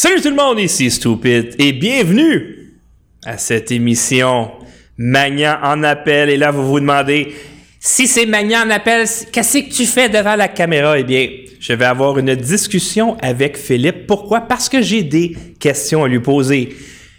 Salut 0.00 0.20
tout 0.20 0.28
le 0.28 0.36
monde, 0.36 0.60
ici 0.60 0.92
Stupid 0.92 1.56
et 1.58 1.72
bienvenue 1.72 2.76
à 3.24 3.36
cette 3.36 3.72
émission 3.72 4.52
Magnan 4.96 5.58
en 5.60 5.82
appel. 5.82 6.30
Et 6.30 6.36
là, 6.36 6.52
vous 6.52 6.68
vous 6.68 6.78
demandez, 6.78 7.34
si 7.80 8.06
c'est 8.06 8.24
Magnan 8.24 8.64
en 8.64 8.70
appel, 8.70 9.08
qu'est-ce 9.32 9.58
que 9.58 9.74
tu 9.74 9.86
fais 9.86 10.08
devant 10.08 10.36
la 10.36 10.46
caméra? 10.46 10.96
Eh 10.96 11.02
bien, 11.02 11.28
je 11.58 11.72
vais 11.72 11.84
avoir 11.84 12.16
une 12.16 12.36
discussion 12.36 13.16
avec 13.20 13.56
Philippe. 13.56 14.06
Pourquoi? 14.06 14.42
Parce 14.42 14.68
que 14.68 14.82
j'ai 14.82 15.02
des 15.02 15.36
questions 15.58 16.04
à 16.04 16.08
lui 16.08 16.20
poser. 16.20 16.76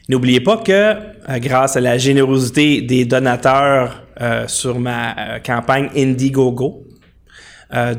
N'oubliez 0.07 0.39
pas 0.39 0.55
que, 0.55 0.71
euh, 0.71 0.95
grâce 1.39 1.75
à 1.75 1.81
la 1.81 1.97
générosité 1.97 2.79
des 2.81 3.03
donateurs 3.03 4.05
euh, 4.21 4.47
sur 4.47 4.79
ma 4.79 5.17
euh, 5.17 5.39
campagne 5.39 5.89
Indiegogo 5.97 6.85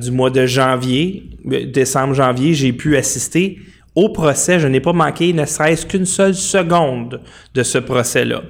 du 0.01 0.11
mois 0.11 0.31
de 0.31 0.47
janvier, 0.47 1.25
décembre-janvier, 1.45 2.55
j'ai 2.55 2.73
pu 2.73 2.97
assister 2.97 3.59
au 3.95 4.09
procès, 4.09 4.61
je 4.61 4.69
n'ai 4.69 4.81
pas 4.81 4.93
manqué 4.93 5.33
ne 5.33 5.45
serait-ce 5.45 5.85
qu'une 5.85 6.07
seule 6.07 6.35
seconde 6.35 7.21
de 7.55 7.63
ce 7.63 7.79
procès-là. 7.79 8.43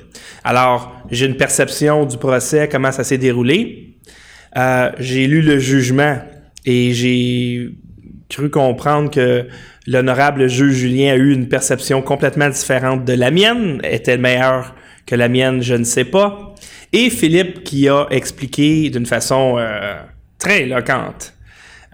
Alors, 0.44 0.94
j'ai 1.10 1.26
une 1.26 1.36
perception 1.36 2.04
du 2.04 2.18
procès, 2.18 2.68
comment 2.70 2.92
ça 2.92 3.04
s'est 3.04 3.18
déroulé. 3.18 3.96
Euh, 4.56 4.90
j'ai 4.98 5.26
lu 5.26 5.42
le 5.42 5.58
jugement 5.58 6.18
et 6.66 6.92
j'ai 6.92 7.70
cru 8.28 8.50
comprendre 8.50 9.10
que 9.10 9.46
l'honorable 9.86 10.48
juge 10.48 10.74
Julien 10.74 11.14
a 11.14 11.16
eu 11.16 11.32
une 11.32 11.48
perception 11.48 12.02
complètement 12.02 12.48
différente 12.48 13.04
de 13.04 13.12
la 13.14 13.30
mienne. 13.30 13.80
Est-elle 13.82 14.20
meilleure 14.20 14.74
que 15.06 15.14
la 15.14 15.28
mienne? 15.28 15.62
Je 15.62 15.74
ne 15.74 15.84
sais 15.84 16.04
pas. 16.04 16.54
Et 16.92 17.08
Philippe 17.08 17.64
qui 17.64 17.88
a 17.88 18.06
expliqué 18.10 18.90
d'une 18.90 19.06
façon 19.06 19.56
euh, 19.58 19.94
très 20.38 20.62
éloquente 20.62 21.34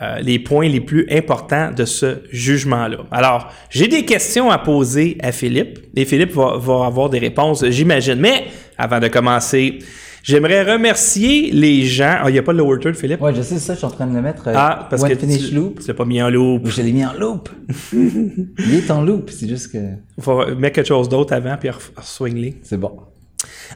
euh, 0.02 0.18
les 0.20 0.38
points 0.38 0.68
les 0.68 0.80
plus 0.80 1.06
importants 1.10 1.70
de 1.70 1.84
ce 1.84 2.18
jugement-là. 2.30 2.98
Alors, 3.10 3.52
j'ai 3.70 3.88
des 3.88 4.04
questions 4.04 4.50
à 4.50 4.58
poser 4.58 5.16
à 5.22 5.32
Philippe 5.32 5.78
et 5.96 6.04
Philippe 6.04 6.32
va, 6.32 6.56
va 6.58 6.86
avoir 6.86 7.08
des 7.08 7.18
réponses, 7.18 7.64
j'imagine. 7.68 8.16
Mais 8.16 8.44
avant 8.78 9.00
de 9.00 9.08
commencer, 9.08 9.78
J'aimerais 10.26 10.64
remercier 10.64 11.52
les 11.52 11.84
gens. 11.84 12.16
Ah, 12.18 12.24
il 12.26 12.32
n'y 12.32 12.38
a 12.40 12.42
pas 12.42 12.50
le 12.50 12.58
lower 12.58 12.80
third, 12.80 12.96
Philippe? 12.96 13.20
Ouais, 13.20 13.32
je 13.32 13.42
sais 13.42 13.60
ça, 13.60 13.74
je 13.74 13.78
suis 13.78 13.86
en 13.86 13.92
train 13.92 14.08
de 14.08 14.14
le 14.16 14.20
mettre. 14.20 14.48
Euh, 14.48 14.54
ah, 14.56 14.88
parce 14.90 15.04
que 15.04 15.14
finish 15.14 15.50
tu, 15.50 15.54
loop. 15.54 15.78
Tu 15.78 15.86
l'as 15.86 15.94
pas 15.94 16.04
mis 16.04 16.20
en 16.20 16.28
loop. 16.30 16.66
Je 16.66 16.82
l'ai 16.82 16.90
mis 16.90 17.06
en 17.06 17.12
loop. 17.12 17.48
il 17.92 18.74
est 18.74 18.90
en 18.90 19.02
loop, 19.02 19.30
c'est 19.30 19.48
juste 19.48 19.70
que. 19.70 19.78
Il 19.78 20.24
faut 20.24 20.44
mettre 20.56 20.74
quelque 20.74 20.88
chose 20.88 21.08
d'autre 21.08 21.32
avant 21.32 21.56
puis 21.56 21.70
swing 22.02 22.54
C'est 22.64 22.76
bon. 22.76 22.96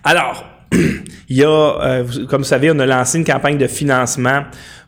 Alors, 0.03 0.45
il 0.73 1.37
y 1.37 1.45
a, 1.45 1.49
euh, 1.49 2.05
comme 2.29 2.43
vous 2.43 2.49
savez, 2.49 2.69
on 2.73 2.81
a 2.81 2.87
lancé 2.87 3.19
une 3.19 3.25
campagne 3.25 3.57
de 3.57 3.69
financement 3.69 4.43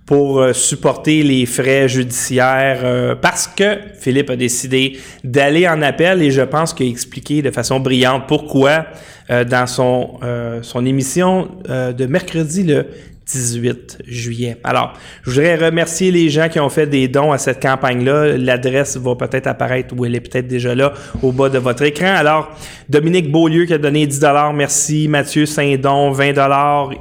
pour 0.07 0.41
euh, 0.41 0.53
supporter 0.53 1.23
les 1.23 1.47
frais 1.47 1.89
judiciaires 1.89 2.81
euh, 2.85 3.15
parce 3.15 3.47
que 3.47 3.79
Philippe 3.99 4.31
a 4.31 4.37
décidé 4.37 4.99
d'aller 5.23 5.69
en 5.69 5.81
appel 5.83 6.23
et 6.23 6.31
je 6.31 6.43
pense 6.43 6.75
qu'il 6.75 6.87
a 6.87 6.91
expliqué 6.91 7.41
de 7.43 7.51
façon 7.51 7.79
brillante 7.81 8.25
pourquoi 8.27 8.87
euh, 9.31 9.45
dans 9.45 9.67
son, 9.67 10.19
son 10.63 10.85
émission 10.85 11.49
de 11.69 12.07
mercredi 12.07 12.65
le 12.65 12.87
18 13.27 13.99
juillet. 14.07 14.57
Alors, 14.65 14.95
je 15.23 15.31
voudrais 15.31 15.57
remercier 15.57 16.11
les 16.11 16.29
gens 16.29 16.49
qui 16.49 16.59
ont 16.61 16.69
fait 16.69 16.87
des 16.87 17.09
dons 17.09 17.33
à 17.33 17.39
cette 17.39 17.63
campagne-là. 17.63 18.37
L'adresse 18.37 18.97
va 18.97 19.15
peut-être 19.15 19.47
apparaître 19.47 19.95
ou 19.97 20.05
elle 20.05 20.15
est 20.15 20.21
peut-être 20.21 20.49
déjà 20.49 20.75
là 20.75 20.93
au 21.23 21.33
bas 21.33 21.49
de 21.49 21.59
votre 21.59 21.83
écran. 21.83 22.15
Alors, 22.15 22.51
Dominique 22.89 23.31
Beaulieu 23.31 23.65
qui 23.65 23.75
a 23.75 23.79
donné 23.79 24.07
10 24.07 24.21
merci. 24.55 25.09
Mathieu 25.09 25.47
Saint-Don, 25.47 26.11
20 26.11 26.35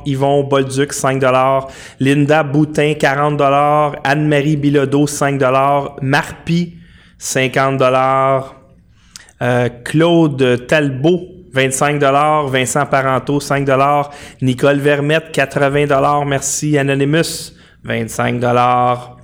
Yvon 0.06 0.44
Bolduc, 0.44 0.94
5 0.94 1.22
Linda 2.00 2.44
Boutin, 2.44 2.94
40 2.94 3.42
Anne-Marie 4.04 4.58
Bilodeau, 4.58 5.08
5 5.08 5.42
Marpi, 6.02 6.76
50 7.18 7.82
euh, 9.42 9.70
Claude 9.84 10.68
Talbot, 10.68 11.41
25 11.54 12.00
Vincent 12.50 12.86
Parenteau, 12.86 13.40
5 13.40 13.66
Nicole 14.42 14.80
Vermette, 14.80 15.32
80 15.32 16.26
Merci. 16.26 16.78
Anonymous, 16.78 17.54
25 17.84 19.21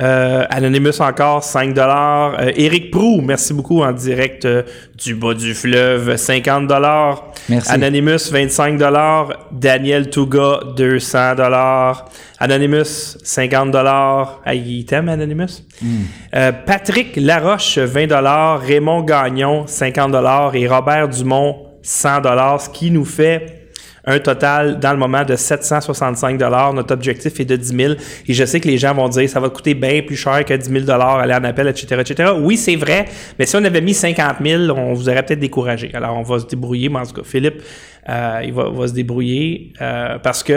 euh, 0.00 0.44
Anonymous 0.48 1.00
encore, 1.00 1.44
5 1.44 1.74
dollars. 1.74 2.36
Euh, 2.40 2.50
Éric 2.56 2.90
Prou, 2.90 3.20
merci 3.20 3.52
beaucoup 3.52 3.82
en 3.82 3.92
direct 3.92 4.44
euh, 4.46 4.62
du 4.96 5.14
bas 5.14 5.34
du 5.34 5.54
fleuve, 5.54 6.16
50 6.16 6.66
dollars. 6.66 7.32
Anonymous, 7.68 8.30
25 8.30 8.78
dollars. 8.78 9.48
Daniel 9.52 10.08
Touga, 10.08 10.60
200 10.76 11.34
dollars. 11.34 12.06
Anonymous, 12.38 13.18
50 13.22 13.70
dollars. 13.70 14.40
Ah, 14.46 14.54
il 14.54 14.84
t'aime, 14.86 15.08
Anonymous? 15.10 15.62
Hmm. 15.82 16.04
Euh, 16.34 16.52
Patrick 16.52 17.16
Laroche, 17.16 17.78
20 17.78 18.06
dollars. 18.06 18.60
Raymond 18.60 19.02
Gagnon, 19.02 19.66
50 19.66 20.10
dollars. 20.10 20.54
Et 20.54 20.66
Robert 20.66 21.08
Dumont, 21.08 21.66
100 21.82 22.20
dollars, 22.22 22.62
ce 22.62 22.70
qui 22.70 22.90
nous 22.90 23.04
fait 23.04 23.61
un 24.04 24.18
total 24.18 24.80
dans 24.80 24.92
le 24.92 24.98
moment 24.98 25.24
de 25.24 25.36
765 25.36 26.38
Notre 26.38 26.94
objectif 26.94 27.38
est 27.38 27.44
de 27.44 27.56
10 27.56 27.76
000. 27.76 27.94
Et 28.26 28.32
je 28.32 28.44
sais 28.44 28.60
que 28.60 28.68
les 28.68 28.78
gens 28.78 28.94
vont 28.94 29.08
dire 29.08 29.28
ça 29.28 29.40
va 29.40 29.48
coûter 29.48 29.74
bien 29.74 30.02
plus 30.02 30.16
cher 30.16 30.44
que 30.44 30.54
10 30.54 30.86
000 30.86 30.90
aller 30.90 31.34
en 31.34 31.44
appel, 31.44 31.68
etc., 31.68 32.00
etc. 32.00 32.32
Oui, 32.38 32.56
c'est 32.56 32.76
vrai, 32.76 33.06
mais 33.38 33.46
si 33.46 33.56
on 33.56 33.64
avait 33.64 33.80
mis 33.80 33.94
50 33.94 34.36
000, 34.44 34.70
on 34.76 34.94
vous 34.94 35.08
aurait 35.08 35.24
peut-être 35.24 35.40
découragé. 35.40 35.90
Alors, 35.94 36.16
on 36.16 36.22
va 36.22 36.38
se 36.40 36.46
débrouiller, 36.46 36.88
mais 36.88 36.98
en 36.98 37.06
tout 37.06 37.14
cas, 37.14 37.22
Philippe, 37.24 37.62
euh, 38.08 38.40
il 38.44 38.52
va, 38.52 38.88
se 38.88 38.92
débrouiller 38.92 39.72
euh, 39.80 40.18
parce 40.18 40.42
que 40.42 40.52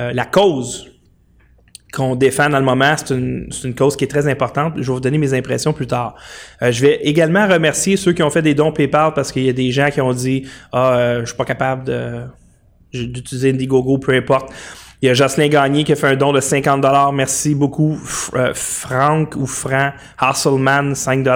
euh, 0.00 0.12
la 0.12 0.24
cause 0.24 0.90
qu'on 1.92 2.16
défend 2.16 2.50
dans 2.50 2.58
le 2.58 2.64
moment, 2.64 2.94
c'est 2.96 3.14
une, 3.14 3.48
une, 3.64 3.74
cause 3.74 3.96
qui 3.96 4.04
est 4.04 4.08
très 4.08 4.28
importante. 4.28 4.74
Je 4.76 4.82
vais 4.82 4.92
vous 4.92 5.00
donner 5.00 5.18
mes 5.18 5.32
impressions 5.34 5.72
plus 5.72 5.86
tard. 5.86 6.14
Euh, 6.62 6.70
je 6.70 6.82
vais 6.82 6.96
également 7.02 7.46
remercier 7.46 7.96
ceux 7.96 8.12
qui 8.12 8.22
ont 8.22 8.30
fait 8.30 8.42
des 8.42 8.54
dons 8.54 8.72
PayPal 8.72 9.14
parce 9.14 9.32
qu'il 9.32 9.44
y 9.44 9.48
a 9.48 9.54
des 9.54 9.70
gens 9.70 9.90
qui 9.90 10.00
ont 10.00 10.12
dit 10.12 10.46
Ah, 10.72 10.92
euh, 10.92 11.20
je 11.20 11.26
suis 11.26 11.36
pas 11.36 11.44
capable 11.44 11.84
de 11.84 12.22
d'utiliser 12.92 13.50
Indiegogo, 13.50 13.98
peu 13.98 14.14
importe. 14.14 14.50
Il 15.02 15.06
y 15.06 15.10
a 15.10 15.14
Jocelyn 15.14 15.48
Gagné 15.48 15.84
qui 15.84 15.92
a 15.92 15.96
fait 15.96 16.06
un 16.08 16.16
don 16.16 16.32
de 16.32 16.40
50 16.40 16.84
Merci 17.12 17.54
beaucoup. 17.54 17.98
Euh, 18.34 18.52
Franck 18.54 19.36
ou 19.36 19.46
Franck 19.46 19.92
Hasselman, 20.18 20.94
5 20.94 21.26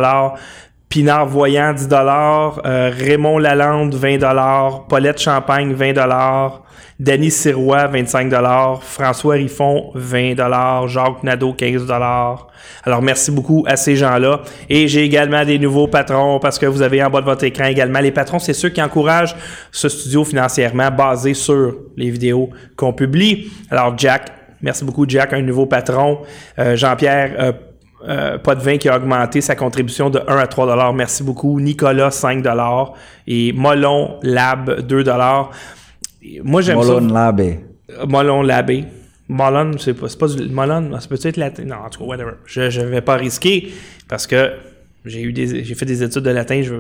Pinard 0.89 1.27
Voyant, 1.27 1.73
10 1.75 1.89
Raymond 2.65 3.39
Lalande, 3.39 3.95
20 3.95 4.87
Paulette 4.89 5.21
Champagne, 5.21 5.73
20 5.75 5.93
Danny 7.03 7.33
Sirois, 7.33 7.89
25 7.89 8.33
François 8.81 9.35
Riffon, 9.35 9.91
20 9.97 10.37
Jacques 10.87 11.25
Nadeau, 11.25 11.53
15 11.53 11.91
Alors, 11.91 13.03
merci 13.03 13.33
beaucoup 13.33 13.65
à 13.67 13.75
ces 13.75 13.97
gens-là. 13.97 14.43
Et 14.69 14.87
j'ai 14.87 15.03
également 15.03 15.45
des 15.45 15.59
nouveaux 15.59 15.89
patrons 15.89 16.39
parce 16.39 16.61
que 16.61 16.67
vous 16.67 16.81
avez 16.81 17.03
en 17.03 17.11
bas 17.11 17.21
de 17.21 17.25
votre 17.25 17.43
écran 17.43 17.65
également. 17.65 17.99
Les 17.99 18.13
patrons, 18.13 18.39
c'est 18.39 18.53
ceux 18.53 18.69
qui 18.69 18.81
encouragent 18.81 19.35
ce 19.73 19.89
studio 19.89 20.23
financièrement 20.23 20.93
basé 20.93 21.35
sur 21.35 21.75
les 21.97 22.09
vidéos 22.09 22.51
qu'on 22.77 22.93
publie. 22.93 23.51
Alors, 23.69 23.99
Jack, 23.99 24.31
merci 24.61 24.85
beaucoup, 24.85 25.05
Jack, 25.09 25.33
un 25.33 25.43
nouveau 25.43 25.67
patron. 25.67 26.21
Euh, 26.61 26.77
Jean-Pierre, 26.77 27.35
euh, 27.37 27.53
euh, 28.09 28.39
pas 28.39 28.55
de 28.55 28.61
vin 28.61 28.79
qui 28.79 28.89
a 28.89 28.97
augmenté 28.97 29.41
sa 29.41 29.57
contribution 29.57 30.09
de 30.09 30.21
1 30.29 30.37
à 30.37 30.47
3 30.47 30.67
dollars. 30.67 30.95
Merci 30.95 31.25
beaucoup. 31.25 31.59
Nicolas, 31.59 32.13
5 32.13 32.43
dollars. 32.43 32.93
Et 33.27 33.53
Molon 33.53 34.21
Lab, 34.23 34.83
2 34.83 35.03
dollars. 35.03 35.51
Moi, 36.43 36.63
j'aime 36.63 36.81
ça. 36.83 36.93
Molon 36.93 37.13
Labé. 37.13 37.61
Molon 38.09 38.43
Labé. 38.43 38.85
Molon, 39.29 39.73
c'est 39.79 39.95
pas, 39.95 40.09
pas 40.19 40.29
du 40.29 40.49
Molon, 40.49 40.99
ça 41.01 41.09
peut 41.09 41.19
être 41.23 41.37
latin? 41.37 41.65
Non, 41.65 41.77
en 41.87 41.91
tout 41.91 42.01
cas, 42.01 42.05
whatever. 42.05 42.33
Je 42.47 42.81
ne 42.81 42.87
vais 42.87 43.01
pas 43.01 43.17
risquer 43.17 43.73
parce 44.09 44.27
que 44.27 44.51
j'ai 45.05 45.23
eu 45.23 45.33
des, 45.33 45.65
j'ai 45.65 45.75
fait 45.75 45.87
des 45.87 46.03
études 46.03 46.23
de 46.23 46.31
latin, 46.31 46.63
je, 46.63 46.75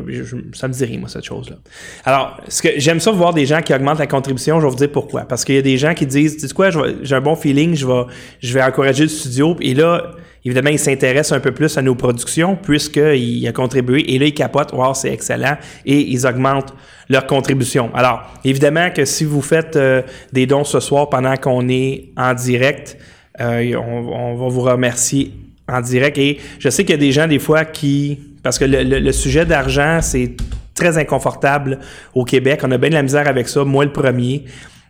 ça 0.52 0.69
me 0.69 0.72
dit 0.72 0.84
rien, 0.84 0.98
moi, 0.98 1.08
cette 1.08 1.25
chose-là. 1.25 1.56
Alors, 2.04 2.41
ce 2.48 2.62
que 2.62 2.69
j'aime 2.76 3.00
ça 3.00 3.10
voir 3.10 3.34
des 3.34 3.47
gens 3.47 3.62
qui 3.62 3.75
augmentent 3.75 3.98
la 3.98 4.06
contribution, 4.06 4.60
je 4.60 4.66
vais 4.66 4.70
vous 4.70 4.76
dire 4.76 4.92
pourquoi. 4.92 5.22
Parce 5.22 5.44
qu'il 5.44 5.54
y 5.54 5.58
a 5.58 5.62
des 5.62 5.78
gens 5.78 5.94
qui 5.94 6.06
disent, 6.06 6.36
tu 6.36 6.47
sais 6.47 6.54
quoi, 6.54 6.70
j'ai 6.70 7.14
un 7.14 7.20
bon 7.20 7.34
feeling, 7.34 7.75
je 7.75 7.86
vais, 7.86 8.02
je 8.41 8.54
vais 8.54 8.62
encourager 8.62 9.04
le 9.04 9.08
studio, 9.08 9.56
et 9.60 9.75
là, 9.75 10.12
évidemment, 10.44 10.70
ils 10.70 10.78
s'intéressent 10.78 11.36
un 11.36 11.41
peu 11.41 11.53
plus 11.53 11.76
à 11.78 11.82
nos 11.82 11.94
productions, 11.94 12.56
puisqu'il 12.56 13.46
a 13.46 13.52
contribué, 13.52 14.14
et 14.14 14.19
là, 14.19 14.26
ils 14.26 14.34
capotent, 14.34 14.72
wow, 14.72 14.94
c'est 14.94 15.12
excellent, 15.12 15.56
et 15.87 16.00
ils 16.00 16.26
augmentent 16.26 16.75
leur 17.08 17.26
contribution. 17.26 17.90
Alors, 17.94 18.22
évidemment 18.44 18.90
que 18.90 19.05
si 19.05 19.25
vous 19.25 19.43
faites 19.43 19.76
euh, 19.76 20.02
des 20.32 20.46
dons 20.46 20.64
ce 20.64 20.81
soir 20.81 21.11
pendant 21.11 21.37
qu'on 21.37 21.69
est 21.69 22.11
en 22.16 22.34
direct, 22.34 22.96
euh, 23.40 23.75
on, 23.76 24.08
on 24.08 24.34
va 24.34 24.49
vous 24.49 24.61
remercier 24.61 25.32
en 25.69 25.81
direct. 25.81 26.19
Et 26.19 26.38
je 26.58 26.69
sais 26.69 26.84
qu'il 26.84 26.93
y 26.93 26.99
a 26.99 27.00
des 27.00 27.12
gens, 27.12 27.26
des 27.26 27.38
fois, 27.38 27.64
qui. 27.64 28.20
Parce 28.43 28.58
que 28.58 28.64
le, 28.64 29.12
sujet 29.12 29.46
d'argent, 29.46 30.00
c'est 30.02 30.32
très 30.75 30.99
inconfortable 30.99 31.78
au 32.14 32.25
Québec. 32.25 32.61
On 32.64 32.70
a 32.72 32.78
bien 32.78 32.88
de 32.88 32.94
la 32.94 33.02
misère 33.02 33.28
avec 33.28 33.49
ça, 33.49 33.64
moi 33.64 33.84
le 33.84 33.93
premier. 33.93 34.44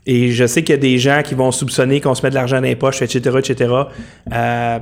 Et 0.06 0.32
je 0.32 0.46
sais 0.46 0.62
qu'il 0.62 0.74
y 0.74 0.78
a 0.78 0.80
des 0.80 0.98
gens 0.98 1.20
qui 1.22 1.34
vont 1.34 1.52
soupçonner 1.52 2.00
qu'on 2.00 2.14
se 2.14 2.22
met 2.22 2.30
de 2.30 2.34
l'argent 2.34 2.56
dans 2.56 2.62
les 2.62 2.76
poches, 2.76 3.02
etc., 3.02 3.36
etc. 3.38 3.72
Euh, 4.32 4.78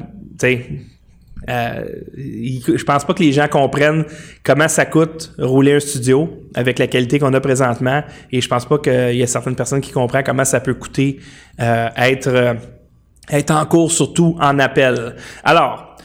euh, 0.46 1.84
je 2.16 2.84
pense 2.84 3.04
pas 3.04 3.14
que 3.14 3.22
les 3.22 3.32
gens 3.32 3.48
comprennent 3.48 4.04
comment 4.44 4.68
ça 4.68 4.84
coûte 4.84 5.32
rouler 5.38 5.74
un 5.74 5.80
studio 5.80 6.28
avec 6.54 6.78
la 6.78 6.86
qualité 6.86 7.18
qu'on 7.18 7.32
a 7.32 7.40
présentement. 7.40 8.02
Et 8.30 8.40
je 8.40 8.48
pense 8.48 8.66
pas 8.66 8.78
qu'il 8.78 9.16
y 9.16 9.22
a 9.22 9.26
certaines 9.26 9.56
personnes 9.56 9.80
qui 9.80 9.90
comprennent 9.90 10.24
comment 10.24 10.44
ça 10.44 10.60
peut 10.60 10.74
coûter 10.74 11.18
euh, 11.60 11.88
être, 11.96 12.28
euh, 12.28 12.54
être 13.30 13.50
en 13.52 13.64
cours, 13.64 13.90
surtout 13.90 14.36
en 14.40 14.58
appel. 14.58 15.16
Alors, 15.44 15.96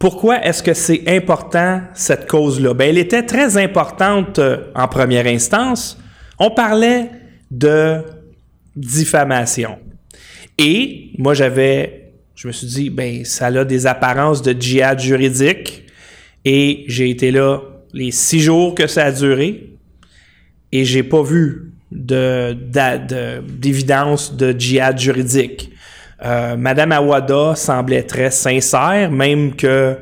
pourquoi 0.00 0.42
est-ce 0.44 0.62
que 0.62 0.72
c'est 0.72 1.02
important, 1.08 1.82
cette 1.92 2.26
cause-là? 2.26 2.72
Ben, 2.72 2.88
elle 2.88 2.98
était 2.98 3.24
très 3.24 3.58
importante 3.58 4.38
euh, 4.38 4.70
en 4.74 4.88
première 4.88 5.26
instance. 5.26 5.98
On 6.38 6.50
parlait 6.50 7.10
de 7.50 8.02
diffamation. 8.74 9.78
Et 10.56 11.10
moi, 11.18 11.34
j'avais, 11.34 11.99
je 12.40 12.46
me 12.46 12.52
suis 12.52 12.66
dit, 12.68 12.88
ben, 12.88 13.22
ça 13.26 13.48
a 13.48 13.64
des 13.66 13.86
apparences 13.86 14.40
de 14.40 14.58
djihad 14.58 14.98
juridique. 14.98 15.84
Et 16.46 16.84
j'ai 16.86 17.10
été 17.10 17.32
là 17.32 17.60
les 17.92 18.12
six 18.12 18.40
jours 18.40 18.74
que 18.74 18.86
ça 18.86 19.04
a 19.04 19.12
duré. 19.12 19.74
Et 20.72 20.86
j'ai 20.86 21.02
pas 21.02 21.22
vu 21.22 21.70
de, 21.92 22.56
d'évidence 23.42 24.34
de, 24.34 24.58
djihad 24.58 24.98
juridique. 24.98 25.70
Euh, 26.24 26.56
Madame 26.56 26.92
Awada 26.92 27.56
semblait 27.56 28.04
très 28.04 28.30
sincère, 28.30 29.10
même 29.10 29.54
que 29.54 29.98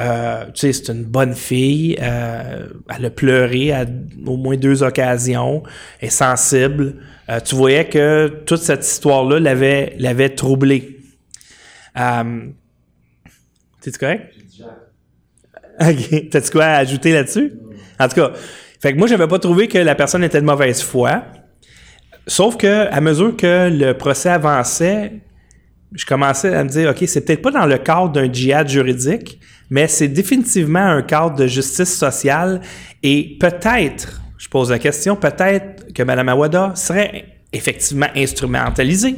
euh, 0.00 0.44
tu 0.54 0.60
sais, 0.60 0.72
c'est 0.72 0.92
une 0.92 1.04
bonne 1.04 1.34
fille. 1.34 1.98
Euh, 2.00 2.68
elle 2.96 3.04
a 3.04 3.10
pleuré 3.10 3.70
à 3.70 3.84
au 4.24 4.38
moins 4.38 4.56
deux 4.56 4.82
occasions. 4.82 5.62
Elle 6.00 6.08
est 6.08 6.10
sensible. 6.10 6.94
Tu 7.44 7.54
voyais 7.54 7.84
que 7.84 8.28
toute 8.46 8.60
cette 8.60 8.86
histoire-là 8.86 9.40
l'avait 9.40 10.30
troublée. 10.30 10.91
Euh, 11.98 12.46
T'es-tu 13.80 13.98
correct? 13.98 14.32
Ok. 15.80 16.30
T'as-tu 16.30 16.50
quoi 16.50 16.64
à 16.64 16.76
ajouter 16.78 17.12
là-dessus? 17.12 17.52
En 17.98 18.08
tout 18.08 18.16
cas, 18.16 18.32
fait 18.80 18.92
que 18.92 18.98
moi, 18.98 19.06
j'avais 19.06 19.26
pas 19.26 19.38
trouvé 19.38 19.68
que 19.68 19.78
la 19.78 19.94
personne 19.94 20.22
était 20.24 20.40
de 20.40 20.46
mauvaise 20.46 20.82
foi. 20.82 21.24
Sauf 22.26 22.56
que, 22.56 22.86
à 22.92 23.00
mesure 23.00 23.36
que 23.36 23.68
le 23.70 23.92
procès 23.94 24.28
avançait, 24.28 25.12
je 25.92 26.06
commençais 26.06 26.54
à 26.54 26.64
me 26.64 26.68
dire, 26.68 26.90
OK, 26.90 27.02
c'est 27.06 27.22
peut-être 27.22 27.42
pas 27.42 27.50
dans 27.50 27.66
le 27.66 27.78
cadre 27.78 28.10
d'un 28.12 28.32
djihad 28.32 28.68
juridique, 28.68 29.40
mais 29.70 29.88
c'est 29.88 30.08
définitivement 30.08 30.84
un 30.84 31.02
cadre 31.02 31.36
de 31.36 31.46
justice 31.46 31.96
sociale 31.96 32.60
et 33.02 33.36
peut-être, 33.40 34.20
je 34.38 34.48
pose 34.48 34.70
la 34.70 34.78
question, 34.78 35.16
peut-être 35.16 35.92
que 35.92 36.02
Mme 36.02 36.28
Awada 36.28 36.72
serait 36.74 37.24
effectivement 37.52 38.08
instrumentalisée, 38.16 39.16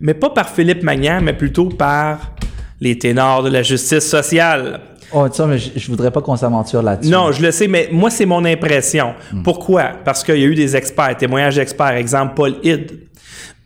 mais 0.00 0.14
pas 0.14 0.30
par 0.30 0.48
Philippe 0.48 0.82
Magnan, 0.82 1.20
mais 1.22 1.34
plutôt 1.34 1.66
par 1.66 2.34
les 2.80 2.98
ténors 2.98 3.42
de 3.42 3.50
la 3.50 3.62
justice 3.62 4.08
sociale. 4.08 4.80
Oh, 5.12 5.26
ça, 5.30 5.46
mais 5.46 5.58
je, 5.58 5.86
voudrais 5.88 6.10
pas 6.10 6.22
qu'on 6.22 6.36
s'aventure 6.36 6.82
là-dessus. 6.82 7.10
Non, 7.10 7.32
je 7.32 7.42
le 7.42 7.50
sais, 7.50 7.66
mais 7.66 7.88
moi, 7.92 8.10
c'est 8.10 8.26
mon 8.26 8.44
impression. 8.44 9.14
Hmm. 9.32 9.42
Pourquoi? 9.42 9.92
Parce 10.04 10.22
qu'il 10.22 10.36
y 10.36 10.44
a 10.44 10.46
eu 10.46 10.54
des 10.54 10.76
experts, 10.76 11.16
témoignages 11.16 11.56
d'experts, 11.56 11.96
exemple 11.96 12.34
Paul 12.34 12.54
Hidd. 12.62 12.92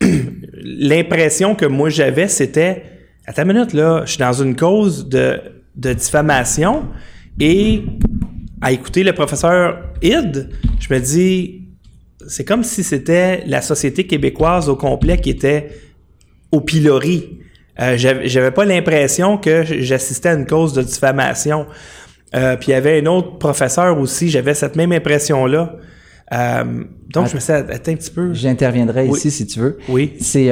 L'impression 0.64 1.54
que 1.54 1.66
moi 1.66 1.90
j'avais, 1.90 2.28
c'était, 2.28 2.82
à 3.26 3.32
ta 3.32 3.44
minute, 3.44 3.72
là, 3.72 4.02
je 4.04 4.12
suis 4.12 4.18
dans 4.18 4.32
une 4.32 4.56
cause 4.56 5.08
de, 5.08 5.38
de 5.76 5.92
diffamation 5.92 6.88
et 7.38 7.84
à 8.60 8.72
écouter 8.72 9.02
le 9.04 9.12
professeur 9.12 9.78
Hidd, 10.02 10.48
je 10.80 10.92
me 10.92 10.98
dis, 10.98 11.68
c'est 12.26 12.44
comme 12.44 12.64
si 12.64 12.82
c'était 12.82 13.44
la 13.46 13.60
société 13.60 14.06
québécoise 14.06 14.68
au 14.70 14.76
complet 14.76 15.18
qui 15.18 15.30
était 15.30 15.68
au 16.54 16.60
pilori. 16.60 17.40
Euh, 17.80 17.96
j'avais 17.96 18.52
pas 18.52 18.64
l'impression 18.64 19.36
que 19.36 19.64
j'assistais 19.64 20.28
à 20.28 20.34
une 20.34 20.46
cause 20.46 20.72
de 20.72 20.82
diffamation. 20.82 21.66
Euh, 22.34 22.56
puis 22.56 22.68
il 22.68 22.70
y 22.72 22.74
avait 22.74 23.00
un 23.00 23.06
autre 23.06 23.38
professeur 23.38 23.98
aussi, 23.98 24.28
j'avais 24.28 24.54
cette 24.54 24.76
même 24.76 24.92
impression-là. 24.92 25.76
Euh, 26.32 26.84
donc, 27.12 27.28
je 27.28 27.34
me 27.34 27.40
suis 27.40 27.52
attends 27.52 27.92
un 27.92 27.96
petit 27.96 28.10
peu. 28.10 28.32
J'interviendrai 28.32 29.06
ici 29.08 29.30
si 29.30 29.46
tu 29.46 29.60
veux. 29.60 29.78
Oui. 29.88 30.14
C'est 30.20 30.50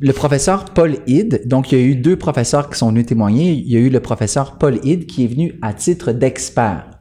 le 0.00 0.12
professeur 0.12 0.66
Paul 0.66 0.96
Ide. 1.06 1.42
Donc, 1.46 1.72
il 1.72 1.78
y 1.78 1.82
a 1.82 1.84
eu 1.84 1.94
deux 1.94 2.16
professeurs 2.16 2.68
qui 2.70 2.78
sont 2.78 2.88
venus 2.88 3.06
témoigner. 3.06 3.52
Il 3.52 3.70
y 3.70 3.76
a 3.76 3.80
eu 3.80 3.90
le 3.90 4.00
professeur 4.00 4.58
Paul 4.58 4.78
Ide 4.82 5.06
qui 5.06 5.24
est 5.24 5.28
venu 5.28 5.54
à 5.62 5.72
titre 5.72 6.12
d'expert. 6.12 6.97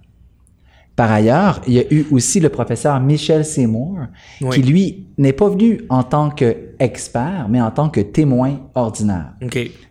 Par 0.97 1.11
ailleurs, 1.11 1.61
il 1.67 1.73
y 1.73 1.79
a 1.79 1.93
eu 1.93 2.07
aussi 2.09 2.39
le 2.39 2.49
professeur 2.49 2.99
Michel 2.99 3.45
Seymour, 3.45 3.99
qui 4.51 4.63
lui 4.63 5.05
n'est 5.19 5.31
pas 5.31 5.47
venu 5.47 5.81
en 5.89 6.01
tant 6.01 6.31
qu'expert, 6.31 7.45
mais 7.49 7.61
en 7.61 7.69
tant 7.69 7.89
que 7.89 8.01
témoin 8.01 8.61
ordinaire. 8.73 9.33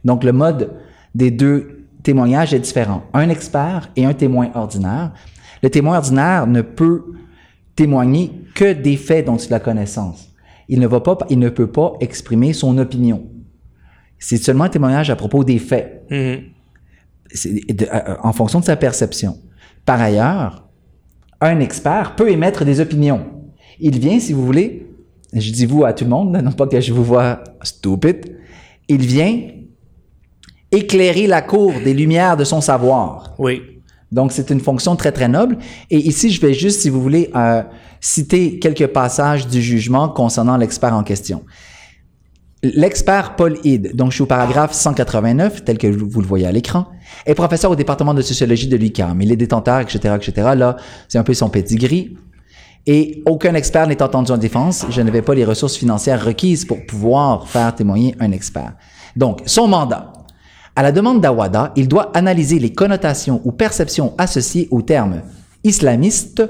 Donc 0.05 0.25
le 0.25 0.32
mode 0.32 0.73
des 1.14 1.31
deux 1.31 1.87
témoignages 2.03 2.53
est 2.55 2.58
différent. 2.58 3.05
Un 3.14 3.29
expert 3.29 3.88
et 3.94 4.05
un 4.05 4.14
témoin 4.14 4.50
ordinaire. 4.56 5.12
Le 5.62 5.70
témoin 5.70 5.99
ordinaire 5.99 6.49
ne 6.49 6.61
peut 6.61 7.05
témoigner 7.76 8.32
que 8.56 8.73
des 8.73 8.97
faits 8.97 9.26
dont 9.26 9.37
il 9.37 9.55
a 9.55 9.61
connaissance. 9.61 10.35
Il 10.69 10.81
ne, 10.81 10.88
va 10.88 10.99
pas, 10.99 11.19
il 11.31 11.38
ne 11.38 11.50
peut 11.50 11.70
pas 11.70 11.93
exprimer 12.00 12.53
son 12.53 12.79
opinion. 12.79 13.31
C'est 14.19 14.38
seulement 14.38 14.64
un 14.64 14.70
témoignage 14.70 15.08
à 15.11 15.14
propos 15.14 15.44
des 15.44 15.61
faits, 15.61 16.05
euh, 16.11 16.41
en 18.25 18.32
fonction 18.32 18.58
de 18.58 18.64
sa 18.64 18.75
perception. 18.75 19.38
Par 19.85 20.00
ailleurs, 20.00 20.65
un 21.40 21.60
expert 21.60 22.16
peut 22.16 22.30
émettre 22.30 22.64
des 22.64 22.80
opinions. 22.80 23.26
Il 23.78 23.98
vient, 23.98 24.18
si 24.18 24.32
vous 24.32 24.44
voulez, 24.44 24.90
je 25.32 25.50
dis 25.50 25.66
vous 25.66 25.84
à 25.84 25.92
tout 25.92 26.04
le 26.04 26.10
monde, 26.10 26.36
non 26.44 26.52
pas 26.52 26.66
que 26.66 26.80
je 26.80 26.92
vous 26.92 27.04
vois 27.04 27.42
stupide, 27.62 28.36
il 28.88 29.04
vient 29.04 29.40
éclairer 30.72 31.26
la 31.26 31.42
cour 31.42 31.72
des 31.84 31.94
lumières 31.94 32.36
de 32.36 32.44
son 32.44 32.60
savoir. 32.60 33.34
Oui. 33.38 33.62
Donc, 34.12 34.32
c'est 34.32 34.50
une 34.50 34.60
fonction 34.60 34.94
très, 34.96 35.12
très 35.12 35.28
noble. 35.28 35.58
Et 35.90 35.98
ici, 35.98 36.30
je 36.30 36.40
vais 36.40 36.54
juste, 36.54 36.82
si 36.82 36.90
vous 36.90 37.02
voulez, 37.02 37.30
euh, 37.34 37.62
citer 38.00 38.58
quelques 38.58 38.86
passages 38.86 39.48
du 39.48 39.60
jugement 39.60 40.08
concernant 40.08 40.56
l'expert 40.56 40.94
en 40.94 41.02
question. 41.02 41.44
L'expert 42.62 43.36
Paul 43.36 43.58
Ide, 43.64 43.94
donc 43.94 44.10
je 44.10 44.16
suis 44.16 44.22
au 44.22 44.26
paragraphe 44.26 44.72
189, 44.72 45.64
tel 45.64 45.78
que 45.78 45.86
vous 45.88 46.20
le 46.20 46.26
voyez 46.26 46.46
à 46.46 46.52
l'écran, 46.52 46.86
est 47.25 47.35
professeur 47.35 47.70
au 47.70 47.76
département 47.76 48.14
de 48.14 48.23
sociologie 48.23 48.69
de 48.69 48.76
l'UQAM. 48.76 49.20
Il 49.23 49.32
est 49.32 49.37
détenteur, 49.37 49.81
etc., 49.81 50.14
etc. 50.17 50.49
Là, 50.56 50.76
c'est 51.08 51.19
un 51.19 51.25
peu 51.25 51.35
son 51.35 51.49
pedigree. 51.49 52.17
Et 52.87 53.23
aucun 53.26 53.55
expert 53.55 53.87
n'est 53.88 54.03
entendu 54.03 54.31
en 54.31 54.38
défense. 54.38 54.87
Je 54.91 55.03
n'avais 55.03 55.23
pas 55.23 55.35
les 55.35 55.44
ressources 55.44 55.76
financières 55.76 56.25
requises 56.25 56.64
pour 56.64 56.87
pouvoir 56.87 57.49
faire 57.49 57.75
témoigner 57.75 58.14
un 58.20 58.31
expert. 58.31 58.75
Donc, 59.17 59.43
son 59.47 59.67
mandat. 59.67 60.12
À 60.76 60.82
la 60.82 60.93
demande 60.93 61.20
d'Awada, 61.20 61.73
il 61.75 61.88
doit 61.88 62.17
analyser 62.17 62.58
les 62.58 62.73
connotations 62.73 63.41
ou 63.44 63.50
perceptions 63.50 64.14
associées 64.19 64.69
aux 64.70 64.82
termes 64.82 65.23
islamiste, 65.64 66.43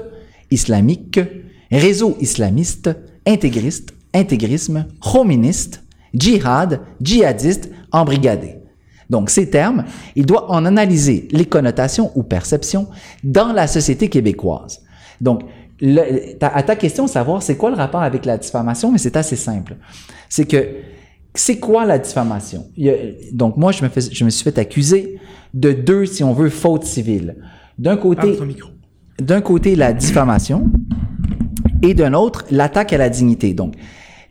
islamique, 0.51 1.19
réseau 1.71 2.15
islamiste, 2.19 2.89
intégriste, 3.25 3.93
intégrisme, 4.13 4.85
hoministe, 5.13 5.83
djihad, 6.13 6.81
djihadiste, 7.01 7.71
embrigadé. 7.91 8.56
Donc, 9.09 9.29
ces 9.29 9.49
termes, 9.49 9.85
il 10.15 10.25
doit 10.25 10.51
en 10.51 10.65
analyser 10.65 11.27
les 11.31 11.45
connotations 11.45 12.11
ou 12.15 12.23
perceptions 12.23 12.87
dans 13.23 13.53
la 13.53 13.67
société 13.67 14.09
québécoise. 14.09 14.81
Donc, 15.21 15.43
à 16.41 16.63
ta 16.63 16.75
question, 16.75 17.07
savoir 17.07 17.41
c'est 17.41 17.55
quoi 17.55 17.69
le 17.69 17.75
rapport 17.75 18.01
avec 18.01 18.25
la 18.25 18.37
diffamation, 18.37 18.91
mais 18.91 18.97
c'est 18.97 19.15
assez 19.15 19.35
simple. 19.35 19.77
C'est 20.27 20.45
que, 20.45 20.67
c'est 21.33 21.59
quoi 21.59 21.85
la 21.85 21.99
diffamation? 21.99 22.65
donc, 23.31 23.57
moi, 23.57 23.71
je 23.71 23.83
me, 23.83 23.89
je 23.95 24.25
me 24.25 24.29
suis 24.29 24.43
fait 24.43 24.57
accuser 24.57 25.19
de 25.53 25.71
deux, 25.71 26.05
si 26.05 26.23
on 26.23 26.33
veut, 26.33 26.49
fautes 26.49 26.83
civiles. 26.83 27.35
D'un 27.77 27.95
côté, 27.95 28.37
d'un 29.19 29.41
côté, 29.41 29.75
la 29.75 29.93
diffamation, 29.93 30.69
et 31.81 31.93
d'un 31.93 32.13
autre, 32.13 32.45
l'attaque 32.51 32.93
à 32.93 32.97
la 32.97 33.09
dignité. 33.09 33.53
Donc, 33.53 33.75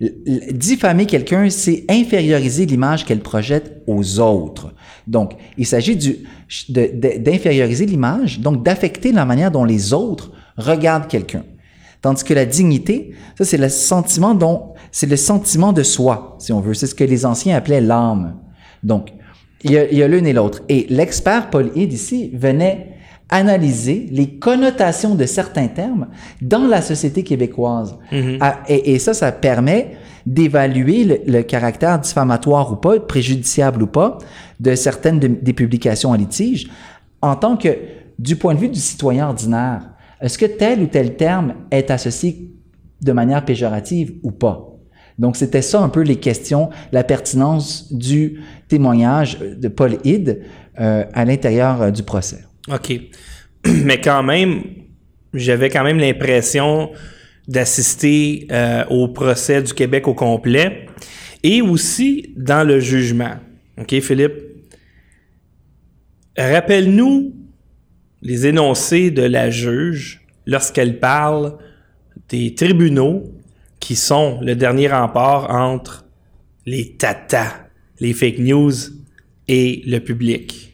diffamer 0.01 1.07
quelqu'un, 1.07 1.49
c'est 1.49 1.85
inférioriser 1.89 2.67
l'image 2.67 3.05
qu'elle 3.05 3.21
projette 3.21 3.83
aux 3.87 4.21
autres. 4.21 4.75
Donc, 5.07 5.35
il 5.57 5.67
s'agit 5.67 6.25
d'inférioriser 6.69 7.87
l'image, 7.87 8.41
donc 8.41 8.63
d'affecter 8.63 9.13
la 9.13 9.25
manière 9.25 9.51
dont 9.51 9.65
les 9.65 9.93
autres 9.93 10.33
regardent 10.57 11.09
quelqu'un. 11.09 11.45
Tandis 12.03 12.25
que 12.25 12.35
la 12.35 12.45
dignité, 12.45 13.15
ça 13.39 13.45
c'est 13.45 13.57
le 13.57 13.69
sentiment 13.69 14.35
dont, 14.35 14.75
c'est 14.93 15.09
le 15.09 15.17
sentiment 15.17 15.73
de 15.73 15.83
soi, 15.83 16.37
si 16.39 16.53
on 16.53 16.61
veut. 16.61 16.75
C'est 16.75 16.87
ce 16.87 16.95
que 16.95 17.05
les 17.05 17.25
anciens 17.25 17.57
appelaient 17.57 17.81
l'âme. 17.81 18.37
Donc, 18.83 19.13
il 19.65 19.73
y 19.73 20.03
a, 20.03 20.09
l'une 20.09 20.27
et 20.27 20.33
l'autre. 20.33 20.63
Et 20.69 20.87
l'expert 20.91 21.51
Paul 21.51 21.73
Hid 21.75 21.93
ici 21.93 22.31
venait 22.35 22.96
analyser 23.29 24.09
les 24.13 24.39
connotations 24.39 25.15
de 25.15 25.27
certains 25.27 25.67
termes 25.67 26.09
dans 26.41 26.67
la 26.67 26.81
société 26.81 27.25
québécoise. 27.25 27.99
Mm-hmm. 28.13 28.39
Ah, 28.41 28.61
et, 28.69 28.99
ça, 28.99 29.15
ça 29.15 29.33
permet 29.33 29.97
d'évaluer 30.27 31.23
le, 31.27 31.43
caractère 31.43 31.99
diffamatoire 31.99 32.73
ou 32.73 32.77
pas, 32.77 33.01
préjudiciable 33.01 33.83
ou 33.83 33.87
pas, 33.87 34.19
de 34.61 34.75
certaines 34.75 35.19
des 35.19 35.53
publications 35.53 36.11
en 36.11 36.15
litige, 36.15 36.69
en 37.21 37.37
tant 37.37 37.57
que, 37.57 37.77
du 38.19 38.37
point 38.37 38.55
de 38.55 38.61
vue 38.61 38.69
du 38.69 38.81
citoyen 38.81 39.29
ordinaire, 39.29 39.83
est-ce 40.21 40.39
que 40.39 40.47
tel 40.47 40.83
ou 40.83 40.87
tel 40.87 41.17
terme 41.17 41.55
est 41.71 41.91
associé 41.91 42.51
de 43.03 43.13
manière 43.13 43.45
péjorative 43.45 44.15
ou 44.23 44.31
pas? 44.31 44.73
Donc, 45.19 45.37
c'était 45.37 45.63
ça 45.63 45.81
un 45.81 45.89
peu 45.89 46.03
les 46.03 46.17
questions, 46.17 46.71
la 46.93 47.05
pertinence 47.05 47.93
du 47.93 48.41
témoignage 48.69 49.39
de 49.39 49.69
Paul 49.69 49.97
Hid 50.05 50.43
euh, 50.79 51.05
à 51.13 51.25
l'intérieur 51.25 51.83
euh, 51.83 51.91
du 51.91 52.03
procès. 52.03 52.45
OK. 52.69 53.01
Mais 53.67 54.01
quand 54.01 54.23
même, 54.23 54.63
j'avais 55.35 55.71
quand 55.71 55.85
même 55.85 55.99
l'impression 55.99 56.91
d'assister 57.47 58.47
euh, 58.51 58.85
au 58.91 59.09
procès 59.09 59.63
du 59.63 59.73
Québec 59.73 60.09
au 60.09 60.15
complet 60.15 60.87
et 61.43 61.63
aussi 61.63 62.33
dans 62.37 62.67
le 62.67 62.81
jugement. 62.81 63.37
OK, 63.79 64.01
Philippe? 64.01 64.35
Rappelle-nous 66.37 67.35
les 68.23 68.47
énoncés 68.47 69.11
de 69.11 69.23
la 69.23 69.51
juge 69.51 70.23
lorsqu'elle 70.47 70.99
parle 70.99 71.57
des 72.29 72.55
tribunaux 72.55 73.25
qui 73.79 73.95
sont 73.95 74.41
le 74.43 74.57
dernier 74.57 74.89
rempart 74.89 75.51
entre 75.51 76.05
les 76.67 76.97
tatas, 76.97 77.69
les 78.01 78.13
fake 78.13 78.39
news 78.39 78.73
et 79.49 79.83
le 79.87 80.01
public. 80.01 80.66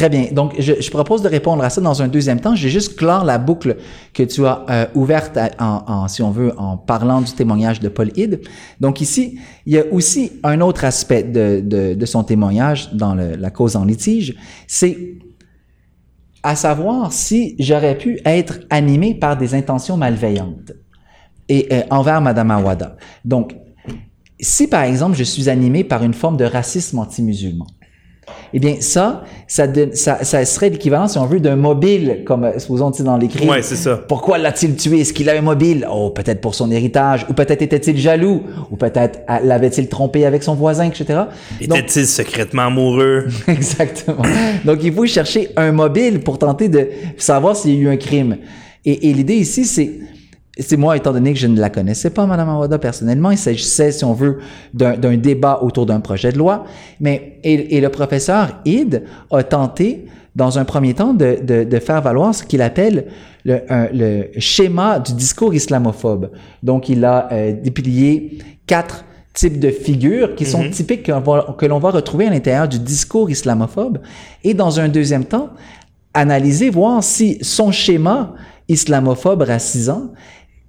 Très 0.00 0.08
bien. 0.08 0.28
Donc, 0.32 0.54
je, 0.58 0.80
je, 0.80 0.90
propose 0.90 1.20
de 1.20 1.28
répondre 1.28 1.62
à 1.62 1.68
ça 1.68 1.82
dans 1.82 2.00
un 2.00 2.08
deuxième 2.08 2.40
temps. 2.40 2.54
J'ai 2.54 2.70
juste 2.70 2.96
clore 2.96 3.22
la 3.22 3.36
boucle 3.36 3.76
que 4.14 4.22
tu 4.22 4.46
as 4.46 4.64
euh, 4.70 4.86
ouverte, 4.94 5.38
en, 5.58 6.08
si 6.08 6.22
on 6.22 6.30
veut, 6.30 6.58
en 6.58 6.78
parlant 6.78 7.20
du 7.20 7.30
témoignage 7.32 7.80
de 7.80 7.90
Paul 7.90 8.10
Hyde. 8.16 8.40
Donc 8.80 9.02
ici, 9.02 9.38
il 9.66 9.74
y 9.74 9.78
a 9.78 9.84
aussi 9.92 10.32
un 10.42 10.62
autre 10.62 10.86
aspect 10.86 11.22
de, 11.22 12.06
son 12.06 12.24
témoignage 12.24 12.94
dans 12.94 13.14
la 13.14 13.50
cause 13.50 13.76
en 13.76 13.84
litige, 13.84 14.36
c'est 14.66 14.96
à 16.42 16.56
savoir 16.56 17.12
si 17.12 17.54
j'aurais 17.58 17.98
pu 17.98 18.20
être 18.24 18.60
animé 18.70 19.14
par 19.14 19.36
des 19.36 19.54
intentions 19.54 19.98
malveillantes 19.98 20.72
et 21.50 21.68
euh, 21.72 21.82
envers 21.90 22.22
Madame 22.22 22.50
Awada. 22.50 22.96
Donc, 23.26 23.54
si 24.40 24.66
par 24.66 24.84
exemple 24.84 25.14
je 25.18 25.24
suis 25.24 25.50
animé 25.50 25.84
par 25.84 26.02
une 26.02 26.14
forme 26.14 26.38
de 26.38 26.46
racisme 26.46 26.98
anti-musulman, 27.00 27.66
eh 28.52 28.58
bien, 28.58 28.76
ça, 28.80 29.24
ça, 29.46 29.66
ça, 29.94 30.24
ça 30.24 30.44
serait 30.44 30.70
l'équivalent, 30.70 31.08
si 31.08 31.18
on 31.18 31.26
veut, 31.26 31.40
d'un 31.40 31.56
mobile, 31.56 32.22
comme 32.26 32.44
euh, 32.44 32.58
supposons 32.58 32.90
dans 33.00 33.16
l'écrit. 33.16 33.48
Ouais, 33.48 33.62
c'est 33.62 33.76
ça. 33.76 33.96
Pourquoi 33.96 34.38
l'a-t-il 34.38 34.76
tué? 34.76 35.00
Est-ce 35.00 35.12
qu'il 35.12 35.28
avait 35.28 35.38
un 35.38 35.42
mobile? 35.42 35.86
Oh, 35.90 36.10
peut-être 36.10 36.40
pour 36.40 36.54
son 36.54 36.70
héritage, 36.70 37.26
ou 37.28 37.32
peut-être 37.32 37.62
était-il 37.62 37.98
jaloux, 37.98 38.42
ou 38.70 38.76
peut-être 38.76 39.20
euh, 39.28 39.38
l'avait-il 39.44 39.88
trompé 39.88 40.26
avec 40.26 40.42
son 40.42 40.54
voisin, 40.54 40.84
etc. 40.84 41.22
Était-il 41.60 42.06
secrètement 42.06 42.62
amoureux? 42.62 43.26
Exactement. 43.46 44.22
Donc, 44.64 44.80
il 44.82 44.92
faut 44.92 45.06
chercher 45.06 45.50
un 45.56 45.72
mobile 45.72 46.20
pour 46.20 46.38
tenter 46.38 46.68
de 46.68 46.88
savoir 47.16 47.56
s'il 47.56 47.74
y 47.74 47.78
a 47.78 47.80
eu 47.80 47.88
un 47.88 47.96
crime. 47.96 48.38
Et, 48.84 49.10
et 49.10 49.12
l'idée 49.12 49.36
ici, 49.36 49.64
c'est 49.64 49.90
c'est 50.60 50.76
moi, 50.76 50.96
étant 50.96 51.12
donné 51.12 51.32
que 51.32 51.38
je 51.38 51.46
ne 51.46 51.58
la 51.58 51.70
connaissais 51.70 52.10
pas, 52.10 52.26
Mme 52.26 52.48
Awada, 52.48 52.78
personnellement, 52.78 53.30
il 53.30 53.38
s'agissait, 53.38 53.92
si 53.92 54.04
on 54.04 54.12
veut, 54.12 54.38
d'un 54.74 55.16
débat 55.16 55.60
autour 55.62 55.86
d'un 55.86 56.00
projet 56.00 56.32
de 56.32 56.38
loi. 56.38 56.64
Mais, 57.00 57.38
et, 57.44 57.76
et, 57.76 57.80
le 57.80 57.88
professeur 57.88 58.60
Id 58.64 59.04
a 59.30 59.42
tenté, 59.42 60.06
dans 60.36 60.58
un 60.58 60.64
premier 60.64 60.94
temps, 60.94 61.14
de, 61.14 61.38
de, 61.42 61.64
de 61.64 61.78
faire 61.78 62.02
valoir 62.02 62.34
ce 62.34 62.44
qu'il 62.44 62.62
appelle 62.62 63.06
le, 63.44 63.60
un, 63.68 63.88
le, 63.92 64.28
schéma 64.38 64.98
du 64.98 65.14
discours 65.14 65.54
islamophobe. 65.54 66.30
Donc, 66.62 66.88
il 66.88 67.04
a 67.04 67.28
euh, 67.32 67.52
déplié 67.52 68.38
quatre 68.66 69.04
types 69.34 69.60
de 69.60 69.70
figures 69.70 70.34
qui 70.34 70.44
sont 70.44 70.62
mm 70.62 70.66
-hmm. 70.66 70.70
typiques 70.70 71.02
que 71.04 71.66
l'on 71.66 71.78
va 71.78 71.90
retrouver 71.90 72.26
à 72.26 72.30
l'intérieur 72.30 72.68
du 72.68 72.78
discours 72.78 73.30
islamophobe. 73.30 73.98
Et 74.44 74.54
dans 74.54 74.80
un 74.80 74.88
deuxième 74.88 75.24
temps, 75.24 75.50
analyser, 76.14 76.70
voir 76.70 77.02
si 77.02 77.38
son 77.42 77.72
schéma 77.72 78.34
islamophobe 78.68 79.42
racisant 79.42 80.12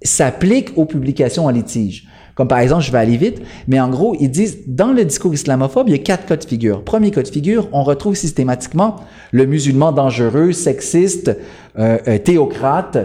s'applique 0.04 0.76
aux 0.76 0.84
publications 0.84 1.46
en 1.46 1.50
litige. 1.50 2.06
Comme 2.34 2.48
par 2.48 2.60
exemple, 2.60 2.82
je 2.82 2.90
vais 2.90 2.98
aller 2.98 3.16
vite, 3.16 3.42
mais 3.68 3.78
en 3.78 3.90
gros, 3.90 4.16
ils 4.18 4.30
disent, 4.30 4.60
dans 4.66 4.92
le 4.92 5.04
discours 5.04 5.34
islamophobe, 5.34 5.88
il 5.88 5.92
y 5.92 5.94
a 5.94 6.02
quatre 6.02 6.24
cas 6.24 6.36
de 6.36 6.44
figure. 6.44 6.82
Premier 6.82 7.10
cas 7.10 7.22
de 7.22 7.28
figure, 7.28 7.68
on 7.72 7.82
retrouve 7.82 8.14
systématiquement 8.14 8.96
le 9.32 9.44
musulman 9.44 9.92
dangereux, 9.92 10.52
sexiste, 10.52 11.36
euh, 11.78 11.98
euh, 12.08 12.18
théocrate 12.18 12.96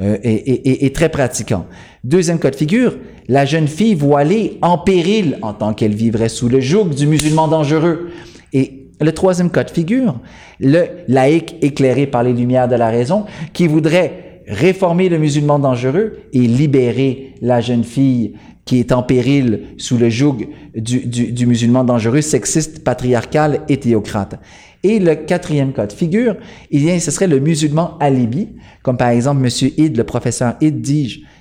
euh, 0.00 0.18
et, 0.22 0.34
et, 0.34 0.84
et, 0.84 0.92
très 0.92 1.08
pratiquant. 1.08 1.66
Deuxième 2.02 2.38
cas 2.38 2.50
de 2.50 2.56
figure, 2.56 2.98
la 3.28 3.46
jeune 3.46 3.68
fille 3.68 3.94
voilée 3.94 4.58
en 4.60 4.76
péril 4.76 5.38
en 5.40 5.54
tant 5.54 5.72
qu'elle 5.72 5.94
vivrait 5.94 6.28
sous 6.28 6.48
le 6.48 6.60
joug 6.60 6.90
du 6.90 7.06
musulman 7.06 7.48
dangereux. 7.48 8.10
Et 8.52 8.88
le 9.00 9.12
troisième 9.12 9.50
cas 9.50 9.64
de 9.64 9.70
figure, 9.70 10.20
le 10.60 10.84
laïc 11.08 11.56
éclairé 11.62 12.06
par 12.06 12.22
les 12.22 12.32
lumières 12.32 12.68
de 12.68 12.76
la 12.76 12.90
raison 12.90 13.24
qui 13.52 13.66
voudrait 13.66 14.23
réformer 14.46 15.08
le 15.08 15.18
musulman 15.18 15.58
dangereux 15.58 16.18
et 16.32 16.40
libérer 16.40 17.34
la 17.40 17.60
jeune 17.60 17.84
fille 17.84 18.34
qui 18.64 18.78
est 18.78 18.92
en 18.92 19.02
péril 19.02 19.64
sous 19.76 19.98
le 19.98 20.08
joug 20.08 20.48
du, 20.74 21.00
du, 21.06 21.46
musulman 21.46 21.84
dangereux, 21.84 22.22
sexiste, 22.22 22.82
patriarcal 22.82 23.60
et 23.68 23.78
théocrate. 23.78 24.40
Et 24.82 24.98
le 24.98 25.14
quatrième 25.14 25.72
cas 25.72 25.86
de 25.86 25.92
figure, 25.92 26.36
y 26.70 26.90
a, 26.90 27.00
ce 27.00 27.10
serait 27.10 27.26
le 27.26 27.40
musulman 27.40 27.96
alibi, 28.00 28.48
comme 28.82 28.96
par 28.96 29.08
exemple 29.08 29.40
Monsieur 29.40 29.70
Id, 29.78 29.96
le 29.96 30.04
professeur 30.04 30.54
Id 30.60 30.86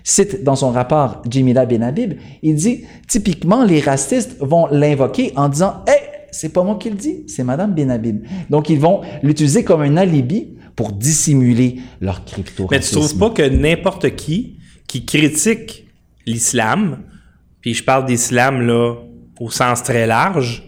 cite 0.03 0.43
dans 0.43 0.55
son 0.55 0.71
rapport 0.71 1.21
Jimila 1.29 1.65
Benhabib, 1.65 2.13
il 2.41 2.55
dit, 2.55 2.83
typiquement, 3.07 3.63
les 3.63 3.79
racistes 3.79 4.37
vont 4.39 4.67
l'invoquer 4.71 5.31
en 5.35 5.49
disant, 5.49 5.75
hey, 5.87 5.99
c'est 6.31 6.49
pas 6.49 6.63
moi 6.63 6.77
qui 6.79 6.89
le 6.89 6.95
dis, 6.95 7.23
c'est 7.27 7.43
Madame 7.43 7.73
Benhabib. 7.73 8.23
Donc, 8.49 8.69
ils 8.69 8.79
vont 8.79 9.01
l'utiliser 9.21 9.63
comme 9.63 9.81
un 9.81 9.97
alibi 9.97 10.55
pour 10.75 10.91
dissimuler 10.91 11.77
leur 12.01 12.25
crypto 12.25 12.67
Mais 12.71 12.79
tu 12.79 12.91
trouves 12.91 13.17
pas 13.17 13.29
que 13.29 13.43
n'importe 13.43 14.15
qui 14.15 14.57
qui 14.87 15.05
critique 15.05 15.87
l'islam, 16.25 16.99
puis 17.61 17.73
je 17.73 17.83
parle 17.83 18.05
d'islam 18.05 18.61
là 18.61 18.95
au 19.39 19.49
sens 19.49 19.83
très 19.83 20.05
large, 20.05 20.63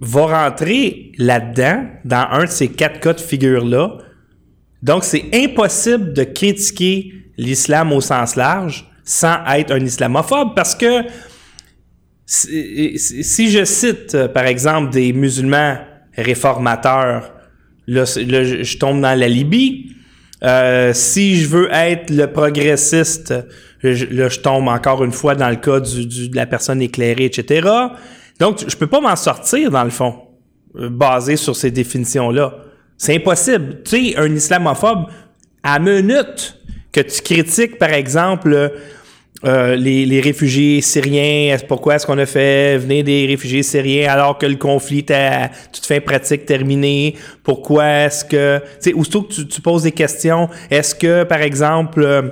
va 0.00 0.44
rentrer 0.44 1.12
là-dedans, 1.16 1.86
dans 2.04 2.26
un 2.30 2.44
de 2.44 2.50
ces 2.50 2.68
quatre 2.68 3.00
cas 3.00 3.12
de 3.12 3.20
figure-là. 3.20 3.98
Donc, 4.82 5.04
c'est 5.04 5.24
impossible 5.32 6.12
de 6.12 6.24
critiquer 6.24 7.12
l'islam 7.36 7.92
au 7.92 8.00
sens 8.00 8.36
large 8.36 8.90
sans 9.04 9.44
être 9.54 9.70
un 9.72 9.84
islamophobe 9.84 10.54
parce 10.54 10.74
que 10.74 11.04
si 12.26 13.50
je 13.50 13.64
cite, 13.64 14.26
par 14.28 14.46
exemple, 14.46 14.90
des 14.90 15.12
musulmans 15.12 15.78
réformateurs 16.16 17.35
Là, 17.86 18.04
là, 18.26 18.44
je 18.44 18.78
tombe 18.78 19.00
dans 19.00 19.18
la 19.18 19.28
Libye. 19.28 19.92
Euh, 20.42 20.92
si 20.92 21.36
je 21.36 21.48
veux 21.48 21.68
être 21.72 22.10
le 22.10 22.26
progressiste, 22.26 23.32
je, 23.82 24.04
là, 24.06 24.28
je 24.28 24.40
tombe 24.40 24.68
encore 24.68 25.02
une 25.04 25.12
fois 25.12 25.34
dans 25.34 25.48
le 25.48 25.56
cas 25.56 25.80
du, 25.80 26.06
du, 26.06 26.28
de 26.28 26.36
la 26.36 26.46
personne 26.46 26.82
éclairée, 26.82 27.24
etc. 27.24 27.68
Donc, 28.38 28.64
je 28.68 28.76
peux 28.76 28.86
pas 28.86 29.00
m'en 29.00 29.16
sortir, 29.16 29.70
dans 29.70 29.84
le 29.84 29.90
fond, 29.90 30.14
euh, 30.76 30.88
basé 30.90 31.36
sur 31.36 31.56
ces 31.56 31.70
définitions-là. 31.70 32.54
C'est 32.98 33.16
impossible. 33.16 33.82
Tu 33.84 34.12
sais, 34.12 34.16
un 34.16 34.34
islamophobe, 34.34 35.06
à 35.62 35.78
minute 35.78 36.58
que 36.92 37.00
tu 37.00 37.22
critiques, 37.22 37.78
par 37.78 37.92
exemple, 37.92 38.72
euh, 39.44 39.76
les, 39.76 40.06
les, 40.06 40.20
réfugiés 40.20 40.80
syriens, 40.80 41.56
pourquoi 41.68 41.96
est-ce 41.96 42.06
qu'on 42.06 42.16
a 42.16 42.24
fait 42.24 42.78
venir 42.78 43.04
des 43.04 43.26
réfugiés 43.26 43.62
syriens 43.62 44.10
alors 44.10 44.38
que 44.38 44.46
le 44.46 44.56
conflit 44.56 45.00
est 45.00 45.10
à 45.10 45.50
toute 45.70 45.84
fin 45.84 46.00
pratique 46.00 46.46
terminé? 46.46 47.16
Pourquoi 47.42 47.86
est-ce 47.86 48.24
que, 48.24 48.58
tu 48.58 48.64
sais, 48.80 48.92
aussitôt 48.94 49.22
que 49.22 49.34
tu, 49.34 49.46
tu, 49.46 49.60
poses 49.60 49.82
des 49.82 49.92
questions, 49.92 50.48
est-ce 50.70 50.94
que, 50.94 51.24
par 51.24 51.42
exemple, 51.42 52.02
euh, 52.02 52.22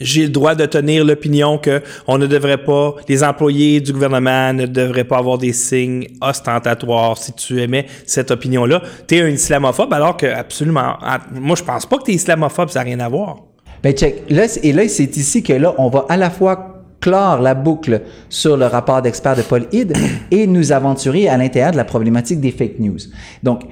j'ai 0.00 0.22
le 0.22 0.30
droit 0.30 0.54
de 0.54 0.64
tenir 0.66 1.04
l'opinion 1.04 1.58
que 1.58 1.82
on 2.06 2.18
ne 2.18 2.26
devrait 2.26 2.64
pas, 2.64 2.94
les 3.08 3.22
employés 3.22 3.80
du 3.80 3.92
gouvernement 3.92 4.52
ne 4.52 4.66
devraient 4.66 5.04
pas 5.04 5.18
avoir 5.18 5.38
des 5.38 5.52
signes 5.52 6.08
ostentatoires 6.20 7.18
si 7.18 7.32
tu 7.34 7.60
aimais 7.60 7.86
cette 8.06 8.30
opinion-là? 8.30 8.82
Tu 9.06 9.16
es 9.16 9.22
un 9.22 9.28
islamophobe 9.28 9.92
alors 9.92 10.16
que 10.16 10.26
absolument, 10.26 10.96
moi 11.32 11.54
je 11.54 11.62
pense 11.62 11.86
pas 11.86 11.98
que 11.98 12.04
tu 12.04 12.12
es 12.12 12.14
islamophobe, 12.14 12.70
ça 12.70 12.80
n'a 12.80 12.86
rien 12.86 13.00
à 13.00 13.08
voir. 13.08 13.36
Ben 13.84 13.92
check. 13.92 14.24
Là, 14.30 14.46
et 14.62 14.72
là, 14.72 14.88
c'est 14.88 15.16
ici 15.16 15.42
que 15.42 15.52
là, 15.52 15.74
on 15.76 15.90
va 15.90 16.06
à 16.08 16.16
la 16.16 16.30
fois 16.30 16.84
clore 17.00 17.42
la 17.42 17.54
boucle 17.54 18.00
sur 18.30 18.56
le 18.56 18.64
rapport 18.64 19.02
d'experts 19.02 19.36
de 19.36 19.42
Paul 19.42 19.66
Hyde 19.72 19.92
et 20.30 20.46
nous 20.46 20.72
aventurer 20.72 21.28
à 21.28 21.36
l'intérieur 21.36 21.72
de 21.72 21.76
la 21.76 21.84
problématique 21.84 22.40
des 22.40 22.50
fake 22.50 22.78
news. 22.78 22.96
Donc, 23.42 23.64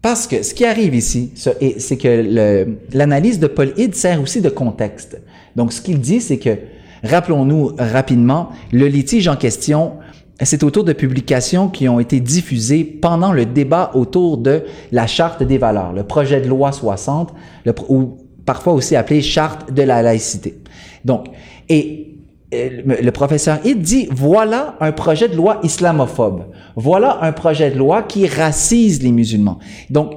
parce 0.00 0.28
que 0.28 0.44
ce 0.44 0.54
qui 0.54 0.64
arrive 0.64 0.94
ici, 0.94 1.32
c'est 1.34 1.96
que 1.96 2.66
l'analyse 2.96 3.40
de 3.40 3.48
Paul 3.48 3.72
Hyde 3.76 3.96
sert 3.96 4.22
aussi 4.22 4.40
de 4.40 4.48
contexte. 4.48 5.20
Donc, 5.56 5.72
ce 5.72 5.80
qu'il 5.80 5.98
dit, 5.98 6.20
c'est 6.20 6.38
que, 6.38 6.56
rappelons-nous 7.02 7.72
rapidement, 7.78 8.50
le 8.72 8.86
litige 8.86 9.26
en 9.26 9.36
question, 9.36 9.94
c'est 10.40 10.62
autour 10.62 10.84
de 10.84 10.92
publications 10.92 11.68
qui 11.68 11.88
ont 11.88 11.98
été 11.98 12.20
diffusées 12.20 12.84
pendant 12.84 13.32
le 13.32 13.44
débat 13.44 13.90
autour 13.94 14.38
de 14.38 14.62
la 14.92 15.08
Charte 15.08 15.42
des 15.42 15.58
valeurs, 15.58 15.92
le 15.92 16.04
projet 16.04 16.40
de 16.40 16.48
loi 16.48 16.70
60, 16.70 17.32
le, 17.64 17.74
ou 17.88 18.18
parfois 18.44 18.72
aussi 18.72 18.96
appelée 18.96 19.22
charte 19.22 19.72
de 19.72 19.82
la 19.82 20.02
laïcité. 20.02 20.58
Donc, 21.04 21.26
et 21.68 22.08
le 22.52 23.10
professeur 23.10 23.58
Id 23.64 23.80
dit 23.80 24.08
voilà 24.10 24.76
un 24.80 24.92
projet 24.92 25.28
de 25.28 25.36
loi 25.36 25.60
islamophobe. 25.62 26.44
Voilà 26.76 27.18
un 27.22 27.32
projet 27.32 27.70
de 27.70 27.78
loi 27.78 28.02
qui 28.02 28.26
racise 28.26 29.02
les 29.02 29.12
musulmans. 29.12 29.58
Donc, 29.90 30.14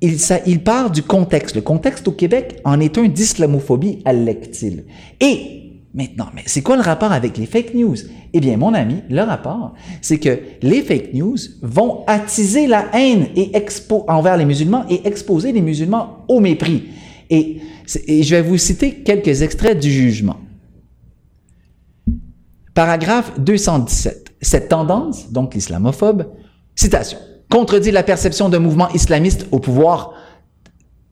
il, 0.00 0.18
ça, 0.18 0.38
il 0.46 0.64
part 0.64 0.90
du 0.90 1.02
contexte. 1.02 1.54
Le 1.54 1.62
contexte 1.62 2.08
au 2.08 2.12
Québec 2.12 2.60
en 2.64 2.80
est 2.80 2.98
un 2.98 3.06
d'islamophobie 3.06 4.00
allectile. 4.04 4.84
Et 5.20 5.62
Maintenant, 5.94 6.28
mais 6.34 6.42
c'est 6.46 6.62
quoi 6.62 6.76
le 6.76 6.82
rapport 6.82 7.12
avec 7.12 7.36
les 7.36 7.44
fake 7.44 7.74
news? 7.74 7.96
Eh 8.32 8.40
bien, 8.40 8.56
mon 8.56 8.72
ami, 8.72 9.02
le 9.10 9.20
rapport, 9.20 9.74
c'est 10.00 10.16
que 10.16 10.38
les 10.62 10.80
fake 10.80 11.12
news 11.12 11.36
vont 11.60 12.02
attiser 12.06 12.66
la 12.66 12.86
haine 12.94 13.26
et 13.36 13.54
expo 13.54 14.06
envers 14.08 14.38
les 14.38 14.46
musulmans 14.46 14.86
et 14.88 15.06
exposer 15.06 15.52
les 15.52 15.60
musulmans 15.60 16.24
au 16.28 16.40
mépris. 16.40 16.84
Et, 17.32 17.60
je 17.86 18.34
vais 18.34 18.42
vous 18.42 18.58
citer 18.58 19.02
quelques 19.02 19.40
extraits 19.42 19.78
du 19.78 19.90
jugement. 19.90 20.36
Paragraphe 22.74 23.40
217. 23.40 24.34
Cette 24.42 24.68
tendance, 24.68 25.32
donc 25.32 25.54
l'islamophobe, 25.54 26.26
citation. 26.74 27.18
contredit 27.50 27.90
la 27.90 28.02
perception 28.02 28.48
d'un 28.48 28.58
mouvement 28.58 28.88
islamiste 28.90 29.46
au 29.50 29.58
pouvoir 29.58 30.12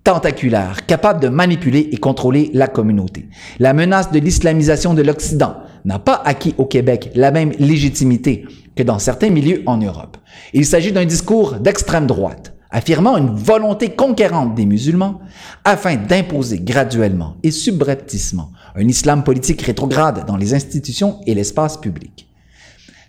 tentaculaire, 0.04 0.86
capable 0.86 1.20
de 1.20 1.28
manipuler 1.28 1.88
et 1.92 1.96
contrôler 1.96 2.50
la 2.54 2.68
communauté. 2.68 3.28
La 3.58 3.72
menace 3.72 4.10
de 4.10 4.18
l'islamisation 4.18 4.94
de 4.94 5.02
l'Occident 5.02 5.56
n'a 5.84 5.98
pas 5.98 6.20
acquis 6.24 6.54
au 6.58 6.66
Québec 6.66 7.10
la 7.14 7.30
même 7.30 7.52
légitimité 7.58 8.46
que 8.76 8.82
dans 8.82 8.98
certains 8.98 9.30
milieux 9.30 9.62
en 9.66 9.78
Europe. 9.78 10.16
Il 10.52 10.66
s'agit 10.66 10.92
d'un 10.92 11.04
discours 11.04 11.54
d'extrême 11.54 12.06
droite, 12.06 12.54
affirmant 12.70 13.16
une 13.16 13.34
volonté 13.34 13.90
conquérante 13.90 14.54
des 14.54 14.66
musulmans 14.66 15.20
afin 15.64 15.96
d'imposer 15.96 16.60
graduellement 16.60 17.36
et 17.42 17.50
subrepticement 17.50 18.50
un 18.76 18.86
islam 18.86 19.24
politique 19.24 19.62
rétrograde 19.62 20.24
dans 20.26 20.36
les 20.36 20.54
institutions 20.54 21.20
et 21.26 21.34
l'espace 21.34 21.76
public. 21.76 22.28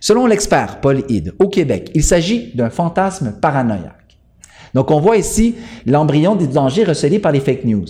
Selon 0.00 0.26
l'expert 0.26 0.80
Paul 0.80 1.04
Hyde, 1.08 1.34
au 1.38 1.48
Québec, 1.48 1.90
il 1.94 2.02
s'agit 2.02 2.52
d'un 2.54 2.70
fantasme 2.70 3.38
paranoïaque. 3.40 4.18
Donc 4.74 4.90
on 4.90 5.00
voit 5.00 5.16
ici 5.16 5.54
l'embryon 5.86 6.34
des 6.34 6.48
dangers 6.48 6.84
recelés 6.84 7.20
par 7.20 7.30
les 7.30 7.40
fake 7.40 7.64
news. 7.64 7.86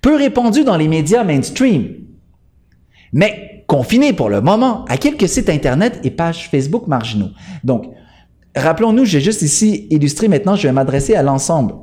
Peu 0.00 0.14
répandu 0.14 0.62
dans 0.62 0.76
les 0.76 0.88
médias 0.88 1.24
mainstream, 1.24 1.88
mais 3.12 3.64
confiné 3.66 4.12
pour 4.12 4.28
le 4.28 4.40
moment 4.40 4.84
à 4.84 4.98
quelques 4.98 5.28
sites 5.28 5.48
Internet 5.48 6.00
et 6.04 6.10
pages 6.10 6.48
Facebook 6.48 6.86
marginaux. 6.86 7.30
Donc, 7.64 7.86
rappelons-nous, 8.56 9.04
j'ai 9.04 9.20
juste 9.20 9.42
ici 9.42 9.86
illustré 9.90 10.28
maintenant, 10.28 10.56
je 10.56 10.66
vais 10.66 10.72
m'adresser 10.72 11.14
à 11.14 11.22
l'ensemble 11.22 11.74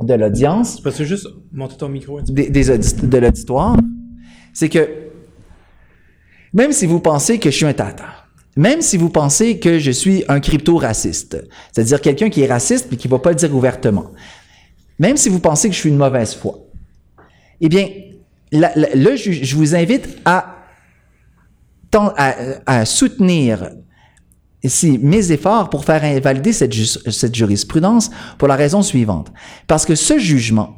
de 0.00 0.14
l'audience. 0.14 0.76
Tu 0.76 0.82
peux 0.82 1.04
juste 1.04 1.28
monter 1.52 1.76
ton 1.76 1.88
micro 1.88 2.20
des, 2.20 2.48
de 2.50 3.18
l'auditoire. 3.18 3.76
C'est 4.52 4.68
que 4.68 4.88
même 6.52 6.72
si 6.72 6.86
vous 6.86 7.00
pensez 7.00 7.38
que 7.38 7.50
je 7.50 7.56
suis 7.56 7.66
un 7.66 7.72
tata, 7.72 8.06
même 8.56 8.80
si 8.80 8.96
vous 8.96 9.10
pensez 9.10 9.58
que 9.58 9.78
je 9.78 9.90
suis 9.90 10.24
un 10.28 10.40
crypto-raciste, 10.40 11.46
c'est-à-dire 11.72 12.00
quelqu'un 12.00 12.30
qui 12.30 12.42
est 12.42 12.46
raciste 12.46 12.88
mais 12.90 12.96
qui 12.96 13.08
ne 13.08 13.10
va 13.10 13.18
pas 13.18 13.30
le 13.30 13.36
dire 13.36 13.54
ouvertement, 13.54 14.12
même 14.98 15.16
si 15.16 15.28
vous 15.28 15.40
pensez 15.40 15.68
que 15.68 15.74
je 15.74 15.80
suis 15.80 15.90
une 15.90 15.98
mauvaise 15.98 16.34
foi, 16.34 16.58
eh 17.60 17.68
bien, 17.68 17.88
là, 18.52 18.72
je, 19.16 19.56
vous 19.56 19.74
invite 19.74 20.18
à, 20.24 20.56
à, 21.92 22.84
soutenir 22.84 23.70
ici 24.66 25.00
mes 25.02 25.32
efforts 25.32 25.70
pour 25.70 25.84
faire 25.84 26.04
invalider 26.04 26.52
cette, 26.52 26.74
cette 26.74 27.34
jurisprudence 27.34 28.10
pour 28.38 28.48
la 28.48 28.56
raison 28.56 28.82
suivante. 28.82 29.32
Parce 29.66 29.86
que 29.86 29.94
ce 29.94 30.18
jugement 30.18 30.76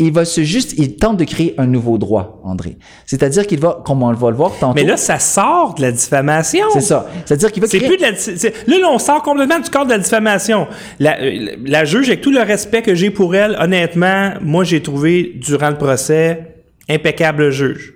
il 0.00 0.12
va 0.12 0.24
se 0.24 0.42
juste, 0.42 0.72
il 0.78 0.96
tente 0.96 1.18
de 1.18 1.24
créer 1.24 1.54
un 1.58 1.66
nouveau 1.66 1.98
droit, 1.98 2.40
André. 2.42 2.78
C'est-à-dire 3.04 3.46
qu'il 3.46 3.60
va, 3.60 3.82
comme 3.84 4.02
on 4.02 4.10
va 4.10 4.30
le 4.30 4.36
voir 4.36 4.52
tantôt. 4.58 4.74
Mais 4.74 4.82
là, 4.82 4.96
ça 4.96 5.18
sort 5.18 5.74
de 5.74 5.82
la 5.82 5.92
diffamation. 5.92 6.64
C'est 6.72 6.80
ça. 6.80 7.06
C'est-à-dire 7.26 7.52
qu'il 7.52 7.60
va 7.60 7.68
créer. 7.68 7.86
Plus 7.86 7.98
de 7.98 8.02
la, 8.02 8.78
là, 8.78 8.88
on 8.90 8.98
sort 8.98 9.22
complètement 9.22 9.58
du 9.58 9.68
cadre 9.68 9.86
de 9.86 9.92
la 9.92 9.98
diffamation. 9.98 10.68
La, 11.00 11.18
la 11.66 11.84
juge, 11.84 12.08
avec 12.08 12.22
tout 12.22 12.30
le 12.30 12.40
respect 12.40 12.80
que 12.80 12.94
j'ai 12.94 13.10
pour 13.10 13.34
elle, 13.34 13.56
honnêtement, 13.60 14.32
moi, 14.40 14.64
j'ai 14.64 14.82
trouvé, 14.82 15.34
durant 15.36 15.68
le 15.68 15.76
procès, 15.76 16.54
impeccable 16.88 17.50
juge. 17.50 17.92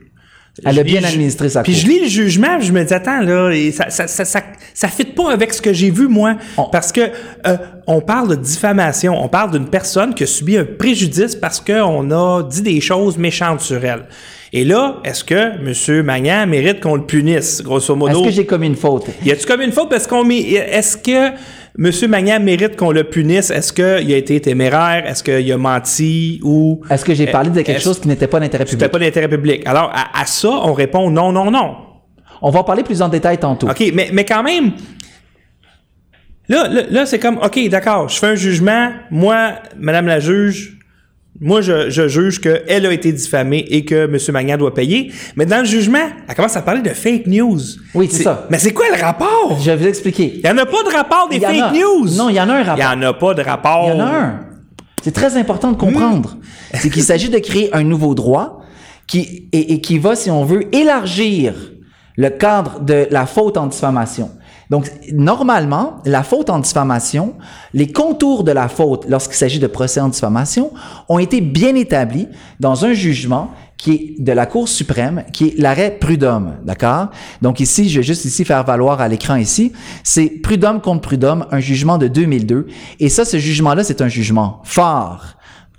Elle 0.65 0.79
a 0.79 0.83
bien 0.85 1.03
administré 1.03 1.49
sa 1.49 1.63
Puis 1.63 1.75
je 1.75 1.87
lis 1.87 2.01
le 2.01 2.07
jugement, 2.07 2.61
je 2.61 2.73
me 2.73 2.85
dis 2.85 2.95
attends 2.95 3.21
là, 3.21 3.51
ça 3.73 3.91
ça 3.91 4.07
ça 4.07 4.25
ça, 4.25 4.41
ça 4.73 4.89
fit 4.89 5.05
pas 5.05 5.33
avec 5.33 5.53
ce 5.53 5.61
que 5.61 5.73
j'ai 5.73 5.91
vu 5.91 6.07
moi 6.07 6.37
parce 6.71 6.93
que 6.93 7.01
euh, 7.47 7.57
on 7.87 8.01
parle 8.01 8.29
de 8.29 8.37
diffamation, 8.37 9.21
on 9.21 9.29
parle 9.29 9.51
d'une 9.51 9.69
personne 9.69 10.15
qui 10.15 10.23
a 10.23 10.27
subi 10.27 10.57
un 10.57 10.65
préjudice 10.65 11.35
parce 11.35 11.61
qu'on 11.61 12.11
a 12.11 12.43
dit 12.45 12.63
des 12.63 12.81
choses 12.81 13.19
méchantes 13.19 13.61
sur 13.63 13.85
elle. 13.85 14.07
Et 14.53 14.65
là, 14.65 15.01
est-ce 15.05 15.25
que 15.25 15.35
M. 15.35 16.05
Magnan 16.05 16.47
mérite 16.47 16.81
qu'on 16.81 16.95
le 16.95 17.05
punisse, 17.05 17.61
grosso 17.61 17.97
modo? 17.97 18.21
Est-ce 18.21 18.29
que 18.29 18.31
j'ai 18.31 18.47
commis 18.47 18.69
une 18.69 18.77
faute? 18.77 19.07
Y 19.25 19.33
a-tu 19.33 19.47
commis 19.47 19.65
une 19.65 19.73
faute? 19.73 19.91
Parce 19.91 20.07
qu'on 20.07 20.31
est-ce 20.31 20.97
que 20.97 21.33
Monsieur 21.77 22.07
Magnan 22.07 22.39
mérite 22.39 22.77
qu'on 22.77 22.93
le 22.93 23.03
punisse. 23.05 23.51
Est-ce 23.51 23.73
qu'il 23.73 24.13
a 24.13 24.17
été 24.17 24.41
téméraire? 24.41 25.07
Est-ce 25.07 25.25
qu'il 25.25 25.53
a 25.53 25.57
menti 25.57 26.41
ou... 26.45 26.81
Est-ce 26.89 27.05
que 27.05 27.15
j'ai 27.15 27.27
parlé 27.27 27.51
de 27.51 27.63
quelque 27.63 27.81
chose 27.81 27.99
qui 27.99 28.07
n'était 28.07 28.29
pas 28.29 28.39
d'intérêt 28.39 28.65
public? 28.65 28.81
C'était 28.81 28.93
pas 28.93 28.99
d'intérêt 29.01 29.29
public. 29.29 29.67
Alors, 29.67 29.93
à, 29.93 30.25
ça, 30.27 30.51
on 30.51 30.73
répond 30.73 31.11
non, 31.11 31.33
non, 31.33 31.51
non. 31.51 31.77
On 32.43 32.51
va 32.51 32.61
en 32.61 32.65
parler 32.65 32.85
plus 32.85 33.03
en 33.03 33.09
détail 33.09 33.39
tantôt. 33.39 33.69
OK, 33.69 33.91
mais, 33.93 34.11
mais 34.13 34.25
quand 34.25 34.45
même, 34.45 34.73
là, 36.49 36.69
là, 36.69 36.83
là 36.91 37.07
c'est 37.07 37.19
comme, 37.19 37.39
OK, 37.39 37.69
d'accord, 37.69 38.09
je 38.09 38.19
fais 38.19 38.29
un 38.29 38.35
jugement. 38.37 38.93
Moi, 39.11 39.55
Madame 39.77 40.07
la 40.07 40.21
juge, 40.21 40.79
moi, 41.41 41.61
je, 41.61 41.91
je 41.91 42.07
juge 42.07 42.41
qu'elle 42.41 42.87
a 42.87 42.93
été 42.93 43.13
diffamée 43.13 43.65
et 43.69 43.85
que 43.85 44.05
M. 44.05 44.19
Magnan 44.33 44.57
doit 44.57 44.73
payer. 44.73 45.13
Mais 45.37 45.47
dans 45.47 45.59
le 45.59 45.65
jugement, 45.65 46.07
elle 46.29 46.35
commence 46.35 46.57
à 46.57 46.63
parler 46.63 46.81
de 46.81 46.91
fake 46.91 47.27
news. 47.27 47.59
Oui, 47.95 48.09
c'est 48.11 48.23
ça. 48.23 48.47
Mais 48.51 48.59
c'est 48.59 48.73
quoi 48.73 48.87
le 48.95 49.01
rapport? 49.03 49.59
Je 49.61 49.71
vais 49.71 49.77
vous 49.77 49.87
expliquer. 49.87 50.33
Il 50.37 50.43
n'y 50.43 50.51
en 50.51 50.59
a 50.59 50.67
pas 50.67 50.83
de 50.83 50.95
rapport 50.95 51.29
des 51.29 51.41
fake 51.41 51.73
news. 51.75 52.09
Non, 52.17 52.29
il 52.29 52.37
y 52.37 52.41
en 52.41 52.49
a 52.49 52.55
un 52.55 52.63
rapport. 52.63 52.77
Il 52.93 52.99
n'y 52.99 53.05
en 53.05 53.09
a 53.09 53.13
pas 53.13 53.35
de 53.35 53.43
rapport. 53.43 53.89
Il 53.89 53.99
y 53.99 54.01
en 54.01 54.07
a 54.07 54.11
un. 54.11 54.41
C'est 55.03 55.13
très 55.13 55.37
important 55.37 55.73
de 55.73 55.77
comprendre. 55.77 56.37
Hmm. 56.37 56.77
C'est 56.79 56.91
qu'il 56.91 57.03
s'agit 57.03 57.29
de 57.29 57.39
créer 57.39 57.75
un 57.75 57.83
nouveau 57.83 58.15
droit 58.15 58.63
qui, 59.07 59.49
et, 59.53 59.75
et 59.75 59.81
qui 59.81 59.99
va, 59.99 60.15
si 60.15 60.31
on 60.31 60.45
veut, 60.45 60.65
élargir 60.75 61.55
le 62.17 62.31
cadre 62.31 62.81
de 62.81 63.07
la 63.11 63.27
faute 63.27 63.57
en 63.57 63.67
diffamation. 63.67 64.31
Donc, 64.71 64.91
normalement, 65.13 65.97
la 66.05 66.23
faute 66.23 66.51
en 66.51 66.59
diffamation, 66.59 67.35
les 67.73 67.93
contours 67.93 68.45
de 68.45 68.53
la 68.53 68.69
faute 68.69 69.07
lorsqu'il 69.09 69.37
s'agit 69.37 69.59
de 69.59 69.67
procès 69.67 70.01
en 70.01 70.09
diffamation 70.09 70.73
ont 71.09 71.19
été 71.19 71.41
bien 71.41 71.75
établis 71.75 72.29
dans 72.61 72.85
un 72.85 72.93
jugement 72.93 73.51
qui 73.77 73.93
est 73.93 74.23
de 74.23 74.33
la 74.33 74.47
Cour 74.47 74.69
suprême, 74.69 75.25
qui 75.33 75.49
est 75.49 75.59
l'arrêt 75.59 75.99
Prud'homme, 76.01 76.55
d'accord? 76.65 77.09
Donc 77.43 77.61
ici, 77.61 77.91
je 77.91 78.01
vais 78.01 78.03
juste 78.03 78.25
ici 78.25 78.45
faire 78.45 78.65
valoir 78.65 79.01
à 79.01 79.09
l'écran 79.09 79.37
ici, 79.37 79.73
c'est 80.03 80.29
Prud'homme 80.29 80.81
contre 80.81 81.03
Prud'homme, 81.03 81.47
un 81.51 81.61
jugement 81.61 81.99
de 81.99 82.09
2002. 82.09 82.67
Et 83.01 83.09
ça, 83.09 83.25
ce 83.25 83.37
jugement-là, 83.37 83.85
c'est 83.85 84.01
un 84.01 84.09
jugement 84.09 84.63
fort 84.65 85.25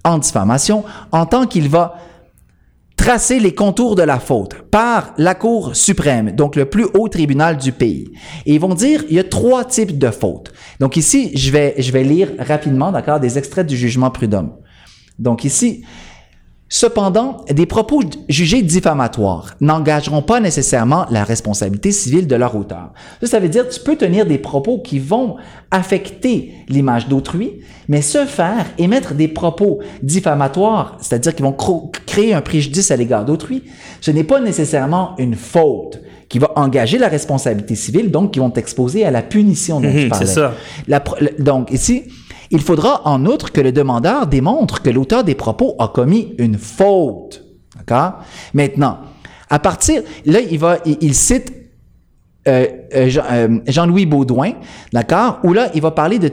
en 0.04 0.20
diffamation, 0.20 0.84
en 1.12 1.26
tant 1.26 1.48
qu'il 1.48 1.68
va 1.68 1.96
tracer 3.06 3.40
les 3.40 3.54
contours 3.54 3.94
de 3.94 4.02
la 4.02 4.20
faute 4.20 4.64
par 4.72 5.14
la 5.20 5.36
Cour 5.36 5.76
suprême, 5.76 6.32
donc 6.32 6.56
le 6.56 6.66
plus 6.66 6.88
haut 6.96 7.08
tribunal 7.08 7.56
du 7.56 7.72
pays. 7.72 8.10
Et 8.48 8.56
ils 8.56 8.60
vont 8.60 8.74
dire, 8.74 9.04
il 9.08 9.16
y 9.16 9.20
a 9.20 9.24
trois 9.24 9.64
types 9.64 10.00
de 10.00 10.10
fautes. 10.10 10.52
Donc 10.80 10.98
ici, 10.98 11.30
je 11.36 11.52
vais, 11.52 11.76
je 11.78 11.92
vais 11.92 12.04
lire 12.04 12.32
rapidement, 12.40 12.92
d'accord, 12.92 13.20
des 13.20 13.38
extraits 13.38 13.68
du 13.68 13.78
jugement 13.78 14.10
prud'homme. 14.10 14.56
Donc 15.20 15.44
ici, 15.44 15.86
Cependant, 16.68 17.46
des 17.48 17.68
propos 17.68 18.02
jugés 18.28 18.64
diffamatoires 18.64 19.54
n'engageront 19.62 20.24
pas 20.24 20.40
nécessairement 20.40 21.06
la 21.12 21.24
responsabilité 21.24 21.92
civile 21.92 22.26
de 22.26 22.36
leur 22.36 22.56
auteur. 22.56 22.92
Ça, 23.22 23.28
ça 23.28 23.40
veut 23.40 23.50
dire 23.50 23.68
que 23.68 23.74
tu 23.74 23.80
peux 23.82 23.96
tenir 23.96 24.26
des 24.26 24.40
propos 24.40 24.80
qui 24.80 24.98
vont 24.98 25.36
affecter 25.70 26.54
l'image 26.68 27.08
d'autrui, 27.08 27.60
mais 27.88 28.02
se 28.02 28.26
faire 28.26 28.66
émettre 28.80 29.14
des 29.14 29.28
propos 29.28 29.80
diffamatoires, 30.02 30.98
c'est-à-dire 31.02 31.36
qui 31.36 31.44
vont 31.44 31.56
créer 32.08 32.34
un 32.34 32.42
préjudice 32.42 32.90
à 32.90 32.96
l'égard 32.96 33.26
d'autrui, 33.26 33.64
ce 34.02 34.10
n'est 34.10 34.24
pas 34.24 34.40
nécessairement 34.42 35.14
une 35.20 35.36
faute 35.36 36.02
qui 36.30 36.40
va 36.40 36.52
engager 36.56 36.98
la 36.98 37.08
responsabilité 37.08 37.76
civile, 37.76 38.10
donc 38.10 38.32
qui 38.32 38.40
vont 38.40 38.50
t'exposer 38.50 39.06
à 39.06 39.12
la 39.12 39.22
punition 39.22 39.80
dont 39.80 39.92
tu 39.92 40.06
mhm, 40.06 40.10
parlais. 40.10 40.26
C'est 40.26 40.34
ça. 40.34 40.54
donc 41.38 41.72
ici, 41.72 42.06
il 42.56 42.62
faudra 42.62 43.02
en 43.06 43.26
outre 43.26 43.52
que 43.52 43.62
le 43.62 43.72
demandeur 43.72 44.28
démontre 44.28 44.82
que 44.82 44.90
l'auteur 44.90 45.24
des 45.24 45.36
propos 45.36 45.76
a 45.78 45.90
commis 45.90 46.34
une 46.38 46.58
faute. 46.58 47.44
Maintenant, 48.54 49.00
à 49.50 49.60
partir, 49.60 50.02
là, 50.26 50.40
il 50.40 50.58
va, 50.58 50.78
il, 50.86 51.14
cite 51.14 51.54
euh, 52.48 52.66
euh, 52.96 53.10
euh, 53.32 53.60
Jean-Louis 53.68 54.06
Baudouin, 54.06 54.54
d'accord? 54.94 55.40
Où 55.44 55.54
là, 55.54 55.70
il 55.76 55.82
va 55.82 55.92
parler 55.92 56.18
de 56.18 56.32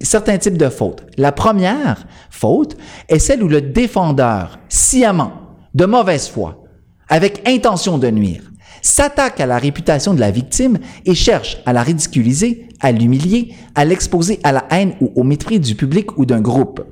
certains 0.00 0.38
types 0.38 0.58
de 0.58 0.68
fautes. 0.68 1.04
La 1.16 1.32
première 1.32 2.06
faute 2.30 2.76
est 3.08 3.18
celle 3.18 3.42
où 3.42 3.48
le 3.48 3.60
défendeur, 3.60 4.58
sciemment, 4.68 5.32
de 5.74 5.86
mauvaise 5.86 6.28
foi, 6.28 6.62
avec 7.08 7.42
intention 7.48 7.98
de 7.98 8.08
nuire, 8.10 8.42
s'attaque 8.84 9.40
à 9.40 9.46
la 9.46 9.58
réputation 9.58 10.12
de 10.12 10.20
la 10.20 10.30
victime 10.30 10.78
et 11.06 11.14
cherche 11.14 11.56
à 11.64 11.72
la 11.72 11.82
ridiculiser, 11.82 12.68
à 12.80 12.92
l'humilier, 12.92 13.54
à 13.74 13.86
l'exposer 13.86 14.38
à 14.44 14.52
la 14.52 14.66
haine 14.70 14.94
ou 15.00 15.10
au 15.16 15.24
mépris 15.24 15.58
du 15.58 15.74
public 15.74 16.18
ou 16.18 16.26
d'un 16.26 16.42
groupe. 16.42 16.84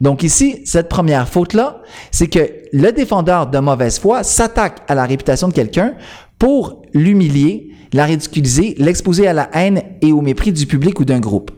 Donc 0.00 0.24
ici, 0.24 0.62
cette 0.64 0.88
première 0.88 1.28
faute-là, 1.28 1.82
c'est 2.10 2.26
que 2.26 2.50
le 2.72 2.90
défendeur 2.90 3.46
de 3.46 3.58
mauvaise 3.60 4.00
foi 4.00 4.24
s'attaque 4.24 4.80
à 4.88 4.96
la 4.96 5.06
réputation 5.06 5.46
de 5.46 5.54
quelqu'un 5.54 5.94
pour 6.40 6.82
l'humilier, 6.92 7.70
la 7.92 8.04
ridiculiser, 8.04 8.74
l'exposer 8.78 9.26
à 9.26 9.32
la 9.32 9.50
haine 9.52 9.82
et 10.00 10.12
au 10.12 10.20
mépris 10.20 10.52
du 10.52 10.66
public 10.66 11.00
ou 11.00 11.04
d'un 11.04 11.20
groupe. 11.20 11.50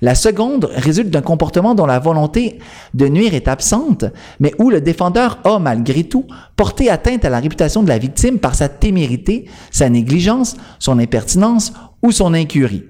La 0.00 0.14
seconde 0.14 0.68
résulte 0.74 1.10
d'un 1.10 1.22
comportement 1.22 1.74
dont 1.74 1.86
la 1.86 2.00
volonté 2.00 2.58
de 2.94 3.06
nuire 3.06 3.34
est 3.34 3.48
absente, 3.48 4.04
mais 4.40 4.52
où 4.58 4.70
le 4.70 4.80
défendeur 4.80 5.38
a 5.44 5.58
malgré 5.58 6.04
tout 6.04 6.26
porté 6.56 6.90
atteinte 6.90 7.24
à 7.24 7.30
la 7.30 7.38
réputation 7.38 7.82
de 7.82 7.88
la 7.88 7.98
victime 7.98 8.38
par 8.38 8.54
sa 8.54 8.68
témérité, 8.68 9.46
sa 9.70 9.88
négligence, 9.88 10.56
son 10.78 10.98
impertinence 10.98 11.72
ou 12.02 12.10
son 12.10 12.34
incurie. 12.34 12.84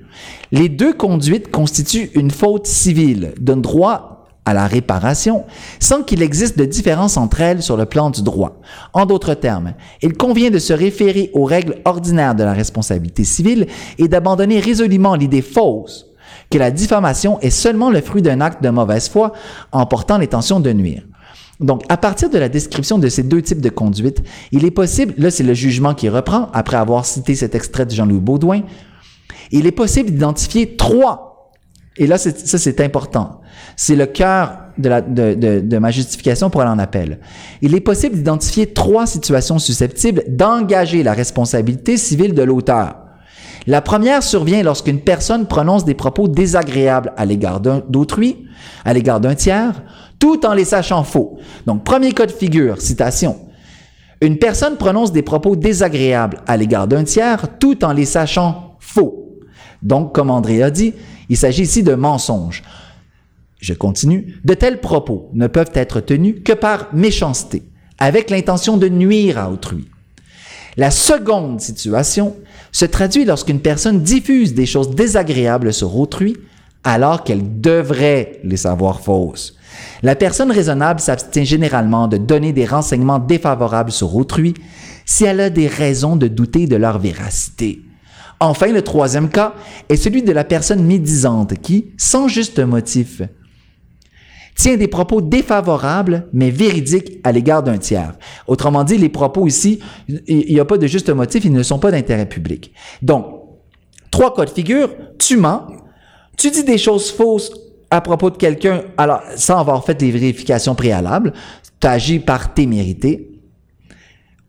Les 0.53 0.69
deux 0.69 0.93
conduites 0.93 1.51
constituent 1.51 2.11
une 2.15 2.31
faute 2.31 2.67
civile, 2.67 3.35
d'un 3.41 3.57
droit 3.57 4.12
à 4.45 4.55
la 4.55 4.67
réparation 4.67 5.45
sans 5.81 6.03
qu'il 6.03 6.23
existe 6.23 6.59
de 6.59 6.65
différence 6.65 7.17
entre 7.17 7.41
elles 7.41 7.63
sur 7.63 7.77
le 7.77 7.87
plan 7.87 8.11
du 8.11 8.23
droit. 8.23 8.61
En 8.93 9.07
d'autres 9.07 9.35
termes, 9.35 9.75
il 10.03 10.15
convient 10.15 10.51
de 10.51 10.59
se 10.59 10.73
référer 10.73 11.31
aux 11.33 11.45
règles 11.45 11.77
ordinaires 11.85 12.35
de 12.35 12.45
la 12.45 12.53
responsabilité 12.53 13.25
civile 13.25 13.67
et 13.99 14.09
d'abandonner 14.09 14.61
résolument 14.61 15.15
l'idée 15.15 15.43
fausse 15.43 16.07
que 16.51 16.59
la 16.59 16.71
diffamation 16.71 17.41
est 17.41 17.51
seulement 17.51 17.91
le 17.91 18.01
fruit 18.01 18.23
d'un 18.23 18.41
acte 18.41 18.63
de 18.63 18.69
mauvaise 18.69 19.09
foi 19.09 19.33
en 19.71 19.87
portant 19.87 20.19
l'intention 20.19 20.61
de 20.61 20.73
nuire. 20.73 21.03
Donc, 21.61 21.83
à 21.89 21.97
partir 21.97 22.29
de 22.29 22.39
la 22.39 22.49
description 22.49 22.99
de 22.99 23.09
ces 23.09 23.23
deux 23.23 23.41
types 23.41 23.61
de 23.61 23.69
conduite, 23.69 24.23
il 24.51 24.65
est 24.65 24.71
possible, 24.71 25.15
là 25.17 25.31
c'est 25.31 25.45
le 25.45 25.55
jugement 25.55 25.95
qui 25.95 26.09
reprend, 26.09 26.49
après 26.53 26.77
avoir 26.77 27.07
cité 27.07 27.35
cet 27.35 27.55
extrait 27.55 27.87
de 27.87 27.93
Jean-Louis 27.93 28.21
Baudouin, 28.21 28.63
il 29.53 29.67
est 29.67 29.73
possible 29.73 30.11
d'identifier 30.11 30.77
trois, 30.77 31.32
et 31.97 32.07
là 32.07 32.19
ça 32.19 32.31
c'est 32.59 32.81
important, 32.81 33.41
c'est 33.77 33.97
le 33.97 34.07
cœur 34.07 34.63
de, 34.79 35.79
ma 35.79 35.91
justification 35.91 36.51
pour 36.51 36.63
aller 36.63 36.71
en 36.71 36.79
appel. 36.79 37.19
Il 37.61 37.75
est 37.75 37.81
possible 37.81 38.17
d'identifier 38.17 38.73
trois 38.73 39.07
situations 39.07 39.59
susceptibles 39.59 40.25
d'engager 40.29 41.03
la 41.03 41.13
responsabilité 41.13 41.97
civile 41.97 42.35
de 42.35 42.43
l'auteur. 42.43 42.97
La 43.67 43.81
première 43.81 44.23
survient 44.23 44.63
lorsqu'une 44.63 45.01
personne 45.01 45.47
prononce 45.47 45.85
des 45.85 45.95
propos 45.95 46.27
désagréables 46.27 47.13
à 47.17 47.25
l'égard 47.25 47.61
d'autrui, 47.61 48.47
à 48.85 48.93
l'égard 48.93 49.21
d'un 49.21 49.35
tiers, 49.35 49.83
tout 50.19 50.45
en 50.47 50.55
les 50.55 50.65
sachant 50.65 51.05
faux. 51.05 51.39
Donc, 51.67 51.85
premier 51.85 52.13
cas 52.13 52.27
de 52.27 52.33
figure, 52.33 52.81
citation. 52.81 53.37
Une 54.21 54.39
personne 54.39 54.77
prononce 54.77 55.13
des 55.13 55.23
propos 55.23 55.57
désagréables 55.57 56.39
à 56.47 56.57
l'égard 56.57 56.89
d'un 56.89 57.05
tiers, 57.05 57.59
tout 57.59 57.85
en 57.85 57.93
les 57.93 58.05
sachant 58.05 58.77
faux. 58.79 59.41
Donc, 59.83 60.15
comme 60.15 60.31
André 60.31 60.63
a 60.63 60.71
dit, 60.71 60.95
il 61.29 61.37
s'agit 61.37 61.63
ici 61.63 61.83
de 61.83 61.95
mensonges. 61.95 62.63
Je 63.61 63.75
continue. 63.75 64.41
De 64.45 64.55
tels 64.55 64.81
propos 64.81 65.31
ne 65.35 65.47
peuvent 65.47 65.71
être 65.75 66.01
tenus 66.01 66.37
que 66.45 66.53
par 66.53 66.89
méchanceté, 66.93 67.63
avec 67.99 68.31
l'intention 68.31 68.77
de 68.77 68.89
nuire 68.89 69.39
à 69.39 69.51
autrui. 69.51 69.89
La 70.77 70.91
seconde 70.91 71.61
situation 71.61 72.35
se 72.73 72.87
traduit 72.87 73.25
lorsqu'une 73.25 73.61
personne 73.61 74.03
diffuse 74.03 74.55
des 74.55 74.67
choses 74.67 74.91
désagréables 74.91 75.73
sur 75.73 75.97
autrui 75.97 76.37
alors 76.85 77.23
qu'elle 77.23 77.61
devrait 77.61 78.41
les 78.43 78.57
savoir 78.57 79.01
fausses. 79.01 79.55
La 80.03 80.17
personne 80.17 80.51
raisonnable 80.51 81.01
s'abstient 81.01 81.45
généralement 81.45 82.09
de 82.09 82.17
donner 82.17 82.53
des 82.53 82.67
renseignements 82.67 83.19
défavorables 83.19 83.93
sur 83.93 84.17
autrui 84.17 84.55
si 85.05 85.25
elle 85.25 85.41
a 85.41 85.51
des 85.51 85.69
raisons 85.69 86.17
de 86.17 86.29
douter 86.29 86.67
de 86.67 86.77
leur 86.77 86.99
véracité. 86.99 87.83
Enfin, 88.45 88.73
le 88.73 88.83
troisième 88.83 89.29
cas 89.29 89.55
est 89.89 89.95
celui 89.95 90.25
de 90.25 90.33
la 90.33 90.43
personne 90.43 90.85
médisante 90.85 91.55
qui, 91.61 91.93
sans 91.97 92.27
juste 92.27 92.59
motif, 92.59 93.23
tient 94.57 94.77
des 94.77 94.89
propos 94.89 95.21
défavorables, 95.21 96.27
mais 96.33 96.51
véridiques 96.51 97.21
à 97.23 97.31
l'égard 97.31 97.63
d'un 97.63 97.79
tiers. 97.79 98.19
Autrement 98.49 98.83
dit, 98.83 98.99
les 98.99 99.11
propos 99.11 99.47
ici, 99.47 99.79
il 100.27 100.53
n'y 100.53 100.59
a 100.59 100.65
pas 100.65 100.77
de 100.77 100.89
juste 100.89 101.09
motif, 101.11 101.45
ils 101.45 101.53
ne 101.53 101.63
sont 101.63 101.79
pas 101.79 101.93
d'intérêt 101.93 102.29
public. 102.29 102.73
Donc, 103.01 103.27
trois 104.11 104.35
cas 104.35 104.45
de 104.45 104.51
figure, 104.51 104.91
tu 105.21 105.37
mens, 105.37 105.69
tu 106.37 106.51
dis 106.51 106.65
des 106.65 106.79
choses 106.79 107.13
fausses 107.13 107.53
à 107.93 108.01
propos 108.01 108.31
de 108.31 108.39
quelqu'un, 108.39 108.83
alors 108.97 109.23
sans 109.37 109.61
avoir 109.61 109.85
fait 109.85 109.95
des 109.95 110.11
vérifications 110.11 110.75
préalables, 110.75 111.33
tu 111.79 111.87
agis 111.87 112.19
par 112.19 112.55
témérité, 112.55 113.39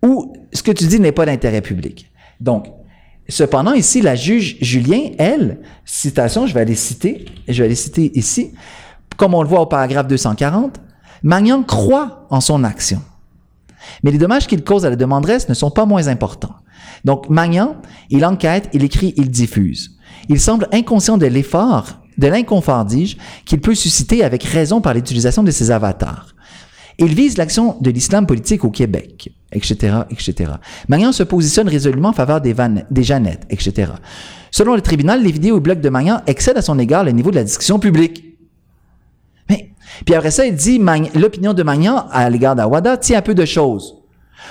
ou 0.01 0.33
ce 0.51 0.63
que 0.63 0.71
tu 0.71 0.87
dis 0.87 0.99
n'est 0.99 1.11
pas 1.11 1.27
d'intérêt 1.27 1.61
public. 1.61 2.09
Donc, 2.39 2.65
cependant, 3.33 3.73
ici, 3.73 4.01
la 4.01 4.15
juge 4.15 4.57
Julien, 4.61 5.11
elle, 5.17 5.59
citation, 5.85 6.47
je 6.47 6.53
vais 6.53 6.61
aller 6.61 6.75
citer, 6.75 7.25
je 7.47 7.59
vais 7.59 7.65
aller 7.65 7.75
citer 7.75 8.11
ici, 8.17 8.53
comme 9.17 9.33
on 9.33 9.41
le 9.41 9.47
voit 9.47 9.61
au 9.61 9.65
paragraphe 9.65 10.07
240, 10.07 10.79
Magnan 11.23 11.63
croit 11.63 12.27
en 12.29 12.41
son 12.41 12.63
action. 12.63 13.01
Mais 14.03 14.11
les 14.11 14.17
dommages 14.17 14.47
qu'il 14.47 14.63
cause 14.63 14.85
à 14.85 14.89
la 14.89 14.95
demanderesse 14.95 15.49
ne 15.49 15.53
sont 15.53 15.71
pas 15.71 15.85
moins 15.85 16.07
importants. 16.07 16.55
Donc, 17.05 17.29
Magnan, 17.29 17.75
il 18.09 18.25
enquête, 18.25 18.69
il 18.73 18.83
écrit, 18.83 19.13
il 19.17 19.29
diffuse. 19.29 19.97
Il 20.29 20.39
semble 20.39 20.67
inconscient 20.71 21.17
de 21.17 21.25
l'effort, 21.25 21.99
de 22.17 22.27
l'inconfort, 22.27 22.85
dis-je, 22.85 23.17
qu'il 23.45 23.59
peut 23.59 23.75
susciter 23.75 24.23
avec 24.23 24.43
raison 24.43 24.81
par 24.81 24.93
l'utilisation 24.93 25.43
de 25.43 25.51
ses 25.51 25.71
avatars. 25.71 26.33
Il 26.99 27.13
vise 27.15 27.37
l'action 27.37 27.77
de 27.81 27.89
l'islam 27.89 28.25
politique 28.25 28.63
au 28.63 28.69
Québec, 28.69 29.31
etc., 29.51 30.01
etc. 30.11 30.51
Magnan 30.87 31.11
se 31.11 31.23
positionne 31.23 31.67
résolument 31.67 32.09
en 32.09 32.13
faveur 32.13 32.41
des, 32.41 32.55
des 32.91 33.03
Jeannettes, 33.03 33.45
etc. 33.49 33.93
Selon 34.51 34.75
le 34.75 34.81
tribunal, 34.81 35.23
les 35.23 35.31
vidéos 35.31 35.57
et 35.57 35.59
blogs 35.59 35.81
de 35.81 35.89
Magnan 35.89 36.21
excèdent 36.27 36.57
à 36.57 36.61
son 36.61 36.77
égard 36.77 37.03
le 37.03 37.11
niveau 37.11 37.31
de 37.31 37.35
la 37.35 37.43
discussion 37.43 37.79
publique. 37.79 38.33
Puis 40.05 40.15
après 40.15 40.31
ça, 40.31 40.45
il 40.45 40.55
dit 40.55 40.81
l'opinion 41.15 41.53
de 41.53 41.63
Magnan 41.63 42.07
à 42.11 42.29
l'égard 42.29 42.55
d'Awada 42.55 42.97
tient 42.97 43.19
un 43.19 43.21
peu 43.21 43.35
de 43.35 43.45
choses. 43.45 43.95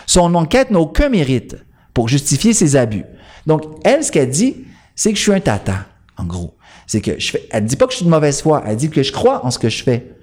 Son 0.06 0.34
enquête 0.34 0.70
n'a 0.70 0.78
aucun 0.78 1.08
mérite 1.08 1.56
pour 1.94 2.08
justifier 2.08 2.52
ses 2.52 2.76
abus. 2.76 3.04
Donc, 3.46 3.62
elle, 3.84 4.04
ce 4.04 4.12
qu'elle 4.12 4.30
dit, 4.30 4.64
c'est 4.94 5.10
que 5.10 5.18
je 5.18 5.22
suis 5.22 5.32
un 5.32 5.40
tata, 5.40 5.86
en 6.16 6.24
gros. 6.24 6.54
C'est 6.86 7.00
que 7.00 7.18
je 7.18 7.30
fais, 7.30 7.48
elle 7.50 7.64
dit 7.64 7.76
pas 7.76 7.86
que 7.86 7.92
je 7.92 7.98
suis 7.98 8.04
de 8.04 8.10
mauvaise 8.10 8.40
foi, 8.40 8.62
elle 8.66 8.76
dit 8.76 8.90
que 8.90 9.02
je 9.02 9.12
crois 9.12 9.44
en 9.44 9.50
ce 9.50 9.58
que 9.58 9.68
je 9.68 9.82
fais. 9.82 10.16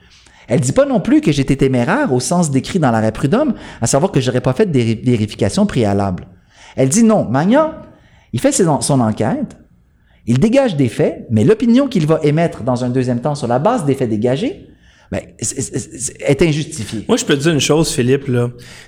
Elle 0.50 0.60
dit 0.60 0.72
pas 0.72 0.86
non 0.86 1.00
plus 1.00 1.22
que 1.22 1.32
j'étais 1.32 1.56
téméraire 1.56 2.12
au 2.12 2.20
sens 2.20 2.52
décrit 2.52 2.80
dans 2.80 2.92
l'arrêt 2.92 3.12
prud'homme, 3.12 3.54
à 3.82 3.88
savoir 3.88 4.12
que 4.12 4.20
j'aurais 4.20 4.42
pas 4.42 4.54
fait 4.54 4.70
des 4.70 4.96
vérifications 4.96 5.66
préalables. 5.66 6.28
Elle 6.76 6.90
dit 6.90 7.04
non, 7.04 7.26
Magnan, 7.26 7.74
il 8.34 8.40
fait 8.40 8.52
son 8.52 9.00
enquête, 9.00 9.58
il 10.26 10.40
dégage 10.40 10.76
des 10.76 10.90
faits, 10.90 11.28
mais 11.30 11.44
l'opinion 11.44 11.88
qu'il 11.88 12.06
va 12.06 12.20
émettre 12.24 12.64
dans 12.64 12.84
un 12.84 12.90
deuxième 12.90 13.22
temps 13.22 13.36
sur 13.36 13.48
la 13.48 13.60
base 13.60 13.86
des 13.86 13.96
faits 13.96 14.10
dégagés, 14.10 14.66
ben, 15.12 15.22
est, 15.40 16.42
injustifié. 16.44 17.04
Moi, 17.08 17.18
je 17.18 17.26
peux 17.26 17.36
te 17.36 17.42
dire 17.42 17.54
une 17.54 17.60
chose, 17.60 17.92
Philippe, 17.92 18.30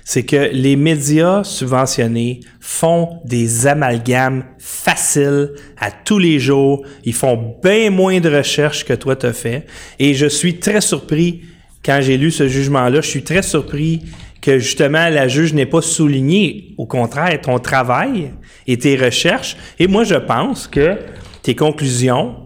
c'est 0.04 0.22
que 0.22 0.50
les 0.52 0.76
médias 0.76 1.42
subventionnés 1.42 2.38
font 2.60 3.18
des 3.24 3.66
amalgames 3.66 4.44
faciles 4.56 5.50
à 5.80 5.90
tous 5.90 6.20
les 6.20 6.38
jours. 6.38 6.84
Ils 7.04 7.12
font 7.12 7.56
bien 7.60 7.90
moins 7.90 8.20
de 8.20 8.30
recherches 8.30 8.84
que 8.84 8.92
toi 8.92 9.16
t'as 9.16 9.32
fait. 9.32 9.66
Et 9.98 10.14
je 10.14 10.26
suis 10.26 10.60
très 10.60 10.80
surpris 10.80 11.42
quand 11.84 12.00
j'ai 12.00 12.16
lu 12.16 12.30
ce 12.30 12.48
jugement-là. 12.48 13.00
Je 13.00 13.08
suis 13.08 13.24
très 13.24 13.42
surpris 13.42 14.02
que 14.40 14.58
justement 14.58 15.08
la 15.08 15.28
juge 15.28 15.54
n'ait 15.54 15.66
pas 15.66 15.82
souligné, 15.82 16.74
au 16.78 16.86
contraire, 16.86 17.40
ton 17.40 17.58
travail 17.58 18.32
et 18.66 18.76
tes 18.78 18.96
recherches. 18.96 19.56
Et 19.78 19.86
moi, 19.86 20.04
je 20.04 20.16
pense 20.16 20.66
que 20.66 20.98
tes 21.42 21.54
conclusions 21.54 22.36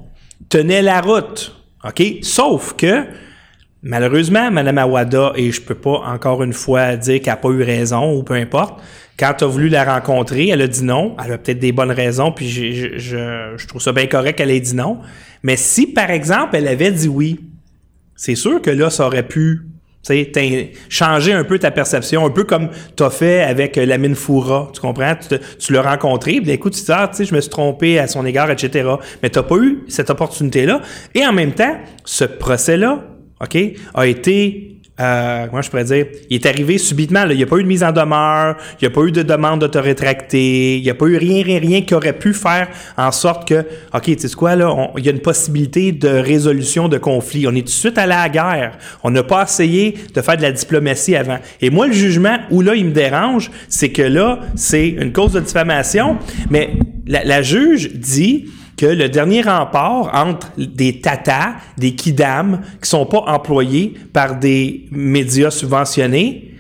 tenaient 0.49 0.83
la 0.83 1.01
route. 1.01 1.57
OK? 1.85 2.03
Sauf 2.22 2.75
que 2.75 3.05
Malheureusement, 3.88 4.51
Mme 4.51 4.79
Awada, 4.79 5.33
et 5.37 5.53
je 5.53 5.61
peux 5.61 5.77
pas 5.77 6.03
encore 6.07 6.42
une 6.42 6.53
fois 6.53 6.96
dire 6.96 7.20
qu'elle 7.20 7.35
n'a 7.35 7.37
pas 7.37 7.51
eu 7.51 7.62
raison 7.62 8.16
ou 8.16 8.25
peu 8.25 8.35
importe, 8.35 8.83
quand 9.16 9.33
tu 9.38 9.44
as 9.44 9.46
voulu 9.46 9.68
la 9.68 9.85
rencontrer, 9.85 10.49
elle 10.49 10.62
a 10.62 10.66
dit 10.66 10.83
non. 10.83 11.16
Elle 11.25 11.33
a 11.35 11.38
peut-être 11.38 11.61
des 11.61 11.70
bonnes 11.70 11.92
raisons, 11.92 12.33
puis 12.33 12.51
je, 12.51 12.99
je, 12.99 13.66
trouve 13.68 13.81
ça 13.81 13.92
bien 13.92 14.07
correct 14.07 14.38
qu'elle 14.38 14.51
ait 14.51 14.59
dit 14.59 14.75
non. 14.75 14.99
Mais 15.44 15.57
si, 15.57 15.87
par 15.87 16.11
exemple, 16.11 16.57
elle 16.57 16.66
avait 16.66 16.90
dit 16.90 17.07
oui, 17.07 17.38
c'est 18.16 18.35
sûr 18.35 18.61
que 18.61 18.70
là, 18.70 18.90
ça 18.90 19.07
aurait 19.07 19.26
pu 19.26 19.62
changer 20.88 21.33
un 21.33 21.44
peu 21.44 21.59
ta 21.59 21.70
perception, 21.70 22.24
un 22.24 22.31
peu 22.31 22.44
comme 22.44 22.70
tu 22.96 23.02
as 23.02 23.11
fait 23.11 23.42
avec 23.42 23.76
Lamine 23.76 24.14
Foura, 24.14 24.70
tu 24.72 24.81
comprends? 24.81 25.14
Tu, 25.59 25.72
l'as 25.72 25.83
rencontré, 25.83 26.40
puis 26.40 26.50
écoute, 26.50 26.74
tu 26.74 26.83
dis, 26.83 26.92
ah, 26.92 27.09
tu 27.11 27.18
sais, 27.18 27.24
je 27.24 27.35
me 27.35 27.40
suis 27.40 27.50
trompé 27.50 27.98
à 27.98 28.07
son 28.07 28.24
égard, 28.24 28.50
etc. 28.50 28.88
Mais 29.22 29.31
tu 29.31 29.38
n'as 29.38 29.42
pas 29.42 29.57
eu 29.57 29.85
cette 29.88 30.11
opportunité-là. 30.11 30.81
Et 31.14 31.26
en 31.26 31.33
même 31.33 31.52
temps, 31.52 31.76
ce 32.05 32.24
procès-là, 32.24 33.05
OK, 33.40 33.59
a 33.94 34.07
été, 34.07 34.75
euh, 34.98 35.46
comment 35.48 35.61
je 35.61 35.68
pourrais 35.68 35.85
dire, 35.85 36.06
il 36.30 36.37
est 36.37 36.46
arrivé 36.46 36.78
subitement. 36.78 37.24
Là. 37.24 37.32
Il 37.32 37.37
n'y 37.37 37.42
a 37.42 37.46
pas 37.46 37.56
eu 37.56 37.62
de 37.62 37.68
mise 37.68 37.85
en 37.85 37.92
demeure, 37.92 38.56
il 38.80 38.85
n'y 38.85 38.88
a 38.88 38.90
pas 38.90 39.02
eu 39.02 39.12
de 39.12 39.22
demande 39.22 39.61
de 39.61 39.66
te 39.66 39.76
rétracter, 39.76 40.78
il 40.78 40.82
n'y 40.82 40.90
a 40.90 40.94
pas 40.94 41.06
eu 41.06 41.16
rien, 41.16 41.42
rien, 41.44 41.59
rien 41.59 41.82
qui 41.82 41.94
aurait 41.94 42.14
pu 42.14 42.32
faire 42.32 42.68
en 42.96 43.12
sorte 43.12 43.46
que, 43.46 43.66
OK, 43.92 44.04
tu 44.04 44.18
sais 44.18 44.35
quoi, 44.35 44.56
là, 44.56 44.74
il 44.96 45.04
y 45.04 45.09
a 45.09 45.12
une 45.12 45.20
possibilité 45.20 45.92
de 45.92 46.09
résolution 46.09 46.88
de 46.88 46.96
conflit. 46.96 47.46
On 47.46 47.54
est 47.54 47.61
tout 47.61 47.64
de 47.64 47.70
suite 47.70 47.98
allé 47.98 48.12
à 48.12 48.22
la 48.22 48.28
guerre. 48.30 48.78
On 49.02 49.11
n'a 49.11 49.22
pas 49.22 49.42
essayé 49.42 49.96
de 50.14 50.20
faire 50.22 50.37
de 50.37 50.42
la 50.42 50.52
diplomatie 50.52 51.14
avant. 51.14 51.38
Et 51.61 51.68
moi, 51.68 51.87
le 51.87 51.92
jugement 51.92 52.38
où 52.50 52.62
là, 52.62 52.74
il 52.74 52.87
me 52.87 52.92
dérange, 52.92 53.50
c'est 53.68 53.90
que 53.90 54.02
là, 54.02 54.40
c'est 54.54 54.88
une 54.88 55.12
cause 55.12 55.32
de 55.32 55.40
diffamation, 55.40 56.16
mais 56.48 56.70
la, 57.06 57.22
la 57.24 57.42
juge 57.42 57.92
dit 57.92 58.46
que 58.76 58.86
le 58.86 59.08
dernier 59.08 59.42
rempart 59.42 60.10
entre 60.14 60.48
des 60.58 61.00
tatas, 61.00 61.54
des 61.78 61.94
kidam, 61.94 62.60
qui 62.82 62.88
sont 62.88 63.06
pas 63.06 63.24
employés 63.26 63.94
par 64.12 64.38
des 64.38 64.86
médias 64.90 65.50
subventionnés, 65.50 66.54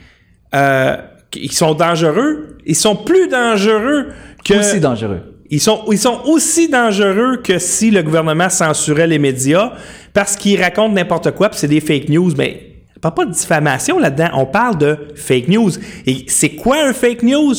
euh, 0.54 0.96
ils 1.34 1.52
sont 1.52 1.74
dangereux. 1.74 2.56
Ils 2.64 2.76
sont 2.76 2.96
plus 2.96 3.28
dangereux 3.28 4.08
que... 4.44 4.54
Aussi 4.54 4.80
dangereux. 4.80 5.20
Ils 5.50 5.60
sont, 5.60 5.84
ils 5.92 5.98
sont 5.98 6.22
aussi 6.24 6.68
dangereux 6.68 7.36
que 7.36 7.58
si 7.58 7.90
le 7.90 8.02
gouvernement 8.02 8.48
censurait 8.48 9.06
les 9.06 9.18
médias 9.18 9.72
parce 10.12 10.34
qu'ils 10.34 10.60
racontent 10.60 10.94
n'importe 10.94 11.32
quoi, 11.32 11.50
puis 11.50 11.58
c'est 11.58 11.68
des 11.68 11.80
fake 11.80 12.08
news. 12.08 12.32
Mais 12.36 12.72
on 12.96 13.00
parle 13.00 13.14
pas 13.14 13.24
de 13.26 13.32
diffamation 13.32 13.98
là-dedans, 13.98 14.30
on 14.34 14.46
parle 14.46 14.78
de 14.78 14.96
fake 15.14 15.48
news. 15.48 15.70
Et 16.06 16.24
c'est 16.26 16.50
quoi 16.50 16.78
un 16.82 16.92
fake 16.92 17.22
news? 17.22 17.54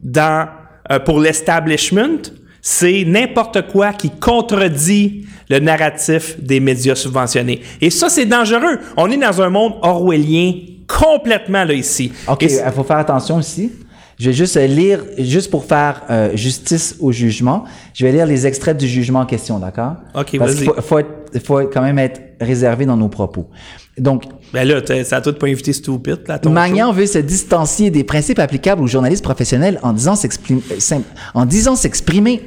Dans, 0.00 0.48
euh, 0.92 0.98
pour 0.98 1.18
l'establishment, 1.18 2.20
c'est 2.66 3.04
n'importe 3.06 3.70
quoi 3.70 3.92
qui 3.92 4.08
contredit 4.08 5.26
le 5.50 5.58
narratif 5.58 6.40
des 6.40 6.60
médias 6.60 6.94
subventionnés. 6.94 7.60
Et 7.82 7.90
ça, 7.90 8.08
c'est 8.08 8.24
dangereux. 8.24 8.78
On 8.96 9.10
est 9.10 9.18
dans 9.18 9.42
un 9.42 9.50
monde 9.50 9.74
orwellien 9.82 10.54
complètement 10.88 11.64
là 11.64 11.74
ici. 11.74 12.10
OK, 12.26 12.40
il 12.40 12.72
faut 12.74 12.82
faire 12.82 12.96
attention 12.96 13.38
ici. 13.38 13.70
Je 14.18 14.30
vais 14.30 14.32
juste 14.32 14.56
lire, 14.56 15.04
juste 15.18 15.50
pour 15.50 15.66
faire 15.66 16.04
euh, 16.08 16.34
justice 16.36 16.96
au 17.00 17.12
jugement, 17.12 17.64
je 17.92 18.06
vais 18.06 18.12
lire 18.12 18.24
les 18.24 18.46
extraits 18.46 18.78
du 18.78 18.88
jugement 18.88 19.20
en 19.20 19.26
question, 19.26 19.58
d'accord? 19.58 19.96
Ok, 20.14 20.38
Parce 20.38 20.52
vas-y. 20.52 20.64
qu'il 20.64 20.82
faut, 20.82 21.00
faut, 21.44 21.60
quand 21.70 21.82
même 21.82 21.98
être 21.98 22.22
réservé 22.40 22.86
dans 22.86 22.96
nos 22.96 23.08
propos. 23.08 23.50
Donc, 23.98 24.22
Ben 24.54 24.66
là, 24.66 24.80
ça 25.04 25.16
a 25.16 25.20
tout 25.20 25.34
pas 25.34 25.48
invité 25.48 25.72
Stupid, 25.72 26.20
là, 26.28 26.38
ton 26.38 26.50
Magnan 26.50 26.92
veut 26.92 27.06
se 27.06 27.18
distancier 27.18 27.90
des 27.90 28.04
principes 28.04 28.38
applicables 28.38 28.80
aux 28.80 28.86
journalistes 28.86 29.24
professionnels 29.24 29.78
en 29.82 29.92
disant 29.92 30.14
s'exprim- 30.14 30.62
euh, 30.70 30.98
en 31.34 31.44
disant 31.44 31.76
s'exprimer 31.76 32.40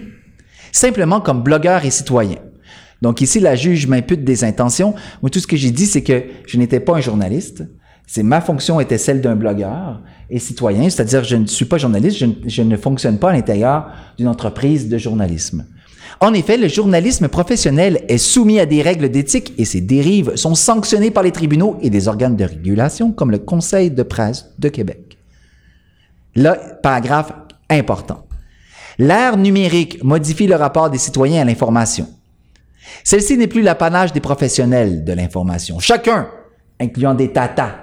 simplement 0.72 1.22
comme 1.22 1.44
blogueur 1.44 1.86
et 1.86 1.92
citoyen. 1.92 2.38
Donc 3.02 3.22
ici, 3.22 3.40
la 3.40 3.56
juge 3.56 3.88
m'impute 3.88 4.24
des 4.24 4.44
intentions. 4.44 4.96
Moi, 5.22 5.30
tout 5.30 5.40
ce 5.40 5.48
que 5.48 5.58
j'ai 5.58 5.72
dit, 5.72 5.86
c'est 5.86 6.04
que 6.04 6.24
je 6.48 6.58
n'étais 6.58 6.80
pas 6.80 6.96
un 6.96 7.02
journaliste. 7.02 7.64
C'est 8.08 8.24
ma 8.24 8.42
fonction 8.42 8.80
était 8.80 8.98
celle 8.98 9.22
d'un 9.22 9.36
blogueur 9.36 10.02
et 10.30 10.40
citoyen, 10.40 10.90
c'est-à-dire 10.90 11.26
je 11.26 11.36
ne 11.36 11.46
suis 11.46 11.66
pas 11.66 11.78
journaliste, 11.78 12.18
je 12.18 12.26
ne, 12.26 12.34
je 12.46 12.62
ne 12.62 12.78
fonctionne 12.78 13.20
pas 13.20 13.32
à 13.32 13.34
l'intérieur 13.34 13.92
d'une 14.18 14.30
entreprise 14.30 14.88
de 14.88 14.98
journalisme. 14.98 15.66
En 16.20 16.34
effet, 16.34 16.58
le 16.58 16.68
journalisme 16.68 17.28
professionnel 17.28 18.04
est 18.08 18.18
soumis 18.18 18.60
à 18.60 18.66
des 18.66 18.82
règles 18.82 19.10
d'éthique 19.10 19.54
et 19.58 19.66
ses 19.66 19.82
dérives 19.82 20.36
sont 20.36 20.56
sanctionnées 20.56 21.12
par 21.12 21.22
les 21.22 21.32
tribunaux 21.32 21.78
et 21.82 21.90
des 21.90 22.08
organes 22.08 22.36
de 22.36 22.46
régulation 22.46 23.12
comme 23.12 23.30
le 23.30 23.38
Conseil 23.38 23.92
de 23.92 24.04
presse 24.04 24.54
de 24.58 24.70
Québec. 24.70 25.18
Là, 26.36 26.56
paragraphe 26.82 27.34
important. 27.70 28.27
L'ère 29.00 29.38
numérique 29.38 30.04
modifie 30.04 30.48
le 30.48 30.56
rapport 30.56 30.90
des 30.90 30.98
citoyens 30.98 31.42
à 31.42 31.46
l'information. 31.46 32.08
Celle-ci 33.04 33.38
n'est 33.38 33.48
plus 33.48 33.62
l'apanage 33.62 34.14
des 34.14 34.20
professionnels 34.20 35.04
de 35.04 35.14
l'information. 35.14 35.80
Chacun, 35.80 36.30
incluant 36.80 37.14
des 37.14 37.32
tatas, 37.32 37.76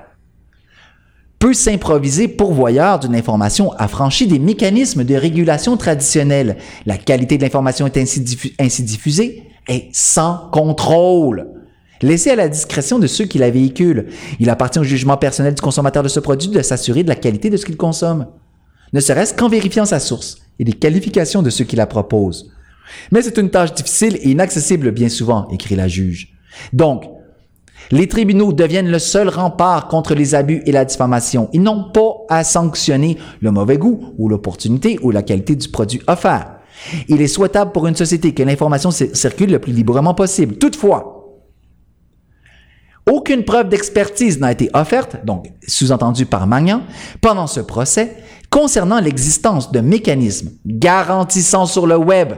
peut 1.39 1.53
s'improviser 1.53 2.27
pourvoyeur 2.27 2.99
d'une 2.99 3.15
information 3.15 3.73
affranchie 3.75 4.27
des 4.27 4.39
mécanismes 4.39 5.05
de 5.05 5.15
régulation 5.15 5.77
traditionnels. 5.77 6.57
La 6.87 6.97
qualité 6.97 7.37
de 7.37 7.43
l'information 7.43 7.87
est 7.87 7.97
ainsi, 7.99 8.21
diffu- 8.21 8.55
ainsi 8.59 8.83
diffusée 8.83 9.43
et 9.69 9.89
sans 9.93 10.49
contrôle. 10.51 11.49
Laissée 12.03 12.31
à 12.31 12.37
la 12.37 12.49
discrétion 12.49 12.99
de 12.99 13.07
ceux 13.07 13.27
qui 13.27 13.39
la 13.39 13.51
véhiculent. 13.51 14.07
Il 14.41 14.51
appartient 14.51 14.79
au 14.79 14.85
jugement 14.85 15.17
personnel 15.17 15.55
du 15.55 15.63
consommateur 15.63 16.03
de 16.03 16.09
ce 16.09 16.21
produit 16.21 16.49
de 16.49 16.61
s'assurer 16.63 17.03
de 17.03 17.09
la 17.09 17.15
qualité 17.15 17.51
de 17.51 17.57
ce 17.57 17.67
qu'il 17.67 17.77
consomme. 17.77 18.27
Ne 18.95 19.01
serait-ce 19.01 19.35
qu'en 19.35 19.49
vérifiant 19.49 19.85
sa 19.85 19.99
source 19.99 20.39
et 20.59 20.65
les 20.65 20.73
qualifications 20.73 21.43
de 21.43 21.51
ceux 21.51 21.65
qui 21.65 21.77
la 21.77 21.87
proposent. 21.87 22.51
Mais 23.11 23.23
c'est 23.23 23.39
une 23.39 23.51
tâche 23.51 23.75
difficile 23.75 24.17
et 24.23 24.31
inaccessible 24.31 24.93
bien 24.93 25.09
souvent, 25.09 25.49
écrit 25.51 25.75
la 25.75 25.89
juge. 25.89 26.33
Donc, 26.73 27.05
les 27.91 28.07
tribunaux 28.09 28.53
deviennent 28.53 28.91
le 28.91 28.99
seul 28.99 29.29
rempart 29.29 29.89
contre 29.89 30.15
les 30.15 30.35
abus 30.35 30.63
et 30.65 30.73
la 30.73 30.85
diffamation. 30.85 31.51
Ils 31.53 31.63
n'ont 31.63 31.91
pas 31.91 32.13
à 32.31 32.45
sanctionner 32.45 33.19
le 33.41 33.51
mauvais 33.51 33.79
goût 33.79 34.15
ou 34.17 34.29
l'opportunité 34.29 34.99
ou 35.03 35.11
la 35.11 35.23
qualité 35.23 35.57
du 35.57 35.69
produit 35.69 36.01
offert. 36.07 36.59
Il 37.09 37.21
est 37.21 37.27
souhaitable 37.27 37.73
pour 37.73 37.87
une 37.87 37.97
société 37.97 38.33
que 38.33 38.43
l'information 38.43 38.91
cir- 38.91 39.15
circule 39.15 39.51
le 39.51 39.59
plus 39.59 39.73
librement 39.73 40.15
possible. 40.15 40.57
Toutefois, 40.57 41.11
aucune 43.11 43.45
preuve 43.45 43.69
d'expertise 43.69 44.41
n'a 44.41 44.53
été 44.53 44.71
offerte, 44.73 45.25
donc 45.27 45.53
sous-entendu 45.67 46.25
par 46.25 46.47
Magnan, 46.47 46.83
pendant 47.21 47.47
ce 47.47 47.61
procès, 47.61 48.17
concernant 48.55 49.01
l'existence 49.01 49.73
de 49.73 49.81
mécanismes 49.81 50.53
garantissant 50.65 51.67
sur 51.67 51.89
le 51.89 51.97
web 51.97 52.35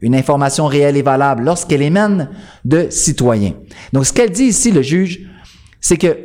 une 0.00 0.14
information 0.14 0.66
réelle 0.66 0.96
et 0.96 1.02
valable 1.02 1.42
lorsqu'elle 1.42 1.82
émane 1.82 2.30
de 2.64 2.86
citoyens. 2.88 3.54
Donc, 3.92 4.06
ce 4.06 4.12
qu'elle 4.12 4.30
dit 4.30 4.44
ici, 4.44 4.70
le 4.70 4.82
juge, 4.82 5.22
c'est 5.80 5.96
que 5.96 6.18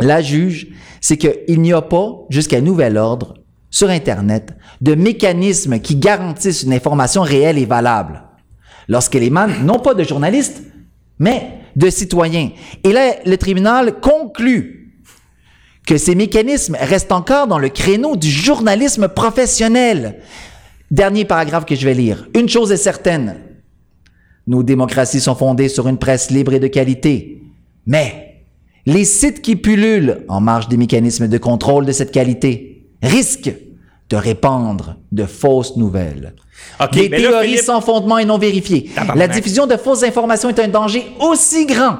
la 0.00 0.22
juge, 0.22 0.68
c'est 1.02 1.18
qu'il 1.18 1.60
n'y 1.60 1.74
a 1.74 1.82
pas, 1.82 2.24
jusqu'à 2.30 2.62
nouvel 2.62 2.96
ordre, 2.96 3.34
sur 3.68 3.90
Internet, 3.90 4.54
de 4.80 4.94
mécanismes 4.94 5.78
qui 5.78 5.96
garantissent 5.96 6.62
une 6.62 6.72
information 6.72 7.20
réelle 7.20 7.58
et 7.58 7.66
valable 7.66 8.22
lorsqu'elle 8.88 9.24
émane 9.24 9.66
non 9.66 9.80
pas 9.80 9.92
de 9.92 10.02
journalistes, 10.02 10.62
mais 11.18 11.58
de 11.76 11.90
citoyens. 11.90 12.52
Et 12.84 12.92
là, 12.94 13.16
le 13.26 13.36
tribunal 13.36 14.00
conclut 14.00 14.75
que 15.86 15.96
ces 15.98 16.14
mécanismes 16.14 16.76
restent 16.80 17.12
encore 17.12 17.46
dans 17.46 17.58
le 17.58 17.68
créneau 17.68 18.16
du 18.16 18.28
journalisme 18.28 19.08
professionnel. 19.08 20.16
Dernier 20.90 21.24
paragraphe 21.24 21.64
que 21.64 21.74
je 21.76 21.86
vais 21.86 21.94
lire. 21.94 22.28
Une 22.34 22.48
chose 22.48 22.72
est 22.72 22.76
certaine. 22.76 23.36
Nos 24.46 24.62
démocraties 24.62 25.20
sont 25.20 25.34
fondées 25.34 25.68
sur 25.68 25.88
une 25.88 25.98
presse 25.98 26.30
libre 26.30 26.52
et 26.54 26.60
de 26.60 26.66
qualité. 26.66 27.42
Mais 27.86 28.42
les 28.84 29.04
sites 29.04 29.42
qui 29.42 29.56
pullulent 29.56 30.24
en 30.28 30.40
marge 30.40 30.68
des 30.68 30.76
mécanismes 30.76 31.28
de 31.28 31.38
contrôle 31.38 31.86
de 31.86 31.92
cette 31.92 32.12
qualité 32.12 32.84
risquent 33.02 33.54
de 34.10 34.16
répandre 34.16 34.96
de 35.10 35.24
fausses 35.24 35.76
nouvelles. 35.76 36.34
OK, 36.80 36.92
des 36.92 37.08
là, 37.08 37.16
théories 37.16 37.46
Philippe- 37.48 37.64
sans 37.64 37.80
fondement 37.80 38.18
et 38.18 38.24
non 38.24 38.38
vérifiées. 38.38 38.90
La 39.14 39.26
diffusion 39.28 39.66
de 39.66 39.76
fausses 39.76 40.04
informations 40.04 40.48
est 40.48 40.60
un 40.60 40.68
danger 40.68 41.06
aussi 41.20 41.66
grand 41.66 41.96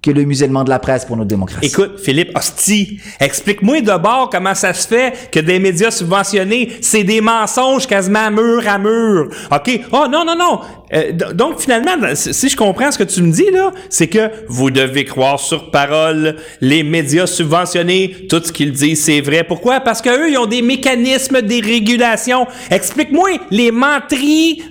que 0.00 0.10
le 0.12 0.24
musellement 0.24 0.62
de 0.62 0.70
la 0.70 0.78
presse 0.78 1.04
pour 1.04 1.16
nos 1.16 1.24
démocraties. 1.24 1.66
Écoute, 1.66 1.98
Philippe, 1.98 2.30
hostie, 2.36 3.00
explique-moi 3.18 3.80
d'abord 3.80 4.30
comment 4.30 4.54
ça 4.54 4.72
se 4.72 4.86
fait 4.86 5.12
que 5.32 5.40
des 5.40 5.58
médias 5.58 5.90
subventionnés, 5.90 6.70
c'est 6.80 7.02
des 7.02 7.20
mensonges 7.20 7.86
quasiment 7.86 8.30
mur 8.30 8.62
à 8.68 8.78
mur. 8.78 9.28
OK? 9.50 9.80
Oh 9.90 10.06
non, 10.08 10.24
non, 10.24 10.36
non. 10.36 10.60
Euh, 10.94 11.12
donc, 11.12 11.60
finalement, 11.60 11.96
si 12.14 12.48
je 12.48 12.56
comprends 12.56 12.92
ce 12.92 12.98
que 12.98 13.04
tu 13.04 13.22
me 13.22 13.32
dis, 13.32 13.50
là, 13.50 13.72
c'est 13.90 14.06
que 14.06 14.30
vous 14.48 14.70
devez 14.70 15.04
croire 15.04 15.40
sur 15.40 15.70
parole 15.70 16.36
les 16.60 16.84
médias 16.84 17.26
subventionnés, 17.26 18.26
tout 18.28 18.40
ce 18.42 18.52
qu'ils 18.52 18.72
disent, 18.72 19.02
c'est 19.02 19.20
vrai. 19.20 19.42
Pourquoi? 19.42 19.80
Parce 19.80 20.00
qu'eux, 20.00 20.30
ils 20.30 20.38
ont 20.38 20.46
des 20.46 20.62
mécanismes 20.62 21.42
de 21.42 21.64
régulation. 21.64 22.46
Explique-moi 22.70 23.30
les 23.50 23.72
menteries 23.72 24.62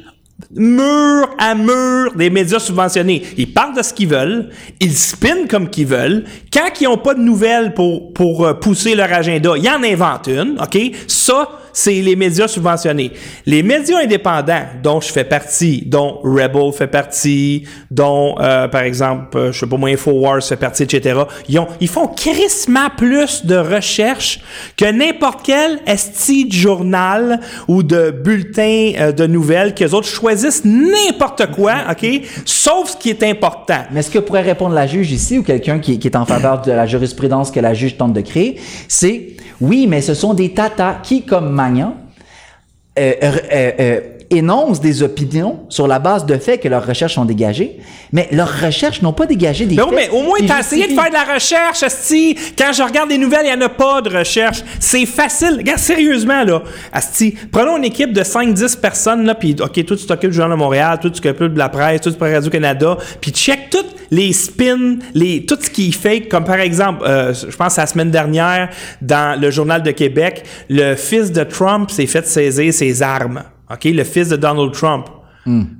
mur 0.51 1.29
à 1.37 1.55
mur 1.55 2.13
des 2.15 2.29
médias 2.29 2.59
subventionnés. 2.59 3.23
Ils 3.37 3.53
parlent 3.53 3.75
de 3.75 3.81
ce 3.81 3.93
qu'ils 3.93 4.07
veulent, 4.07 4.49
ils 4.79 4.95
spinent 4.95 5.47
comme 5.49 5.69
qu'ils 5.69 5.87
veulent. 5.87 6.25
Quand 6.53 6.69
ils 6.79 6.85
n'ont 6.85 6.97
pas 6.97 7.13
de 7.13 7.21
nouvelles 7.21 7.73
pour, 7.73 8.13
pour 8.13 8.45
euh, 8.45 8.53
pousser 8.53 8.95
leur 8.95 9.11
agenda, 9.11 9.51
ils 9.57 9.69
en 9.69 9.83
inventent 9.83 10.27
une, 10.27 10.59
OK? 10.61 10.79
Ça, 11.07 11.49
c'est 11.77 12.01
les 12.01 12.15
médias 12.15 12.47
subventionnés. 12.47 13.11
Les 13.45 13.61
médias 13.61 13.99
indépendants, 13.99 14.63
dont 14.81 14.99
je 14.99 15.11
fais 15.11 15.23
partie, 15.23 15.83
dont 15.85 16.19
Rebel 16.23 16.73
fait 16.73 16.87
partie, 16.87 17.65
dont, 17.91 18.35
euh, 18.39 18.67
par 18.67 18.81
exemple, 18.81 19.37
euh, 19.37 19.51
je 19.51 19.59
sais 19.59 19.67
pas 19.67 19.77
moi, 19.77 19.89
InfoWars 19.89 20.41
fait 20.41 20.55
partie, 20.55 20.81
etc., 20.81 21.19
ils, 21.47 21.59
ont, 21.59 21.67
ils 21.79 21.87
font 21.87 22.07
crissement 22.07 22.89
plus 22.97 23.45
de 23.45 23.55
recherche 23.55 24.39
que 24.75 24.91
n'importe 24.91 25.41
quel 25.43 25.79
esti 25.85 26.45
de 26.45 26.51
journal 26.51 27.41
ou 27.67 27.83
de 27.83 28.09
bulletin 28.09 28.93
euh, 28.97 29.11
de 29.11 29.27
nouvelles 29.27 29.75
qu'eux 29.75 29.91
autres 29.91 30.07
choisissent 30.07 30.65
n'importe 30.65 31.51
quoi, 31.51 31.75
OK? 31.91 32.07
Sauf 32.43 32.89
ce 32.89 32.97
qui 32.97 33.11
est 33.11 33.21
important. 33.21 33.83
Mais 33.91 34.01
ce 34.01 34.09
que 34.09 34.17
pourrait 34.17 34.41
répondre 34.41 34.73
la 34.73 34.87
juge 34.87 35.11
ici 35.11 35.37
ou 35.37 35.43
quelqu'un 35.43 35.77
qui, 35.77 35.99
qui 35.99 36.07
est 36.07 36.17
en 36.17 36.25
faveur 36.25 36.63
de 36.63 36.71
la 36.71 36.87
jurisprudence 36.87 37.51
que 37.51 37.59
la 37.59 37.75
juge 37.75 37.97
tente 37.97 38.13
de 38.13 38.21
créer, 38.21 38.59
c'est 38.87 39.37
oui, 39.59 39.87
mais 39.87 40.01
ce 40.01 40.13
sont 40.13 40.33
des 40.35 40.53
tatas 40.53 40.99
qui, 41.01 41.23
comme 41.23 41.51
Magnan, 41.67 41.97
euh, 42.97 43.13
euh, 43.21 43.31
euh, 43.51 43.71
euh, 43.79 44.01
énoncent 44.29 44.81
des 44.81 45.03
opinions 45.03 45.59
sur 45.69 45.87
la 45.87 45.99
base 45.99 46.25
de 46.25 46.37
faits 46.37 46.61
que 46.61 46.67
leurs 46.67 46.85
recherches 46.85 47.17
ont 47.17 47.25
dégagés, 47.25 47.77
mais 48.11 48.27
leurs 48.31 48.61
recherches 48.61 49.01
n'ont 49.01 49.13
pas 49.13 49.25
dégagé 49.25 49.65
des 49.65 49.75
Mais, 49.75 49.81
faits. 49.81 49.89
oui, 49.91 49.95
mais 49.97 50.09
au 50.09 50.21
moins, 50.23 50.37
t'as 50.45 50.59
essayé 50.59 50.87
de 50.87 50.93
faire 50.93 51.09
de 51.09 51.13
la 51.13 51.33
recherche, 51.33 51.83
Asti. 51.83 52.35
Quand 52.57 52.71
je 52.73 52.83
regarde 52.83 53.09
les 53.09 53.17
nouvelles, 53.17 53.45
il 53.45 53.55
n'y 53.55 53.63
en 53.63 53.65
a 53.65 53.69
pas 53.69 54.01
de 54.01 54.15
recherche. 54.17 54.59
C'est 54.79 55.05
facile. 55.05 55.55
Regarde, 55.57 55.79
sérieusement, 55.79 56.43
là. 56.43 56.61
Asti, 56.91 57.35
prenons 57.51 57.77
une 57.77 57.85
équipe 57.85 58.13
de 58.13 58.21
5-10 58.21 58.79
personnes, 58.79 59.25
là, 59.25 59.35
puis, 59.35 59.55
OK, 59.61 59.85
toi, 59.85 59.95
tu 59.97 60.05
t'occupes 60.05 60.31
du 60.31 60.35
Journal 60.35 60.57
de 60.57 60.61
Montréal, 60.63 60.99
toi, 61.01 61.09
tu 61.09 61.21
t'occupes 61.21 61.53
de 61.53 61.59
la 61.59 61.69
presse, 61.69 62.01
toi, 62.01 62.11
tu 62.11 62.17
prends 62.17 62.31
Radio-Canada, 62.31 62.97
puis 63.21 63.31
check 63.31 63.69
toutes 63.69 63.95
les 64.11 64.33
spins, 64.33 64.97
les, 65.13 65.45
tout 65.45 65.57
ce 65.61 65.69
qui 65.69 65.89
est 65.89 65.91
fake, 65.91 66.29
comme 66.29 66.45
par 66.45 66.59
exemple, 66.59 67.03
euh, 67.05 67.33
je 67.33 67.55
pense, 67.55 67.77
la 67.77 67.85
semaine 67.85 68.11
dernière, 68.11 68.69
dans 69.01 69.39
le 69.39 69.51
Journal 69.51 69.83
de 69.83 69.91
Québec, 69.91 70.43
le 70.69 70.95
fils 70.95 71.31
de 71.31 71.43
Trump 71.43 71.91
s'est 71.91 72.07
fait 72.07 72.25
saisir 72.25 72.73
ses 72.73 73.01
armes. 73.01 73.43
OK, 73.71 73.83
le 73.85 74.03
fils 74.03 74.29
de 74.29 74.35
Donald 74.35 74.71
Trump. 74.73 75.07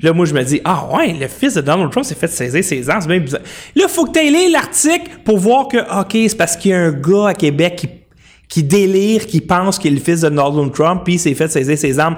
Là, 0.01 0.13
moi, 0.13 0.25
je 0.25 0.33
me 0.33 0.41
dis, 0.43 0.61
ah 0.63 0.87
ouais, 0.95 1.11
le 1.19 1.27
fils 1.27 1.55
de 1.55 1.61
Donald 1.61 1.91
Trump 1.91 2.05
s'est 2.05 2.15
fait 2.15 2.29
saisir 2.29 2.63
ses 2.63 2.89
armes, 2.89 3.01
c'est 3.01 3.07
bien 3.09 3.19
bizarre. 3.19 3.41
Là, 3.75 3.83
il 3.87 3.89
faut 3.89 4.05
que 4.05 4.11
tu 4.17 4.19
aies 4.25 4.29
lu 4.31 4.49
l'article 4.49 5.09
pour 5.25 5.37
voir 5.39 5.67
que, 5.67 5.75
OK, 5.77 6.11
c'est 6.29 6.37
parce 6.37 6.55
qu'il 6.55 6.71
y 6.71 6.73
a 6.73 6.79
un 6.79 6.91
gars 6.93 7.27
à 7.27 7.33
Québec 7.33 7.75
qui, 7.75 7.89
qui 8.47 8.63
délire, 8.63 9.25
qui 9.25 9.41
pense 9.41 9.77
qu'il 9.77 9.91
est 9.91 9.95
le 9.97 10.01
fils 10.01 10.21
de 10.21 10.29
Donald 10.29 10.71
Trump, 10.71 11.01
puis 11.03 11.15
il 11.15 11.19
s'est 11.19 11.33
fait 11.33 11.49
saisir 11.49 11.77
ses 11.77 11.99
armes. 11.99 12.15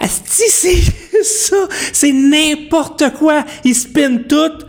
Asti, 0.00 0.44
c'est 0.48 0.76
ça, 1.22 1.56
c'est 1.92 2.12
n'importe 2.12 3.04
quoi. 3.18 3.44
Il 3.64 3.74
spin 3.74 4.16
tout. 4.28 4.64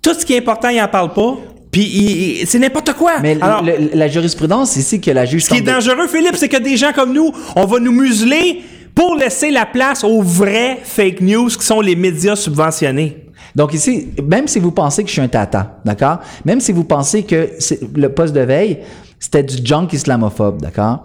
Tout 0.00 0.14
ce 0.18 0.24
qui 0.24 0.32
est 0.34 0.38
important, 0.38 0.68
il 0.70 0.80
en 0.80 0.88
parle 0.88 1.12
pas. 1.12 1.36
Puis 1.70 2.40
c'est 2.46 2.58
n'importe 2.58 2.94
quoi. 2.94 3.18
Mais 3.20 3.36
Alors, 3.40 3.62
le- 3.62 3.90
la 3.92 4.08
jurisprudence 4.08 4.76
ici 4.76 4.98
que 5.00 5.10
la 5.10 5.26
juge 5.26 5.42
ce 5.44 5.50
qui 5.50 5.56
est 5.58 5.60
dangereux, 5.60 6.06
Philippe, 6.08 6.36
c'est 6.36 6.48
que 6.48 6.56
des 6.56 6.76
gens 6.78 6.92
comme 6.94 7.12
nous, 7.12 7.30
on 7.54 7.66
va 7.66 7.80
nous 7.80 7.92
museler 7.92 8.62
pour 8.96 9.14
laisser 9.14 9.52
la 9.52 9.66
place 9.66 10.02
aux 10.02 10.22
vrais 10.22 10.80
fake 10.82 11.20
news 11.20 11.48
qui 11.48 11.64
sont 11.64 11.80
les 11.80 11.94
médias 11.94 12.34
subventionnés. 12.34 13.26
Donc 13.54 13.72
ici, 13.74 14.08
même 14.26 14.48
si 14.48 14.58
vous 14.58 14.72
pensez 14.72 15.02
que 15.04 15.08
je 15.08 15.12
suis 15.12 15.22
un 15.22 15.28
tata, 15.28 15.78
d'accord? 15.84 16.18
Même 16.44 16.60
si 16.60 16.72
vous 16.72 16.82
pensez 16.82 17.22
que 17.22 17.50
le 17.94 18.08
poste 18.08 18.34
de 18.34 18.40
veille, 18.40 18.78
c'était 19.20 19.44
du 19.44 19.64
junk 19.64 19.88
islamophobe, 19.92 20.60
d'accord? 20.60 21.04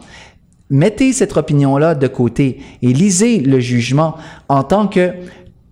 mettez 0.71 1.11
cette 1.13 1.35
opinion-là 1.37 1.93
de 1.93 2.07
côté 2.07 2.61
et 2.81 2.87
lisez 2.87 3.39
le 3.39 3.59
jugement 3.59 4.15
en 4.49 4.63
tant 4.63 4.87
que 4.87 5.11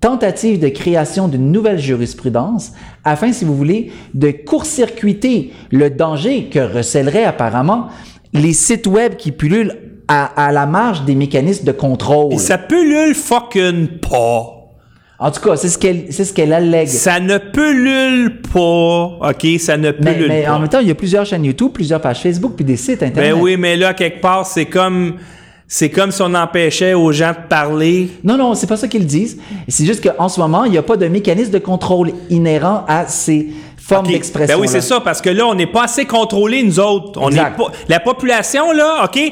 tentative 0.01 0.59
de 0.59 0.67
création 0.67 1.27
d'une 1.27 1.51
nouvelle 1.51 1.79
jurisprudence 1.79 2.73
afin, 3.03 3.33
si 3.33 3.45
vous 3.45 3.55
voulez, 3.55 3.91
de 4.13 4.31
court-circuiter 4.31 5.51
le 5.71 5.89
danger 5.89 6.45
que 6.45 6.59
recèleraient 6.59 7.23
apparemment 7.23 7.87
les 8.33 8.53
sites 8.53 8.87
web 8.87 9.15
qui 9.15 9.31
pullulent 9.31 9.88
à, 10.09 10.47
à 10.47 10.51
la 10.51 10.65
marge 10.65 11.03
des 11.05 11.15
mécanismes 11.15 11.63
de 11.63 11.71
contrôle. 11.71 12.33
Et 12.33 12.37
ça 12.37 12.57
pullule 12.57 13.15
fucking 13.15 13.87
pas. 13.99 14.55
En 15.21 15.31
tout 15.31 15.41
cas, 15.41 15.57
c'est 15.57 15.67
ce 15.69 15.77
qu'elle, 15.77 16.05
c'est 16.11 16.23
ce 16.23 16.33
qu'elle 16.33 16.53
allègue. 16.53 16.87
Ça 16.87 17.19
ne 17.19 17.37
pullule 17.37 18.41
pas, 18.53 19.29
OK? 19.29 19.45
Ça 19.59 19.75
ne 19.77 19.91
Mais, 19.91 20.13
pullule 20.13 20.27
mais 20.29 20.43
pas. 20.43 20.53
en 20.53 20.59
même 20.59 20.69
temps, 20.69 20.79
il 20.79 20.87
y 20.87 20.91
a 20.91 20.95
plusieurs 20.95 21.25
chaînes 21.25 21.43
YouTube, 21.45 21.71
plusieurs 21.73 21.99
pages 22.01 22.21
Facebook, 22.21 22.53
puis 22.55 22.63
des 22.65 22.77
sites 22.77 23.03
Internet. 23.03 23.33
Ben 23.33 23.39
oui, 23.41 23.55
mais 23.57 23.75
là, 23.77 23.93
quelque 23.93 24.19
part, 24.21 24.45
c'est 24.45 24.65
comme... 24.65 25.15
C'est 25.71 25.91
comme 25.91 26.09
si 26.11 26.19
on 26.23 26.33
empêchait 26.33 26.95
aux 26.95 27.11
gens 27.11 27.29
de 27.29 27.47
parler. 27.47 28.09
Non, 28.23 28.37
non, 28.37 28.55
c'est 28.55 28.65
pas 28.65 28.75
ça 28.75 28.87
qu'ils 28.87 29.05
disent. 29.05 29.37
C'est 29.67 29.85
juste 29.85 30.01
qu'en 30.03 30.27
ce 30.27 30.39
moment, 30.39 30.63
il 30.63 30.71
n'y 30.71 30.79
a 30.79 30.81
pas 30.81 30.97
de 30.97 31.07
mécanisme 31.07 31.51
de 31.51 31.59
contrôle 31.59 32.11
inhérent 32.31 32.85
à 32.87 33.05
ces 33.05 33.49
formes 33.77 34.07
d'expression. 34.07 34.55
Ben 34.55 34.59
oui, 34.59 34.67
c'est 34.67 34.81
ça, 34.81 34.99
parce 34.99 35.21
que 35.21 35.29
là, 35.29 35.45
on 35.45 35.53
n'est 35.53 35.67
pas 35.67 35.83
assez 35.83 36.05
contrôlés, 36.05 36.63
nous 36.63 36.79
autres. 36.79 37.21
On 37.21 37.29
n'est 37.29 37.35
Exact. 37.35 37.57
pas... 37.57 37.67
La 37.87 37.99
population, 37.99 38.71
là, 38.71 39.03
OK? 39.05 39.31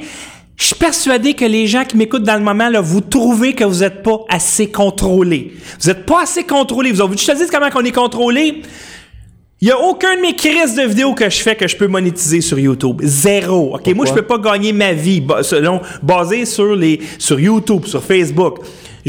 Je 0.57 0.65
suis 0.65 0.75
persuadé 0.75 1.35
que 1.35 1.45
les 1.45 1.67
gens 1.67 1.85
qui 1.85 1.97
m'écoutent 1.97 2.23
dans 2.23 2.35
le 2.35 2.43
moment, 2.43 2.67
là, 2.67 2.81
vous 2.81 3.01
trouvez 3.01 3.53
que 3.53 3.63
vous 3.63 3.81
n'êtes 3.81 4.01
pas 4.01 4.21
assez 4.27 4.71
contrôlés. 4.71 5.53
Vous 5.79 5.87
n'êtes 5.87 6.03
pas 6.03 6.23
assez 6.23 6.45
contrôlés. 6.45 6.91
Vous 6.91 7.01
avez, 7.01 7.15
je 7.15 7.27
te 7.27 7.37
dis 7.37 7.47
comment 7.51 7.69
on 7.75 7.85
est 7.85 7.91
contrôlé? 7.91 8.63
Il 9.61 9.67
n'y 9.67 9.71
a 9.71 9.79
aucun 9.79 10.15
de 10.15 10.21
mes 10.21 10.35
crises 10.35 10.75
de 10.75 10.81
vidéos 10.81 11.13
que 11.13 11.29
je 11.29 11.41
fais 11.41 11.55
que 11.55 11.67
je 11.67 11.77
peux 11.77 11.87
monétiser 11.87 12.41
sur 12.41 12.57
YouTube. 12.57 13.01
Zéro. 13.03 13.75
OK? 13.75 13.87
Moi, 13.95 14.07
je 14.07 14.13
peux 14.13 14.23
pas 14.23 14.39
gagner 14.39 14.73
ma 14.73 14.93
vie 14.93 15.23
selon, 15.43 15.79
basé 16.01 16.45
sur, 16.45 16.75
les, 16.75 17.01
sur 17.19 17.39
YouTube, 17.39 17.85
sur 17.85 18.03
Facebook. 18.03 18.57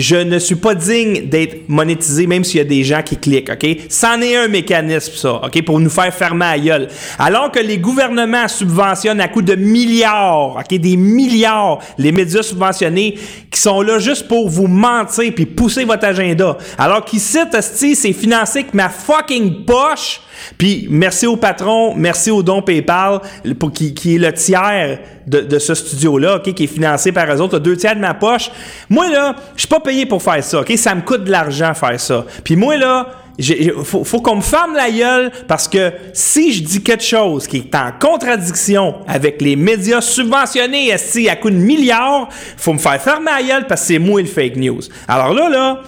Je 0.01 0.15
ne 0.15 0.39
suis 0.39 0.55
pas 0.55 0.77
digne 0.77 1.29
d'être 1.29 1.69
monétisé, 1.69 2.29
même 2.29 2.45
s'il 2.45 2.59
y 2.59 2.61
a 2.61 2.65
des 2.65 2.85
gens 2.85 3.03
qui 3.03 3.17
cliquent, 3.17 3.51
OK? 3.51 3.67
C'en 3.89 4.21
est 4.21 4.37
un 4.37 4.47
mécanisme, 4.47 5.13
ça, 5.17 5.41
OK? 5.45 5.65
Pour 5.65 5.81
nous 5.81 5.91
faire 5.91 6.15
fermer 6.15 6.45
la 6.45 6.59
gueule. 6.61 6.89
Alors 7.19 7.51
que 7.51 7.59
les 7.59 7.79
gouvernements 7.79 8.47
subventionnent 8.47 9.21
à 9.21 9.27
coût 9.27 9.43
de 9.43 9.57
milliards, 9.57 10.57
OK? 10.57 10.79
Des 10.79 10.97
milliards, 10.97 11.81
les 11.99 12.13
médias 12.13 12.45
subventionnés 12.45 13.19
qui 13.51 13.61
sont 13.61 13.83
là 13.83 13.99
juste 13.99 14.29
pour 14.29 14.49
vous 14.49 14.69
mentir 14.69 15.33
puis 15.35 15.47
pousser 15.47 15.85
votre 15.85 16.05
agenda. 16.05 16.57
Alors 16.79 17.05
qu'ici, 17.05 17.39
esti, 17.53 17.97
c'est 17.97 18.13
financé 18.13 18.61
avec 18.61 18.75
ma 18.75 18.91
fucking 18.91 19.65
poche. 19.65 20.21
Puis 20.57 20.87
merci 20.89 21.27
au 21.27 21.37
patron, 21.37 21.95
merci 21.97 22.31
au 22.31 22.45
don 22.45 22.63
PayPal, 22.63 23.21
pour, 23.59 23.73
qui, 23.73 23.95
qui 23.95 24.15
est 24.15 24.19
le 24.19 24.33
tiers 24.33 25.01
de, 25.27 25.59
ce 25.59 25.75
studio-là, 25.75 26.37
OK, 26.37 26.55
qui 26.55 26.65
est 26.65 26.69
financé 26.69 27.13
par 27.13 27.33
eux 27.33 27.41
autres, 27.41 27.59
deux 27.59 27.77
tiers 27.77 27.95
de 27.95 28.01
ma 28.01 28.15
poche. 28.15 28.51
Moi, 28.89 29.11
là, 29.11 29.37
je 29.55 29.61
suis 29.61 29.69
pas 29.69 29.81
pour 30.07 30.22
faire 30.22 30.42
ça, 30.42 30.61
OK? 30.61 30.72
Ça 30.77 30.94
me 30.94 31.03
coûte 31.03 31.24
de 31.24 31.31
l'argent 31.31 31.74
faire 31.74 31.98
ça. 32.01 32.24
Puis 32.44 32.57
moi, 32.57 32.77
là, 32.77 33.09
j'ai- 33.38 33.72
faut, 33.85 34.20
qu'on 34.20 34.37
me 34.37 34.40
ferme 34.40 34.74
la 34.74 34.90
gueule 34.90 35.31
parce 35.46 35.68
que 35.68 35.92
si 36.12 36.53
je 36.53 36.62
dis 36.64 36.83
quelque 36.83 37.05
chose 37.05 37.46
qui 37.46 37.59
est 37.59 37.74
en 37.74 37.92
contradiction 37.98 38.96
avec 39.07 39.40
les 39.40 39.55
médias 39.55 40.01
subventionnés 40.01 40.88
esti, 40.88 41.29
à 41.29 41.37
coût 41.37 41.51
de 41.51 41.57
milliards, 41.57 42.29
faut 42.57 42.72
me 42.72 42.79
faire 42.79 43.01
fermer 43.01 43.31
la 43.31 43.42
gueule 43.42 43.66
parce 43.66 43.83
que 43.83 43.87
c'est 43.87 43.98
moi 43.98 44.20
le 44.20 44.27
fake 44.27 44.57
news. 44.57 44.81
Alors 45.07 45.33
là, 45.33 45.48
là, 45.48 45.83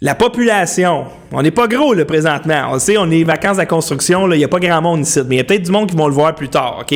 la 0.00 0.14
population, 0.16 1.04
on 1.32 1.42
n'est 1.42 1.52
pas 1.52 1.68
gros 1.68 1.94
là, 1.94 2.04
présentement. 2.04 2.66
On 2.70 2.74
le 2.74 2.80
sait, 2.80 2.98
on 2.98 3.10
est 3.10 3.22
vacances 3.22 3.56
de 3.56 3.62
la 3.62 3.66
construction, 3.66 4.30
il 4.32 4.38
n'y 4.38 4.44
a 4.44 4.48
pas 4.48 4.58
grand 4.58 4.82
monde 4.82 5.02
ici, 5.02 5.20
mais 5.28 5.36
il 5.36 5.38
y 5.38 5.40
a 5.40 5.44
peut-être 5.44 5.62
du 5.62 5.70
monde 5.70 5.88
qui 5.88 5.96
vont 5.96 6.08
le 6.08 6.14
voir 6.14 6.34
plus 6.34 6.48
tard, 6.48 6.80
OK? 6.82 6.94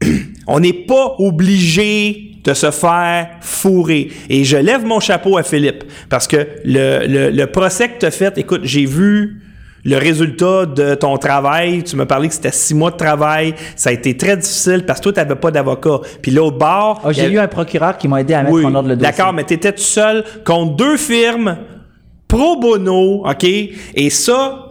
on 0.46 0.60
n'est 0.60 0.72
pas 0.72 1.16
obligé 1.18 2.29
de 2.44 2.54
se 2.54 2.70
faire 2.70 3.28
fourrer. 3.40 4.10
Et 4.28 4.44
je 4.44 4.56
lève 4.56 4.84
mon 4.84 5.00
chapeau 5.00 5.36
à 5.36 5.42
Philippe, 5.42 5.84
parce 6.08 6.26
que 6.26 6.48
le, 6.64 7.06
le, 7.06 7.30
le 7.30 7.46
procès 7.46 7.88
que 7.88 7.98
tu 7.98 8.06
as 8.06 8.10
fait, 8.10 8.38
écoute, 8.38 8.62
j'ai 8.64 8.86
vu 8.86 9.42
le 9.84 9.96
résultat 9.96 10.66
de 10.66 10.94
ton 10.94 11.16
travail. 11.16 11.82
Tu 11.82 11.96
m'as 11.96 12.04
parlé 12.04 12.28
que 12.28 12.34
c'était 12.34 12.52
six 12.52 12.74
mois 12.74 12.90
de 12.90 12.96
travail. 12.96 13.54
Ça 13.76 13.88
a 13.88 13.92
été 13.94 14.14
très 14.14 14.36
difficile 14.36 14.84
parce 14.86 15.00
que 15.00 15.04
toi, 15.04 15.12
tu 15.12 15.20
n'avais 15.20 15.40
pas 15.40 15.50
d'avocat. 15.50 16.00
Puis 16.20 16.32
l'autre 16.32 16.58
bord... 16.58 17.00
Ah, 17.02 17.08
il 17.12 17.18
y 17.18 17.20
j'ai 17.22 17.30
eu 17.30 17.38
un 17.38 17.48
procureur 17.48 17.96
qui 17.96 18.06
m'a 18.06 18.20
aidé 18.20 18.34
à 18.34 18.42
mettre 18.42 18.54
oui, 18.54 18.64
en 18.64 18.74
ordre 18.74 18.90
le 18.90 18.96
dossier. 18.96 19.10
D'accord, 19.10 19.32
mais 19.32 19.44
tu 19.44 19.54
étais 19.54 19.72
tout 19.72 19.80
seul 19.80 20.22
contre 20.44 20.76
deux 20.76 20.98
firmes 20.98 21.56
pro 22.28 22.60
bono, 22.60 23.26
OK? 23.26 23.44
Et 23.44 24.10
ça, 24.10 24.69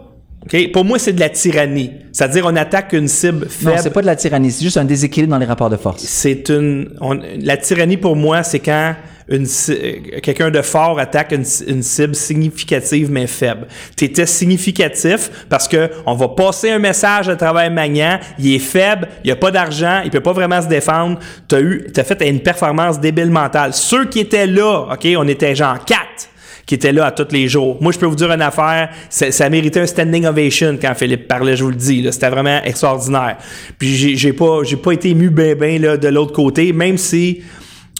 OK, 0.52 0.72
pour 0.72 0.84
moi, 0.84 0.98
c'est 0.98 1.12
de 1.12 1.20
la 1.20 1.28
tyrannie. 1.28 1.92
C'est-à-dire, 2.12 2.44
on 2.46 2.56
attaque 2.56 2.92
une 2.92 3.06
cible 3.08 3.44
Non, 3.62 3.70
faible. 3.70 3.80
c'est 3.82 3.92
pas 3.92 4.00
de 4.00 4.06
la 4.06 4.16
tyrannie, 4.16 4.50
c'est 4.50 4.64
juste 4.64 4.76
un 4.78 4.84
déséquilibre 4.84 5.30
dans 5.32 5.38
les 5.38 5.46
rapports 5.46 5.70
de 5.70 5.76
force. 5.76 6.02
c'est 6.02 6.48
une. 6.48 6.90
on- 7.00 7.18
la 7.40 7.56
tyrannie, 7.56 7.96
pour 7.96 8.16
moi, 8.16 8.42
c'est 8.42 8.58
quand 8.58 8.94
une 9.28 9.46
euh, 9.68 9.92
quelqu'un 10.24 10.50
de 10.50 10.60
fort 10.60 10.98
attaque 10.98 11.30
une, 11.30 11.44
une 11.68 11.84
cible 11.84 12.16
significative 12.16 13.12
mais 13.12 13.28
faible. 13.28 13.68
Tu 13.96 14.06
étais 14.06 14.26
significatif 14.26 15.30
parce 15.48 15.68
que 15.68 15.88
on 16.04 16.14
va 16.14 16.26
passer 16.30 16.70
un 16.70 16.80
message 16.80 17.28
à 17.28 17.36
travers 17.36 17.70
Magnan, 17.70 18.18
il 18.40 18.54
est 18.54 18.58
faible, 18.58 19.06
il 19.24 19.30
a 19.30 19.36
pas 19.36 19.52
d'argent, 19.52 20.00
il 20.04 20.10
peut 20.10 20.18
pas 20.20 20.32
vraiment 20.32 20.60
se 20.60 20.66
défendre. 20.66 21.20
Tu 21.48 21.54
as 21.54 21.60
eu 21.60 21.86
t'as 21.94 22.02
fait 22.02 22.28
une 22.28 22.40
performance 22.40 22.98
débile 22.98 23.30
mentale. 23.30 23.72
Ceux 23.72 24.06
qui 24.06 24.18
étaient 24.18 24.48
là, 24.48 24.88
OK, 24.92 25.06
on 25.16 25.28
était 25.28 25.54
genre 25.54 25.78
quatre 25.84 26.28
qui 26.70 26.76
étaient 26.76 26.92
là 26.92 27.06
à 27.06 27.10
tous 27.10 27.32
les 27.32 27.48
jours. 27.48 27.78
Moi, 27.80 27.90
je 27.90 27.98
peux 27.98 28.06
vous 28.06 28.14
dire 28.14 28.30
une 28.30 28.42
affaire, 28.42 28.90
ça, 29.08 29.32
ça 29.32 29.50
méritait 29.50 29.80
un 29.80 29.86
standing 29.86 30.24
ovation 30.24 30.78
quand 30.80 30.94
Philippe 30.94 31.26
parlait, 31.26 31.56
je 31.56 31.64
vous 31.64 31.70
le 31.70 31.74
dis. 31.74 32.06
C'était 32.12 32.28
vraiment 32.30 32.60
extraordinaire. 32.62 33.38
Puis 33.76 34.16
j'ai, 34.16 34.32
pas, 34.32 34.60
j'ai 34.62 34.76
pas 34.76 34.92
été 34.92 35.08
ému 35.10 35.30
ben 35.30 35.58
ben 35.58 35.82
là, 35.82 35.96
de 35.96 36.06
l'autre 36.06 36.30
côté, 36.32 36.72
même 36.72 36.96
si 36.96 37.40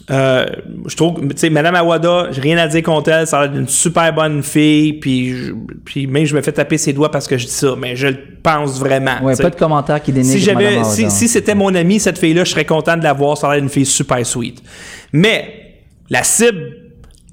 euh, 0.09 0.47
je 0.87 0.95
trouve, 0.95 1.21
tu 1.21 1.27
sais, 1.35 1.51
Madame 1.51 1.75
Awada, 1.75 2.29
j'ai 2.31 2.41
rien 2.41 2.59
à 2.59 2.69
dire 2.69 2.85
contre 2.85 3.11
elle, 3.11 3.27
ça 3.27 3.41
a 3.41 3.43
l'air 3.43 3.53
d'une 3.55 3.67
super 3.67 4.13
bonne 4.15 4.45
fille, 4.45 4.93
puis, 4.95 5.37
je- 5.37 5.53
puis 5.85 6.07
même 6.07 6.25
je 6.27 6.37
me 6.37 6.41
fais 6.43 6.53
taper 6.53 6.79
ses 6.79 6.93
doigts 6.93 7.11
parce 7.11 7.27
que 7.27 7.37
je 7.37 7.47
dis 7.47 7.53
ça, 7.53 7.75
mais 7.77 7.97
je 7.97 8.07
le 8.07 8.19
pense 8.41 8.79
vraiment. 8.79 9.21
Ouais, 9.25 9.35
pas 9.35 9.51
de 9.51 9.57
commentaires 9.57 10.01
qui 10.01 10.13
dénigrent 10.13 10.33
Si 10.33 10.39
j'avais, 10.41 10.85
si, 10.85 11.11
si 11.11 11.27
c'était 11.29 11.57
mon 11.57 11.75
ami, 11.75 11.99
cette 11.99 12.19
fille-là, 12.19 12.45
je 12.45 12.51
serais 12.51 12.65
content 12.65 12.97
de 12.97 13.03
la 13.03 13.13
voir. 13.15 13.37
Ça 13.37 13.49
a 13.49 13.53
l'air 13.55 13.63
d'une 13.63 13.69
fille 13.71 13.85
super 13.85 14.25
sweet. 14.25 14.63
Mais 15.13 15.73
la 16.09 16.23
cible 16.23 16.77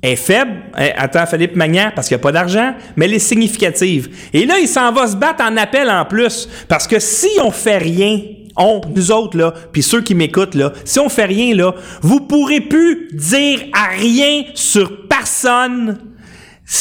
est 0.02 0.16
faible. 0.16 0.52
Eh, 0.80 0.92
Attends, 0.96 1.26
Philippe 1.26 1.56
Magnan, 1.56 1.92
parce 1.96 2.08
qu'il 2.08 2.16
n'y 2.16 2.22
a 2.22 2.24
pas 2.24 2.32
d'argent, 2.32 2.74
mais 2.96 3.06
elle 3.06 3.14
est 3.14 3.20
significative. 3.20 4.10
Et 4.34 4.46
là, 4.46 4.60
il 4.60 4.68
s'en 4.68 4.92
va 4.92 5.08
se 5.08 5.16
battre 5.16 5.44
en 5.44 5.58
appel 5.58 5.90
en 5.90 6.06
plus. 6.06 6.48
Parce 6.68 6.88
que 6.88 7.00
si 7.00 7.30
on 7.44 7.52
fait 7.52 7.78
rien, 7.78 8.22
on, 8.58 8.82
nous 8.96 9.12
autres, 9.12 9.38
là, 9.38 9.54
puis 9.72 9.84
ceux 9.84 10.02
qui 10.02 10.16
m'écoutent, 10.16 10.56
là, 10.56 10.74
si 10.84 11.00
on 11.00 11.10
fait 11.10 11.26
rien, 11.26 11.56
là, 11.56 11.74
vous 12.02 12.22
pourrez 12.22 12.62
plus 12.62 13.10
dire 13.14 13.66
à 13.74 13.88
rien 13.88 14.44
sur 14.54 15.08
personne 15.08 15.98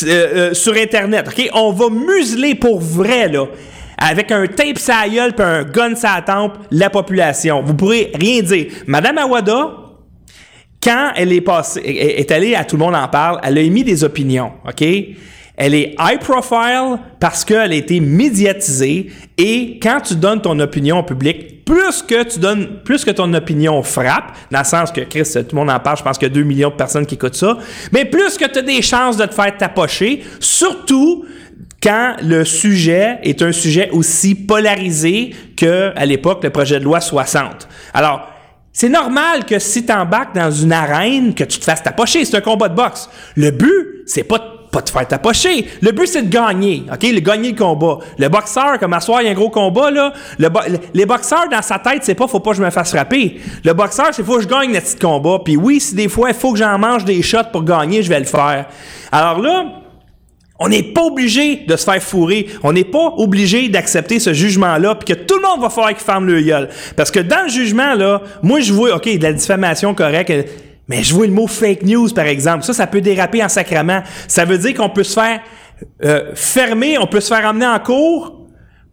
euh, 0.03 0.07
euh, 0.51 0.55
sur 0.55 0.75
Internet. 0.75 1.29
OK? 1.29 1.49
On 1.55 1.73
va 1.73 1.91
museler 1.91 2.55
pour 2.55 2.81
vrai, 2.81 3.29
là. 3.29 3.47
Avec 3.99 4.31
un 4.31 4.47
tape 4.47 4.79
sa 4.79 5.09
gueule 5.09 5.33
puis 5.33 5.45
un 5.45 5.65
gun 5.65 5.95
sa 5.95 6.21
tempe, 6.21 6.59
la 6.71 6.91
population. 6.91 7.63
Vous 7.63 7.73
pourrez 7.75 8.11
rien 8.15 8.43
dire. 8.43 8.67
Madame 8.87 9.17
Awada, 9.17 9.86
quand 10.87 11.11
elle 11.17 11.33
est 11.33 11.41
passée, 11.41 11.81
est 11.85 12.31
allée 12.31 12.55
à 12.55 12.65
Tout 12.65 12.77
le 12.77 12.85
monde 12.85 12.95
en 12.95 13.09
parle, 13.09 13.41
elle 13.43 13.59
a 13.59 13.61
émis 13.61 13.83
des 13.83 14.05
opinions, 14.05 14.53
OK? 14.67 14.83
Elle 15.57 15.75
est 15.75 15.97
high 15.99 16.21
profile 16.21 16.99
parce 17.19 17.45
qu'elle 17.45 17.73
a 17.73 17.75
été 17.75 17.99
médiatisée 17.99 19.11
et 19.37 19.81
quand 19.83 20.01
tu 20.01 20.15
donnes 20.15 20.41
ton 20.41 20.61
opinion 20.61 20.99
au 20.99 21.03
public, 21.03 21.65
plus 21.65 22.03
que 22.03 22.23
tu 22.23 22.39
donnes, 22.39 22.83
plus 22.85 23.05
que 23.05 23.11
ton 23.11 23.33
opinion 23.35 23.83
frappe, 23.83 24.37
dans 24.53 24.61
le 24.61 24.65
sens 24.65 24.93
que 24.93 25.01
Chris, 25.01 25.29
tout 25.33 25.57
le 25.57 25.57
monde 25.57 25.71
en 25.71 25.81
parle, 25.81 25.97
je 25.97 26.03
pense 26.05 26.19
qu'il 26.19 26.29
y 26.29 26.31
a 26.31 26.35
2 26.35 26.43
millions 26.43 26.69
de 26.69 26.75
personnes 26.75 27.07
qui 27.07 27.17
écoutent 27.17 27.35
ça, 27.35 27.59
mais 27.91 28.05
plus 28.05 28.37
que 28.37 28.45
tu 28.45 28.59
as 28.59 28.63
des 28.63 28.83
chances 28.83 29.17
de 29.17 29.25
te 29.25 29.35
faire 29.35 29.57
tapocher, 29.57 30.23
surtout 30.39 31.25
quand 31.83 32.17
le 32.23 32.45
sujet 32.45 33.19
est 33.23 33.43
un 33.43 33.53
sujet 33.53 33.91
aussi 33.91 34.35
polarisé 34.35 35.35
que 35.57 35.93
à 35.97 36.07
l'époque 36.07 36.45
le 36.45 36.51
projet 36.51 36.79
de 36.79 36.85
loi 36.85 37.01
60. 37.01 37.67
Alors, 37.95 38.36
c'est 38.79 38.91
normal 38.91 39.47
que 39.47 39.59
si 39.59 39.87
tu 39.87 39.91
embarques 39.91 40.35
dans 40.35 40.51
une 40.51 40.71
arène, 40.71 41.33
que 41.33 41.45
tu 41.45 41.59
te 41.59 41.65
fasses 41.65 41.83
tapocher. 41.83 42.27
C'est 42.27 42.37
un 42.37 42.43
combat 42.43 42.69
de 42.69 42.75
boxe. 42.75 43.09
Le 43.35 43.51
but, 43.51 44.03
c'est 44.05 44.23
pas 44.25 44.37
de 44.37 44.45
pas 44.71 44.83
te 44.83 44.91
faire 44.91 45.09
tapocher. 45.09 45.67
Le 45.81 45.93
but, 45.93 46.07
c'est 46.07 46.21
de 46.21 46.29
gagner. 46.29 46.85
OK? 46.93 47.03
Le 47.05 47.21
gagner 47.21 47.53
le 47.53 47.57
combat. 47.57 48.01
Le 48.19 48.29
boxeur, 48.29 48.79
comme 48.79 48.93
à 48.93 49.01
soir, 49.01 49.23
il 49.23 49.25
y 49.25 49.29
a 49.29 49.31
un 49.31 49.35
gros 49.35 49.49
combat, 49.49 49.91
là. 49.91 50.13
Le 50.39 50.51
bo- 50.51 50.61
les 50.93 51.07
boxeurs, 51.07 51.49
dans 51.51 51.63
sa 51.63 51.79
tête, 51.79 52.03
c'est 52.03 52.15
pas 52.15 52.29
faut 52.29 52.41
pas 52.41 52.51
que 52.51 52.59
je 52.59 52.63
me 52.63 52.69
fasse 52.69 52.91
frapper. 52.91 53.41
Le 53.65 53.73
boxeur, 53.73 54.09
c'est 54.13 54.23
faut 54.23 54.37
que 54.37 54.43
je 54.43 54.49
gagne 54.49 54.75
le 54.75 54.81
petit 54.81 54.97
combat. 54.97 55.39
Puis 55.43 55.57
oui, 55.57 55.81
si 55.81 55.95
des 55.95 56.11
fois, 56.11 56.29
il 56.29 56.35
faut 56.37 56.53
que 56.53 56.59
j'en 56.59 56.79
mange 56.79 57.07
des 57.07 57.23
shots 57.23 57.49
pour 57.51 57.63
gagner, 57.65 58.03
je 58.03 58.11
vais 58.11 58.19
le 58.19 58.27
faire. 58.27 58.67
Alors 59.11 59.41
là, 59.41 59.65
on 60.59 60.69
n'est 60.69 60.83
pas 60.83 61.03
obligé 61.03 61.57
de 61.57 61.77
se 61.77 61.85
faire 61.85 62.03
fourrer. 62.03 62.47
On 62.63 62.73
n'est 62.73 62.85
pas 62.85 63.15
obligé 63.17 63.69
d'accepter 63.69 64.19
ce 64.19 64.33
jugement-là, 64.33 64.95
puis 64.95 65.15
que 65.15 65.21
tout 65.21 65.37
le 65.37 65.43
monde 65.43 65.61
va 65.61 65.71
falloir 65.71 65.95
qu'il 65.95 66.05
ferme 66.05 66.27
le 66.27 66.41
gueule. 66.41 66.69
Parce 66.97 67.11
que 67.11 67.21
dans 67.21 67.43
le 67.43 67.49
jugement, 67.49 67.95
là, 67.95 68.23
moi, 68.43 68.61
je 68.61 68.73
vois, 68.73 68.97
OK, 68.97 69.07
de 69.07 69.23
la 69.23 69.33
diffamation 69.33 69.95
correcte, 69.95 70.31
euh, 70.31 70.43
mais 70.89 71.03
je 71.03 71.15
vois 71.15 71.27
le 71.27 71.33
mot 71.33 71.47
fake 71.47 71.83
news, 71.83 72.09
par 72.11 72.27
exemple. 72.27 72.65
Ça, 72.65 72.73
ça 72.73 72.87
peut 72.87 73.01
déraper 73.01 73.43
en 73.43 73.49
sacrament. 73.49 74.03
Ça 74.29 74.45
veut 74.45 74.59
dire 74.59 74.75
qu'on 74.75 74.89
peut 74.89 75.03
se 75.03 75.15
faire 75.15 75.41
euh, 76.05 76.33
fermer, 76.35 76.97
on 76.99 77.07
peut 77.07 77.21
se 77.21 77.35
faire 77.35 77.45
emmener 77.47 77.67
en 77.67 77.79
cours 77.79 78.36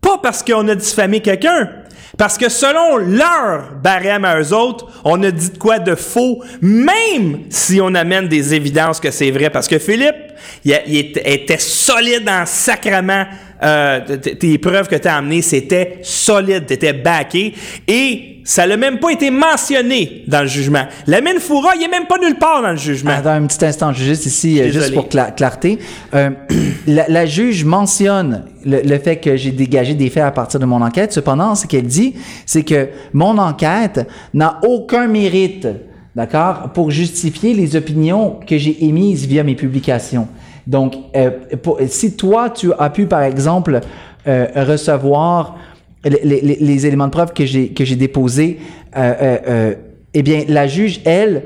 Pas 0.03 0.19
parce 0.21 0.43
qu'on 0.43 0.67
a 0.67 0.75
diffamé 0.75 1.21
quelqu'un, 1.21 1.69
parce 2.17 2.37
que 2.37 2.49
selon 2.49 2.97
leur 2.97 3.71
barème 3.81 4.25
à 4.25 4.39
eux 4.39 4.53
autres, 4.53 4.87
on 5.03 5.23
a 5.23 5.31
dit 5.31 5.49
de 5.49 5.57
quoi 5.57 5.79
de 5.79 5.95
faux, 5.95 6.43
même 6.61 7.39
si 7.49 7.81
on 7.81 7.95
amène 7.95 8.27
des 8.27 8.53
évidences 8.53 8.99
que 8.99 9.09
c'est 9.09 9.31
vrai. 9.31 9.49
Parce 9.49 9.67
que 9.67 9.79
Philippe, 9.79 10.33
il, 10.63 10.73
était, 10.75 11.57
solide 11.57 12.29
en 12.29 12.45
sacrement. 12.45 13.25
Euh, 13.63 14.17
tes 14.17 14.57
preuves 14.57 14.89
que 14.89 14.97
tu 14.97 15.07
as 15.07 15.15
amenées, 15.15 15.41
c'était 15.41 15.99
solide, 16.03 16.65
tu 16.67 16.73
étais 16.73 16.93
backé. 16.93 17.53
Et 17.87 18.32
ça 18.43 18.67
n'a 18.67 18.75
même 18.77 18.99
pas 18.99 19.11
été 19.11 19.31
mentionné 19.31 20.23
dans 20.27 20.41
le 20.41 20.47
jugement. 20.47 20.83
La 21.07 21.21
mine 21.21 21.39
Foura, 21.39 21.75
il 21.75 21.83
est 21.83 21.87
même 21.87 22.07
pas 22.07 22.17
nulle 22.17 22.35
part 22.37 22.61
dans 22.61 22.71
le 22.71 22.77
jugement. 22.77 23.11
Attends 23.11 23.29
un 23.31 23.45
petit 23.47 23.63
instant, 23.65 23.93
juste 23.93 24.25
ici, 24.25 24.59
euh, 24.59 24.65
Désolé. 24.65 24.85
juste 24.85 24.93
pour 24.95 25.07
cla- 25.07 25.33
clarté. 25.33 25.79
Euh, 26.13 26.29
la, 26.87 27.07
la 27.07 27.25
juge 27.25 27.63
mentionne 27.65 28.43
le, 28.65 28.81
le 28.81 28.99
fait 28.99 29.17
que 29.17 29.35
j'ai 29.37 29.51
dégagé 29.51 29.93
des 29.93 30.09
faits 30.09 30.23
à 30.23 30.31
partir 30.31 30.59
de 30.59 30.65
mon 30.65 30.81
enquête. 30.81 31.13
Cependant, 31.13 31.55
ce 31.55 31.67
qu'elle 31.67 31.87
dit, 31.87 32.15
c'est 32.45 32.63
que 32.63 32.89
mon 33.13 33.37
enquête 33.37 34.07
n'a 34.33 34.59
aucun 34.67 35.07
mérite, 35.07 35.67
d'accord, 36.15 36.71
pour 36.73 36.91
justifier 36.91 37.53
les 37.53 37.75
opinions 37.75 38.39
que 38.45 38.57
j'ai 38.57 38.85
émises 38.85 39.25
via 39.25 39.43
mes 39.43 39.55
publications. 39.55 40.27
Donc, 40.67 40.95
euh, 41.15 41.29
pour- 41.61 41.79
si 41.87 42.15
toi, 42.15 42.49
tu 42.49 42.71
as 42.77 42.89
pu, 42.89 43.05
par 43.05 43.23
exemple, 43.23 43.79
euh, 44.27 44.47
recevoir 44.55 45.57
les, 46.05 46.41
les- 46.41 46.57
les 46.59 46.85
éléments 46.85 47.05
de 47.07 47.11
preuve 47.11 47.33
que 47.33 47.45
j'ai 47.45 47.69
que 47.69 47.85
j'ai 47.85 47.95
déposés, 47.95 48.59
euh, 48.97 49.13
euh, 49.21 49.37
euh, 49.47 49.73
eh 50.13 50.21
bien, 50.23 50.43
la 50.47 50.67
juge, 50.67 51.01
elle, 51.05 51.43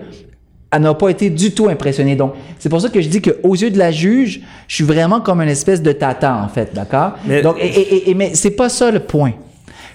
elle 0.72 0.82
n'a 0.82 0.94
pas 0.94 1.10
été 1.10 1.30
du 1.30 1.52
tout 1.52 1.70
impressionnée. 1.70 2.16
Donc, 2.16 2.34
c'est 2.60 2.70
pour 2.70 2.82
ça 2.82 2.90
que 2.90 3.00
je 3.00 3.08
dis 3.08 3.22
qu'aux 3.22 3.56
yeux 3.56 3.70
de 3.72 3.78
la 3.78 3.92
juge, 3.92 4.42
je 4.68 4.76
suis 4.76 4.84
vraiment 4.84 5.22
comme 5.22 5.42
une 5.42 5.50
espèce 5.50 5.82
de 5.82 5.92
tata, 5.92 6.36
en 6.44 6.50
fait, 6.50 6.74
d'accord? 6.74 7.14
Mais- 7.26 7.42
Donc, 7.42 7.58
et, 7.60 7.66
et, 7.68 7.96
et- 7.96 8.10
et- 8.10 8.14
mais 8.16 8.32
c'est 8.34 8.52
pas 8.52 8.68
ça 8.70 8.92
le 8.92 9.00
point. 9.00 9.34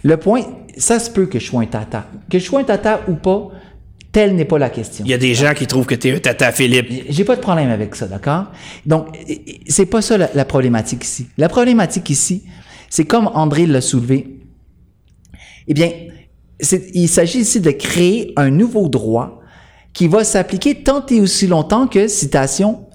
Le 0.03 0.17
point, 0.17 0.41
ça 0.77 0.99
se 0.99 1.11
peut 1.11 1.27
que 1.27 1.39
je 1.39 1.45
sois 1.47 1.61
un 1.63 1.67
tata. 1.67 2.07
Que 2.31 2.39
je 2.39 2.45
sois 2.45 2.61
un 2.61 2.65
tata 2.65 3.03
ou 3.09 3.15
pas, 3.15 3.51
telle 4.11 4.35
n'est 4.35 4.45
pas 4.47 4.59
la 4.59 4.71
question. 4.71 5.05
Il 5.05 5.11
y 5.11 5.15
a 5.15 5.19
des 5.19 5.35
gens 5.35 5.53
qui 5.55 5.67
trouvent 5.67 5.87
que 5.87 5.95
tu 5.95 6.09
es 6.09 6.15
un 6.15 6.19
tata 6.19 6.51
Philippe. 6.53 6.89
J'ai 7.11 7.25
pas 7.25 7.37
de 7.37 7.41
problème 7.41 7.71
avec 7.71 7.95
ça, 7.95 8.07
d'accord? 8.07 8.47
Donc, 8.87 9.07
c'est 9.69 9.87
pas 9.87 10.01
ça 10.03 10.17
la, 10.19 10.31
la 10.35 10.45
problématique 10.45 11.05
ici. 11.05 11.27
La 11.37 11.49
problématique 11.49 12.09
ici, 12.11 12.43
c'est 12.89 13.05
comme 13.05 13.29
André 13.35 13.67
l'a 13.67 13.81
soulevé. 13.83 14.27
Eh 15.69 15.75
bien, 15.75 15.91
il 16.95 17.09
s'agit 17.09 17.41
ici 17.41 17.61
de 17.61 17.71
créer 17.71 18.33
un 18.37 18.51
nouveau 18.51 18.89
droit 18.89 19.41
qui 19.93 20.09
va 20.09 20.25
s'appliquer 20.25 20.83
tant 20.83 21.05
et 21.07 21.21
aussi 21.21 21.47
longtemps 21.47 21.87
que, 21.87 22.09
citation, 22.09 22.87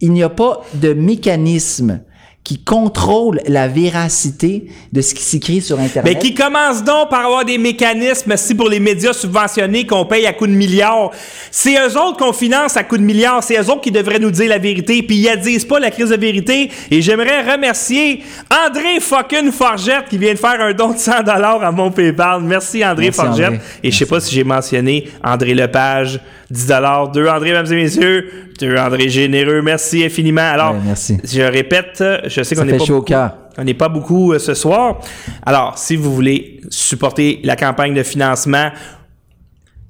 il 0.00 0.12
n'y 0.12 0.22
a 0.22 0.30
pas 0.30 0.62
de 0.74 0.92
mécanisme 0.92 2.02
qui 2.50 2.58
contrôle 2.58 3.40
la 3.46 3.68
véracité 3.68 4.66
de 4.90 5.00
ce 5.02 5.14
qui 5.14 5.22
s'écrit 5.22 5.60
sur 5.60 5.78
Internet. 5.78 6.02
Mais 6.12 6.18
qui 6.18 6.34
commence 6.34 6.82
donc 6.82 7.08
par 7.08 7.24
avoir 7.24 7.44
des 7.44 7.58
mécanismes, 7.58 8.36
si 8.36 8.56
pour 8.56 8.68
les 8.68 8.80
médias 8.80 9.12
subventionnés 9.12 9.86
qu'on 9.86 10.04
paye 10.04 10.26
à 10.26 10.32
coups 10.32 10.50
de 10.50 10.56
milliards. 10.56 11.12
C'est 11.52 11.76
eux 11.76 11.96
autres 11.96 12.16
qu'on 12.16 12.32
finance 12.32 12.76
à 12.76 12.82
coups 12.82 13.02
de 13.02 13.06
milliards. 13.06 13.44
C'est 13.44 13.56
eux 13.56 13.70
autres 13.70 13.82
qui 13.82 13.92
devraient 13.92 14.18
nous 14.18 14.32
dire 14.32 14.48
la 14.48 14.58
vérité. 14.58 15.00
Puis 15.04 15.18
ils 15.18 15.40
disent 15.40 15.64
pas 15.64 15.78
la 15.78 15.92
crise 15.92 16.08
de 16.08 16.16
vérité. 16.16 16.72
Et 16.90 17.00
j'aimerais 17.00 17.52
remercier 17.52 18.24
André 18.66 18.98
fucking 18.98 19.52
Forgette 19.52 20.08
qui 20.10 20.18
vient 20.18 20.34
de 20.34 20.38
faire 20.40 20.60
un 20.60 20.72
don 20.72 20.90
de 20.90 20.98
100 20.98 21.12
à 21.12 21.70
mon 21.70 21.92
PayPal. 21.92 22.42
Merci 22.42 22.84
André 22.84 23.04
Merci, 23.04 23.20
Forgette. 23.20 23.46
André. 23.46 23.60
Et 23.84 23.92
je 23.92 23.96
sais 23.96 24.06
pas 24.06 24.18
si 24.18 24.34
j'ai 24.34 24.42
mentionné 24.42 25.08
André 25.22 25.54
Lepage, 25.54 26.18
10 26.50 26.66
Deux 27.14 27.28
André, 27.28 27.50
mesdames 27.50 27.72
et 27.72 27.76
messieurs. 27.76 28.30
Deux 28.58 28.76
André 28.76 29.08
généreux. 29.08 29.62
Merci 29.62 30.04
infiniment. 30.04 30.40
Alors, 30.42 30.72
Ouais, 30.74 30.80
merci. 30.84 31.18
je 31.24 31.40
répète, 31.42 32.02
je 32.26 32.42
sais 32.42 32.54
qu'on 32.56 32.64
n'est 32.64 32.76
pas 32.76 32.84
beaucoup- 32.84 33.14
on 33.58 33.64
n'est 33.64 33.74
pas 33.74 33.88
beaucoup 33.88 34.32
euh, 34.32 34.38
ce 34.38 34.54
soir. 34.54 35.00
Alors, 35.44 35.78
si 35.78 35.96
vous 35.96 36.12
voulez 36.14 36.60
supporter 36.70 37.40
la 37.44 37.56
campagne 37.56 37.94
de 37.94 38.02
financement, 38.02 38.70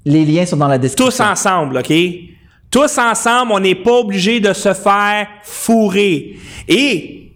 Les 0.05 0.25
liens 0.25 0.47
sont 0.47 0.57
dans 0.57 0.69
la 0.69 0.79
description. 0.79 1.07
tous 1.11 1.21
ensemble, 1.21 1.79
OK? 1.79 1.93
Tous 2.71 2.99
ensemble, 2.99 3.53
on 3.53 3.61
n'est 3.61 3.75
pas 3.75 3.99
obligé 3.99 4.41
de 4.41 4.53
se 4.53 4.73
faire 4.73 5.27
fourrer. 5.43 6.37
Et 6.69 7.33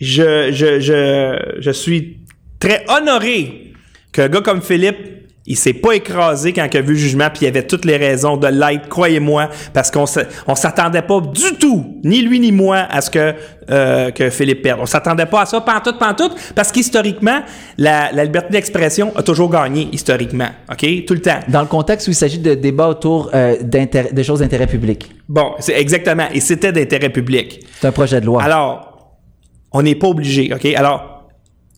je, 0.00 0.50
je, 0.52 0.80
je, 0.80 1.54
je 1.60 1.70
suis 1.70 2.18
très 2.58 2.84
honoré 2.88 3.72
qu'un 4.12 4.28
gars 4.28 4.40
comme 4.40 4.60
Philippe, 4.60 5.15
il 5.46 5.56
s'est 5.56 5.72
pas 5.74 5.92
écrasé 5.92 6.52
quand 6.52 6.66
il 6.72 6.76
a 6.76 6.80
vu 6.80 6.94
le 6.94 6.98
jugement, 6.98 7.28
puis 7.32 7.44
il 7.44 7.48
avait 7.48 7.66
toutes 7.66 7.84
les 7.84 7.96
raisons 7.96 8.36
de 8.36 8.48
l'être, 8.48 8.88
croyez-moi, 8.88 9.48
parce 9.72 9.90
qu'on 9.90 10.04
on 10.46 10.54
s'attendait 10.54 11.02
pas 11.02 11.20
du 11.20 11.56
tout, 11.58 12.00
ni 12.04 12.20
lui 12.22 12.40
ni 12.40 12.50
moi, 12.52 12.78
à 12.90 13.00
ce 13.00 13.10
que, 13.10 13.34
euh, 13.70 14.10
que 14.10 14.30
Philippe 14.30 14.62
perde. 14.62 14.80
On 14.82 14.86
s'attendait 14.86 15.26
pas 15.26 15.42
à 15.42 15.46
ça, 15.46 15.60
pantoute, 15.60 15.98
pantoute, 15.98 16.34
parce 16.54 16.72
qu'historiquement, 16.72 17.40
la, 17.78 18.10
la 18.12 18.24
liberté 18.24 18.50
d'expression 18.50 19.12
a 19.16 19.22
toujours 19.22 19.50
gagné, 19.50 19.88
historiquement, 19.92 20.48
OK? 20.70 21.04
Tout 21.06 21.14
le 21.14 21.20
temps. 21.20 21.38
Dans 21.48 21.60
le 21.60 21.66
contexte 21.68 22.08
où 22.08 22.10
il 22.10 22.14
s'agit 22.14 22.38
de 22.38 22.54
débats 22.54 22.88
autour 22.88 23.30
euh, 23.34 23.56
d'intérêt- 23.62 24.12
de 24.12 24.22
choses 24.22 24.40
d'intérêt 24.40 24.66
public. 24.66 25.10
Bon, 25.28 25.52
c'est 25.60 25.78
exactement. 25.80 26.26
Et 26.34 26.40
c'était 26.40 26.72
d'intérêt 26.72 27.10
public. 27.10 27.60
C'est 27.80 27.86
un 27.86 27.92
projet 27.92 28.20
de 28.20 28.26
loi. 28.26 28.42
Alors, 28.42 29.16
on 29.72 29.82
n'est 29.82 29.94
pas 29.94 30.08
obligé, 30.08 30.52
OK? 30.54 30.64
Alors, 30.74 31.28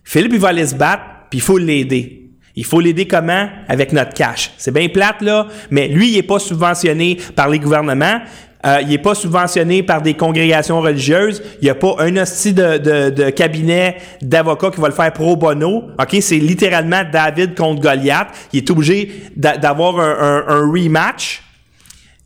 Philippe, 0.05 0.33
il 0.35 0.41
va 0.41 0.49
aller 0.49 0.67
se 0.67 0.75
battre, 0.75 1.03
puis 1.31 1.39
il 1.39 1.43
faut 1.43 1.59
l'aider. 1.59 2.18
Il 2.59 2.65
faut 2.65 2.81
l'aider 2.81 3.07
comment? 3.07 3.49
Avec 3.69 3.93
notre 3.93 4.13
cash. 4.15 4.51
C'est 4.59 4.75
bien 4.75 4.89
plate, 4.89 5.23
là, 5.23 5.47
mais 5.71 5.87
lui, 5.87 6.09
il 6.11 6.17
n'est 6.17 6.23
pas 6.25 6.41
subventionné 6.41 7.17
par 7.37 7.49
les 7.49 7.61
gouvernements. 7.61 8.21
Euh, 8.67 8.79
il 8.83 8.89
n'est 8.89 8.99
pas 8.99 9.15
subventionné 9.15 9.85
par 9.85 10.03
des 10.03 10.15
congrégations 10.15 10.81
religieuses. 10.81 11.41
Il 11.63 11.67
n'y 11.67 11.71
a 11.71 11.77
pas 11.77 11.95
un 12.01 12.17
hostie 12.17 12.53
de, 12.53 12.79
de, 12.79 13.11
de 13.11 13.31
cabinet 13.31 13.99
d'avocats 14.21 14.73
qui 14.73 14.81
va 14.81 14.89
le 14.89 14.95
faire 14.95 15.13
pro 15.13 15.37
bono. 15.37 15.85
OK? 16.01 16.17
C'est 16.21 16.39
littéralement 16.39 17.03
David 17.11 17.55
contre 17.55 17.81
Goliath. 17.81 18.27
Il 18.53 18.57
est 18.59 18.71
obligé 18.71 19.23
d'a- 19.37 19.57
d'avoir 19.57 20.01
un, 20.01 20.17
un- 20.21 20.45
un 20.49 20.73
rematch. 20.73 21.45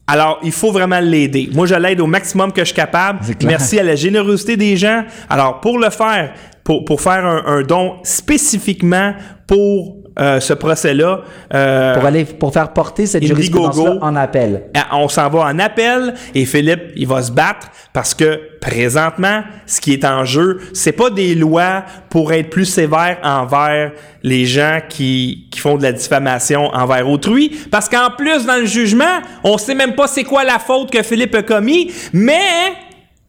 Alors, 0.07 0.41
il 0.43 0.53
faut 0.53 0.73
vraiment 0.73 1.01
l'aider. 1.01 1.51
Moi, 1.53 1.67
je 1.67 1.75
l'aide 1.75 2.01
au 2.01 2.07
maximum 2.07 2.53
que 2.53 2.63
je 2.63 2.67
suis 2.67 2.75
capable. 2.75 3.21
Merci 3.45 3.79
à 3.79 3.83
la 3.83 3.97
générosité 3.97 4.57
des 4.57 4.79
gens. 4.79 5.05
Alors, 5.29 5.61
pour 5.61 5.79
le 5.79 5.91
faire, 5.91 6.33
pour, 6.65 6.87
pour 6.87 7.03
faire 7.03 7.27
un, 7.27 7.43
un 7.47 7.63
don 7.63 7.97
spécifiquement 8.03 9.13
pour 9.47 9.99
euh, 10.19 10.41
ce 10.41 10.53
procès-là, 10.53 11.23
euh, 11.55 11.95
pour 11.95 12.05
aller 12.05 12.25
pour 12.25 12.53
faire 12.53 12.73
porter 12.73 13.07
cette 13.07 13.25
jurisprudence 13.25 13.79
en 14.01 14.15
appel. 14.15 14.65
euh, 14.77 14.81
on 14.93 15.09
s'en 15.09 15.29
va 15.31 15.41
en 15.41 15.59
appel 15.59 16.15
et 16.35 16.45
Philippe, 16.45 16.93
il 16.97 17.07
va 17.07 17.23
se 17.23 17.33
battre 17.33 17.69
parce 17.93 18.15
que 18.15 18.41
présentement, 18.61 19.43
ce 19.67 19.81
qui 19.81 19.93
est 19.95 20.05
en 20.05 20.25
jeu, 20.25 20.61
c'est 20.75 20.93
pas 20.93 21.11
des 21.11 21.35
lois 21.35 21.85
pour 22.11 22.33
être 22.33 22.51
plus 22.51 22.67
sévères 22.67 23.19
envers 23.23 23.93
les 24.23 24.45
gens 24.45 24.81
qui, 24.89 25.49
qui 25.51 25.59
font 25.59 25.77
de 25.77 25.83
la 25.83 25.93
diffamation 25.93 26.67
envers 26.75 27.09
autrui. 27.09 27.51
Parce 27.71 27.89
qu'en 27.89 28.11
plus, 28.11 28.47
dans 28.47 28.57
le 28.57 28.67
jugement, 28.67 29.21
on 29.45 29.59
sait 29.59 29.75
même 29.75 29.95
pas 29.95 30.07
c'est 30.07 30.25
quoi 30.25 30.45
la 30.45 30.59
faute 30.59 30.91
que 30.91 31.03
Philippe 31.03 31.35
a 31.35 31.43
commis, 31.43 31.91
mais 32.13 32.39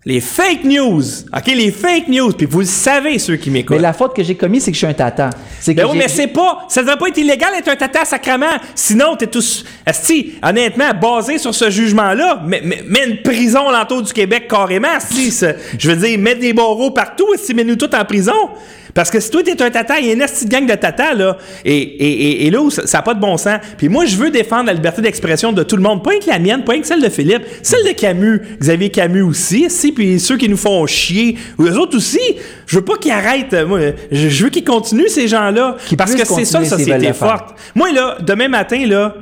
les 0.05 0.19
fake 0.19 0.65
news, 0.65 1.01
OK, 1.33 1.47
les 1.47 1.71
fake 1.71 2.09
news, 2.09 2.33
puis 2.33 2.45
vous 2.45 2.59
le 2.59 2.65
savez, 2.65 3.19
ceux 3.19 3.37
qui 3.37 3.49
m'écoutent. 3.49 3.77
Mais 3.77 3.81
la 3.81 3.93
faute 3.93 4.13
que 4.13 4.21
j'ai 4.21 4.35
commise, 4.35 4.63
c'est 4.65 4.71
que 4.71 4.75
je 4.75 4.79
suis 4.79 4.87
un 4.87 4.93
tata. 4.93 5.29
C'est 5.61 5.73
que 5.73 5.79
Ben 5.81 5.87
oui, 5.89 5.97
mais 5.97 6.09
c'est 6.09 6.27
pas. 6.27 6.65
Ça 6.67 6.81
devrait 6.81 6.97
pas 6.97 7.07
être 7.07 7.17
illégal 7.17 7.51
d'être 7.55 7.69
un 7.69 7.75
tata 7.77 8.03
sacrement. 8.03 8.45
Sinon, 8.75 9.15
t'es 9.15 9.27
tous. 9.27 9.63
Asti, 9.85 10.33
honnêtement, 10.43 10.91
basé 11.01 11.37
sur 11.37 11.55
ce 11.55 11.69
jugement-là, 11.69 12.41
mets, 12.45 12.59
mets- 12.61 12.83
mets 12.85 13.05
une 13.07 13.21
prison 13.21 13.69
l'entour 13.71 14.01
du 14.01 14.11
Québec 14.11 14.47
carrément, 14.49 14.99
ça- 14.99 15.53
Je 15.79 15.89
veux 15.91 15.95
dire, 16.07 16.19
mettre 16.19 16.41
des 16.41 16.51
barreaux 16.53 16.91
partout, 16.91 17.27
asti, 17.33 17.53
mets-nous 17.53 17.77
tous 17.77 17.95
en 17.95 18.03
prison. 18.03 18.33
Parce 18.93 19.09
que 19.09 19.19
si 19.19 19.29
toi, 19.31 19.41
t'es 19.43 19.59
un 19.61 19.71
tata, 19.71 19.99
il 19.99 20.07
y 20.07 20.09
a 20.11 20.13
une 20.13 20.21
asti 20.21 20.45
de 20.45 20.51
gang 20.51 20.67
de 20.67 20.75
tata, 20.75 21.13
là. 21.13 21.37
Et, 21.65 21.75
et, 21.75 22.11
et, 22.11 22.47
et 22.47 22.51
là, 22.51 22.61
où 22.61 22.69
ça 22.69 22.83
n'a 22.91 23.01
pas 23.01 23.13
de 23.15 23.19
bon 23.19 23.37
sens. 23.37 23.57
Puis 23.77 23.89
moi, 23.89 24.05
je 24.05 24.15
veux 24.17 24.29
défendre 24.29 24.67
la 24.67 24.73
liberté 24.73 25.01
d'expression 25.01 25.51
de 25.51 25.63
tout 25.63 25.75
le 25.75 25.81
monde. 25.81 26.03
Pas 26.03 26.11
que 26.19 26.27
la 26.27 26.37
mienne, 26.37 26.63
pas 26.63 26.77
que 26.77 26.85
celle 26.85 27.01
de 27.01 27.09
Philippe. 27.09 27.43
Celle 27.63 27.83
de 27.83 27.91
Camus. 27.91 28.41
Xavier 28.59 28.89
Camus 28.89 29.23
aussi, 29.23 29.69
si. 29.69 29.91
Puis 29.91 30.19
ceux 30.19 30.37
qui 30.37 30.47
nous 30.47 30.57
font 30.57 30.85
chier. 30.85 31.37
Ou 31.57 31.63
eux 31.63 31.77
autres 31.77 31.97
aussi. 31.97 32.19
Je 32.67 32.75
veux 32.77 32.85
pas 32.85 32.97
qu'ils 32.97 33.11
arrêtent. 33.11 33.55
Moi, 33.67 33.79
je, 34.11 34.43
veux 34.43 34.49
qu'ils 34.49 34.63
continuent, 34.63 35.07
ces 35.07 35.27
gens-là. 35.27 35.77
Parce 35.97 36.13
que 36.13 36.25
c'est 36.25 36.45
ça, 36.45 36.59
veulent 36.59 36.67
société 36.67 37.13
forte. 37.13 37.55
Moi, 37.73 37.91
là, 37.91 38.17
demain 38.21 38.47
matin, 38.47 38.85
là, 38.85 39.15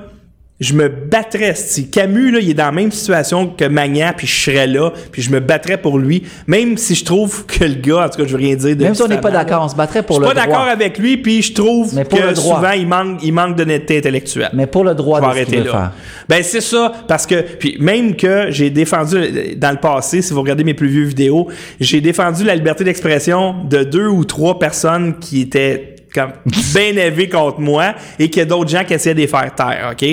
je 0.62 0.74
me 0.76 0.88
battrais. 0.88 1.55
Si 1.55 1.89
Camus, 1.89 2.32
là, 2.32 2.39
il 2.39 2.51
est 2.51 2.53
dans 2.53 2.66
la 2.66 2.72
même 2.72 2.91
situation 2.91 3.47
que 3.47 3.66
Magnan, 3.66 4.12
puis 4.16 4.28
je 4.28 4.43
serais 4.43 4.68
là, 4.68 4.93
puis 5.12 5.24
je 5.24 5.32
me 5.32 5.39
battrais 5.39 5.78
pour 5.78 5.97
lui, 5.97 6.24
même 6.45 6.78
si 6.78 6.93
je 6.93 7.03
trouve 7.03 7.45
que 7.47 7.66
le 7.66 7.74
gars, 7.74 8.05
en 8.05 8.09
tout 8.09 8.22
cas, 8.22 8.28
je 8.28 8.32
veux 8.32 8.38
rien 8.38 8.55
dire 8.55 8.76
de 8.78 8.84
Même 8.84 8.93
si 8.93 9.01
on 9.01 9.07
n'est 9.07 9.20
pas 9.20 9.32
d'accord, 9.32 9.64
on 9.66 9.70
se 9.70 9.76
battrait 9.76 10.03
pour 10.03 10.18
Je 10.18 10.22
le 10.22 10.28
suis 10.28 10.36
pas 10.36 10.41
droit. 10.45 10.55
d'accord 10.59 10.70
avec 10.72 10.99
lui, 10.99 11.18
puis 11.18 11.41
je 11.41 11.53
trouve 11.53 11.93
que 11.95 12.34
droit. 12.34 12.55
souvent, 12.57 12.72
il 12.72 12.88
manque, 12.88 13.20
il 13.24 13.34
manque 13.34 13.55
d'honnêteté 13.55 13.97
intellectuelle. 13.97 14.51
Mais 14.53 14.68
pour 14.68 14.84
le 14.84 14.93
droit 14.93 15.20
Je 15.20 15.26
vais 15.26 15.32
de 15.32 15.32
arrêter 15.32 15.57
là. 15.64 15.72
faire. 15.72 15.91
Ben 16.30 16.43
c'est 16.43 16.62
ça, 16.62 16.91
parce 17.07 17.26
que 17.26 17.41
puis 17.41 17.78
même 17.80 18.16
que 18.16 18.51
j'ai 18.51 18.70
défendu 18.70 19.55
dans 19.57 19.72
le 19.72 19.78
passé, 19.78 20.22
si 20.22 20.32
vous 20.32 20.41
regardez 20.41 20.64
mes 20.64 20.76
plus 20.76 20.89
vieux 20.89 21.05
vidéos, 21.05 21.47
j'ai 21.80 22.01
défendu 22.01 22.43
la 22.43 22.53
liberté 22.55 22.84
d'expression 22.84 23.55
de 23.68 23.84
deux 23.84 24.07
ou 24.07 24.26
trois 24.26 24.59
personnes 24.59 25.18
qui 25.20 25.41
étaient 25.41 25.95
comme 26.14 26.32
bien 26.74 26.89
élevées 26.89 27.30
contre 27.30 27.59
moi 27.59 27.95
et 28.20 28.30
qu'il 28.30 28.39
y 28.41 28.43
a 28.43 28.45
d'autres 28.45 28.70
gens 28.70 28.84
qui 28.84 28.93
essayaient 28.93 29.16
de 29.16 29.22
les 29.22 29.28
faire 29.28 29.53
taire, 29.55 29.93
ok? 29.93 30.07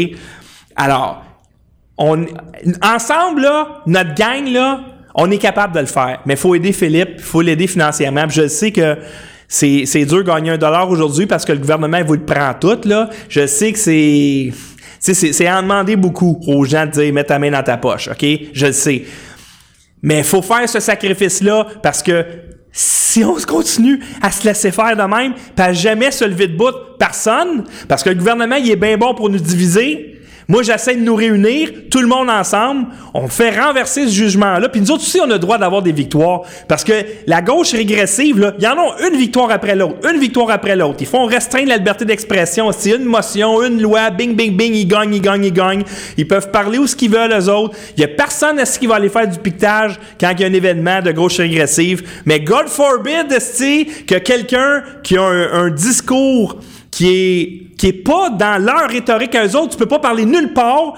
Alors, 0.78 1.22
on 1.98 2.24
ensemble 2.82 3.42
là, 3.42 3.82
notre 3.86 4.14
gang 4.14 4.46
là, 4.50 4.80
on 5.14 5.30
est 5.30 5.38
capable 5.38 5.74
de 5.74 5.80
le 5.80 5.86
faire, 5.86 6.20
mais 6.24 6.34
il 6.34 6.36
faut 6.38 6.54
aider 6.54 6.72
Philippe, 6.72 7.14
il 7.16 7.22
faut 7.22 7.42
l'aider 7.42 7.66
financièrement. 7.66 8.26
Puis 8.28 8.36
je 8.42 8.48
sais 8.48 8.70
que 8.70 8.96
c'est, 9.48 9.84
c'est 9.86 10.04
dur 10.04 10.18
de 10.18 10.22
gagner 10.22 10.50
un 10.52 10.58
dollar 10.58 10.88
aujourd'hui 10.88 11.26
parce 11.26 11.44
que 11.44 11.52
le 11.52 11.58
gouvernement 11.58 12.00
vous 12.06 12.14
le 12.14 12.24
prend 12.24 12.54
tout, 12.54 12.78
là. 12.84 13.10
Je 13.28 13.46
sais 13.46 13.72
que 13.72 13.78
c'est. 13.78 14.52
C'est, 15.00 15.14
c'est 15.14 15.48
en 15.48 15.62
demander 15.62 15.94
beaucoup 15.94 16.40
aux 16.48 16.64
gens 16.64 16.84
de 16.84 16.90
dire 16.90 17.14
mets 17.14 17.22
ta 17.22 17.38
main 17.38 17.52
dans 17.52 17.62
ta 17.62 17.76
poche, 17.76 18.08
OK? 18.08 18.26
Je 18.52 18.66
le 18.66 18.72
sais. 18.72 19.04
Mais 20.02 20.18
il 20.18 20.24
faut 20.24 20.42
faire 20.42 20.68
ce 20.68 20.80
sacrifice-là 20.80 21.68
parce 21.84 22.02
que 22.02 22.24
si 22.72 23.24
on 23.24 23.36
continue 23.36 24.00
à 24.20 24.32
se 24.32 24.44
laisser 24.44 24.72
faire 24.72 24.96
de 24.96 25.02
même, 25.02 25.34
pas 25.54 25.72
jamais 25.72 26.10
se 26.10 26.24
lever 26.24 26.48
de 26.48 26.56
bout, 26.56 26.74
personne, 26.98 27.64
parce 27.88 28.02
que 28.02 28.10
le 28.10 28.16
gouvernement, 28.16 28.56
il 28.56 28.70
est 28.70 28.76
bien 28.76 28.98
bon 28.98 29.14
pour 29.14 29.30
nous 29.30 29.38
diviser, 29.38 30.17
moi, 30.50 30.62
j'essaie 30.62 30.96
de 30.96 31.02
nous 31.02 31.14
réunir, 31.14 31.68
tout 31.90 32.00
le 32.00 32.06
monde 32.06 32.30
ensemble. 32.30 32.86
On 33.12 33.28
fait 33.28 33.50
renverser 33.50 34.06
ce 34.06 34.12
jugement-là. 34.14 34.70
Puis 34.70 34.80
nous 34.80 34.90
autres 34.90 35.02
aussi, 35.02 35.20
on 35.20 35.24
a 35.24 35.34
le 35.34 35.38
droit 35.38 35.58
d'avoir 35.58 35.82
des 35.82 35.92
victoires. 35.92 36.40
Parce 36.66 36.84
que 36.84 36.94
la 37.26 37.42
gauche 37.42 37.72
régressive, 37.72 38.38
là, 38.40 38.54
y 38.58 38.66
en 38.66 38.78
a 38.78 39.06
une 39.06 39.18
victoire 39.18 39.50
après 39.50 39.76
l'autre, 39.76 39.96
une 40.10 40.18
victoire 40.18 40.48
après 40.50 40.74
l'autre. 40.74 40.96
Ils 41.00 41.06
font 41.06 41.26
restreindre 41.26 41.68
la 41.68 41.76
liberté 41.76 42.06
d'expression. 42.06 42.72
C'est 42.72 42.92
une 42.92 43.04
motion, 43.04 43.62
une 43.62 43.82
loi, 43.82 44.08
bing, 44.08 44.34
bing, 44.34 44.56
bing, 44.56 44.72
ils 44.72 44.88
gagnent, 44.88 45.14
ils 45.14 45.20
gagnent, 45.20 45.44
ils 45.44 45.52
gagnent. 45.52 45.84
Ils 46.16 46.26
peuvent 46.26 46.50
parler 46.50 46.78
où 46.78 46.86
ce 46.86 46.96
qu'ils 46.96 47.10
veulent, 47.10 47.34
eux 47.38 47.50
autres. 47.50 47.76
Il 47.98 48.00
y 48.00 48.04
a 48.04 48.08
personne 48.08 48.58
à 48.58 48.64
ce 48.64 48.78
qui 48.78 48.86
va 48.86 48.94
aller 48.94 49.10
faire 49.10 49.28
du 49.28 49.38
piquetage 49.38 50.00
quand 50.18 50.30
il 50.30 50.40
y 50.40 50.44
a 50.44 50.46
un 50.46 50.54
événement 50.54 51.02
de 51.02 51.12
gauche 51.12 51.36
régressive. 51.36 52.08
Mais 52.24 52.40
God 52.40 52.68
forbid, 52.68 53.28
que 53.28 54.14
quelqu'un 54.14 54.82
qui 55.02 55.18
a 55.18 55.24
un 55.24 55.68
discours 55.68 56.56
qui 56.98 57.08
est, 57.08 57.76
qui 57.76 57.86
est 57.86 57.92
pas 57.92 58.28
dans 58.28 58.60
leur 58.60 58.88
rhétorique 58.88 59.32
à 59.36 59.46
eux 59.46 59.54
autres. 59.54 59.70
Tu 59.70 59.76
peux 59.76 59.86
pas 59.86 60.00
parler 60.00 60.24
nulle 60.24 60.52
part. 60.52 60.94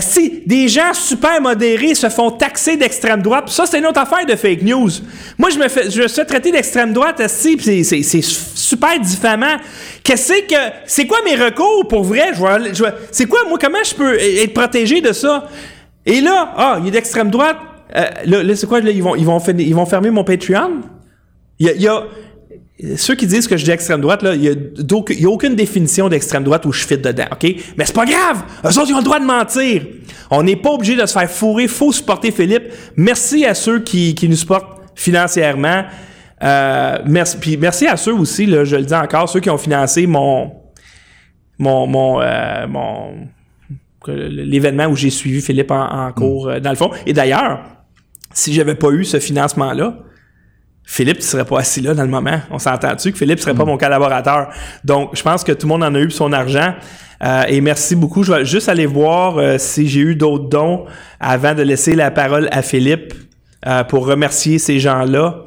Si 0.00 0.42
des 0.46 0.68
gens 0.68 0.94
super 0.94 1.38
modérés 1.42 1.94
se 1.94 2.08
font 2.08 2.30
taxer 2.30 2.78
d'extrême 2.78 3.20
droite, 3.20 3.50
ça 3.50 3.66
c'est 3.66 3.78
une 3.78 3.86
autre 3.86 4.00
affaire 4.00 4.24
de 4.24 4.34
fake 4.36 4.62
news. 4.62 4.88
Moi 5.36 5.50
je 5.50 5.58
me 5.58 5.68
fais, 5.68 5.90
je 5.90 6.08
suis 6.08 6.24
traité 6.24 6.50
d'extrême 6.50 6.94
droite, 6.94 7.20
c'est, 7.26 7.60
c'est, 7.60 8.02
c'est 8.02 8.22
super 8.22 8.98
diffamant. 9.00 9.56
Qu'est-ce 10.02 10.46
que, 10.46 10.74
c'est 10.86 11.06
quoi 11.06 11.18
mes 11.26 11.34
recours 11.34 11.86
pour 11.88 12.04
vrai? 12.04 12.32
Je 12.32 12.84
c'est 13.12 13.26
quoi 13.26 13.40
moi 13.46 13.58
comment 13.60 13.84
je 13.84 13.94
peux 13.94 14.18
être 14.18 14.54
protégé 14.54 15.02
de 15.02 15.12
ça? 15.12 15.46
Et 16.06 16.22
là, 16.22 16.54
ah, 16.56 16.78
il 16.80 16.88
a 16.88 16.90
d'extrême 16.90 17.28
droite. 17.28 17.58
Euh, 17.96 18.06
là, 18.24 18.56
c'est 18.56 18.66
quoi? 18.66 18.78
Ils 18.80 19.02
vont, 19.02 19.14
ils 19.14 19.26
vont, 19.26 19.42
ils 19.58 19.74
vont 19.74 19.84
fermer 19.84 20.10
mon 20.10 20.24
Patreon? 20.24 20.80
Il 21.58 21.66
y 21.66 21.70
a, 21.70 21.74
y 21.74 21.88
a 21.88 22.04
ceux 22.96 23.14
qui 23.16 23.26
disent 23.26 23.48
que 23.48 23.56
je 23.56 23.64
dis 23.64 23.70
extrême 23.70 24.00
droite, 24.00 24.22
là, 24.22 24.34
il 24.34 24.40
n'y 24.40 25.24
a, 25.26 25.28
aucune 25.28 25.56
définition 25.56 26.08
d'extrême 26.08 26.44
droite 26.44 26.64
où 26.64 26.72
je 26.72 26.86
fit 26.86 26.96
dedans, 26.96 27.26
OK? 27.32 27.42
Mais 27.76 27.84
c'est 27.84 27.94
pas 27.94 28.04
grave! 28.04 28.44
Eux 28.64 28.78
autres, 28.78 28.88
ils 28.88 28.94
ont 28.94 28.98
le 28.98 29.04
droit 29.04 29.18
de 29.18 29.24
mentir! 29.24 29.82
On 30.30 30.42
n'est 30.42 30.56
pas 30.56 30.70
obligé 30.70 30.94
de 30.94 31.04
se 31.04 31.12
faire 31.12 31.30
fourrer, 31.30 31.66
faut 31.66 31.92
supporter 31.92 32.30
Philippe. 32.30 32.72
Merci 32.96 33.44
à 33.44 33.54
ceux 33.54 33.80
qui, 33.80 34.14
qui 34.14 34.28
nous 34.28 34.36
supportent 34.36 34.80
financièrement. 34.94 35.84
Euh, 36.42 36.98
merci, 37.04 37.36
puis 37.38 37.56
merci 37.56 37.86
à 37.86 37.96
ceux 37.96 38.14
aussi, 38.14 38.46
là, 38.46 38.64
je 38.64 38.76
le 38.76 38.84
dis 38.84 38.94
encore, 38.94 39.28
ceux 39.28 39.40
qui 39.40 39.50
ont 39.50 39.58
financé 39.58 40.06
mon 40.06 40.52
mon 41.58 41.88
mon, 41.88 42.20
euh, 42.20 42.68
mon 42.68 43.28
l'événement 44.06 44.86
où 44.86 44.96
j'ai 44.96 45.10
suivi 45.10 45.40
Philippe 45.40 45.70
en, 45.70 46.12
cours, 46.12 46.46
mm. 46.46 46.50
euh, 46.50 46.60
dans 46.60 46.70
le 46.70 46.76
fond. 46.76 46.90
Et 47.06 47.12
d'ailleurs, 47.12 47.60
si 48.32 48.52
j'avais 48.52 48.74
pas 48.74 48.90
eu 48.90 49.04
ce 49.04 49.18
financement-là, 49.18 49.98
Philippe 50.90 51.18
ne 51.18 51.22
serait 51.22 51.44
pas 51.44 51.58
assis 51.58 51.82
là 51.82 51.92
dans 51.92 52.02
le 52.02 52.08
moment. 52.08 52.40
On 52.50 52.58
s'entend-tu 52.58 53.12
que 53.12 53.18
Philippe 53.18 53.40
serait 53.40 53.52
pas 53.52 53.64
mm. 53.64 53.68
mon 53.68 53.76
collaborateur? 53.76 54.48
Donc, 54.84 55.10
je 55.14 55.22
pense 55.22 55.44
que 55.44 55.52
tout 55.52 55.66
le 55.66 55.68
monde 55.68 55.84
en 55.84 55.94
a 55.94 55.98
eu 55.98 56.10
son 56.10 56.32
argent. 56.32 56.72
Euh, 57.22 57.42
et 57.46 57.60
merci 57.60 57.94
beaucoup. 57.94 58.22
Je 58.22 58.32
vais 58.32 58.46
juste 58.46 58.70
aller 58.70 58.86
voir 58.86 59.36
euh, 59.36 59.58
si 59.58 59.86
j'ai 59.86 60.00
eu 60.00 60.16
d'autres 60.16 60.48
dons 60.48 60.86
avant 61.20 61.54
de 61.54 61.62
laisser 61.62 61.94
la 61.94 62.10
parole 62.10 62.48
à 62.52 62.62
Philippe 62.62 63.12
euh, 63.66 63.84
pour 63.84 64.06
remercier 64.06 64.58
ces 64.58 64.78
gens-là. 64.78 65.44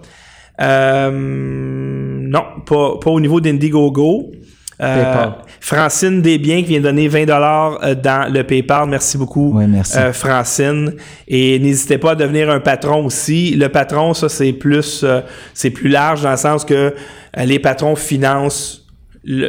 non, 0.59 2.43
pas, 2.67 2.99
pas 3.01 3.09
au 3.09 3.19
niveau 3.19 3.41
d'Indiegogo. 3.41 4.31
Euh, 4.79 5.25
Francine 5.61 6.21
Desbiens 6.21 6.63
qui 6.63 6.69
vient 6.69 6.81
donner 6.81 7.07
20 7.07 7.25
dollars 7.25 7.79
euh, 7.83 7.95
dans 7.95 8.31
le 8.31 8.43
PayPal. 8.43 8.89
Merci 8.89 9.17
beaucoup, 9.17 9.57
euh, 9.57 10.11
Francine. 10.11 10.95
Et 11.27 11.59
n'hésitez 11.59 11.97
pas 11.97 12.11
à 12.11 12.15
devenir 12.15 12.49
un 12.49 12.59
patron 12.59 13.05
aussi. 13.05 13.55
Le 13.55 13.69
patron, 13.69 14.13
ça 14.13 14.27
c'est 14.27 14.51
plus, 14.51 15.05
c'est 15.53 15.69
plus 15.69 15.89
large 15.89 16.23
dans 16.23 16.31
le 16.31 16.37
sens 16.37 16.65
que 16.65 16.93
les 17.37 17.59
patrons 17.59 17.95
financent 17.95 18.87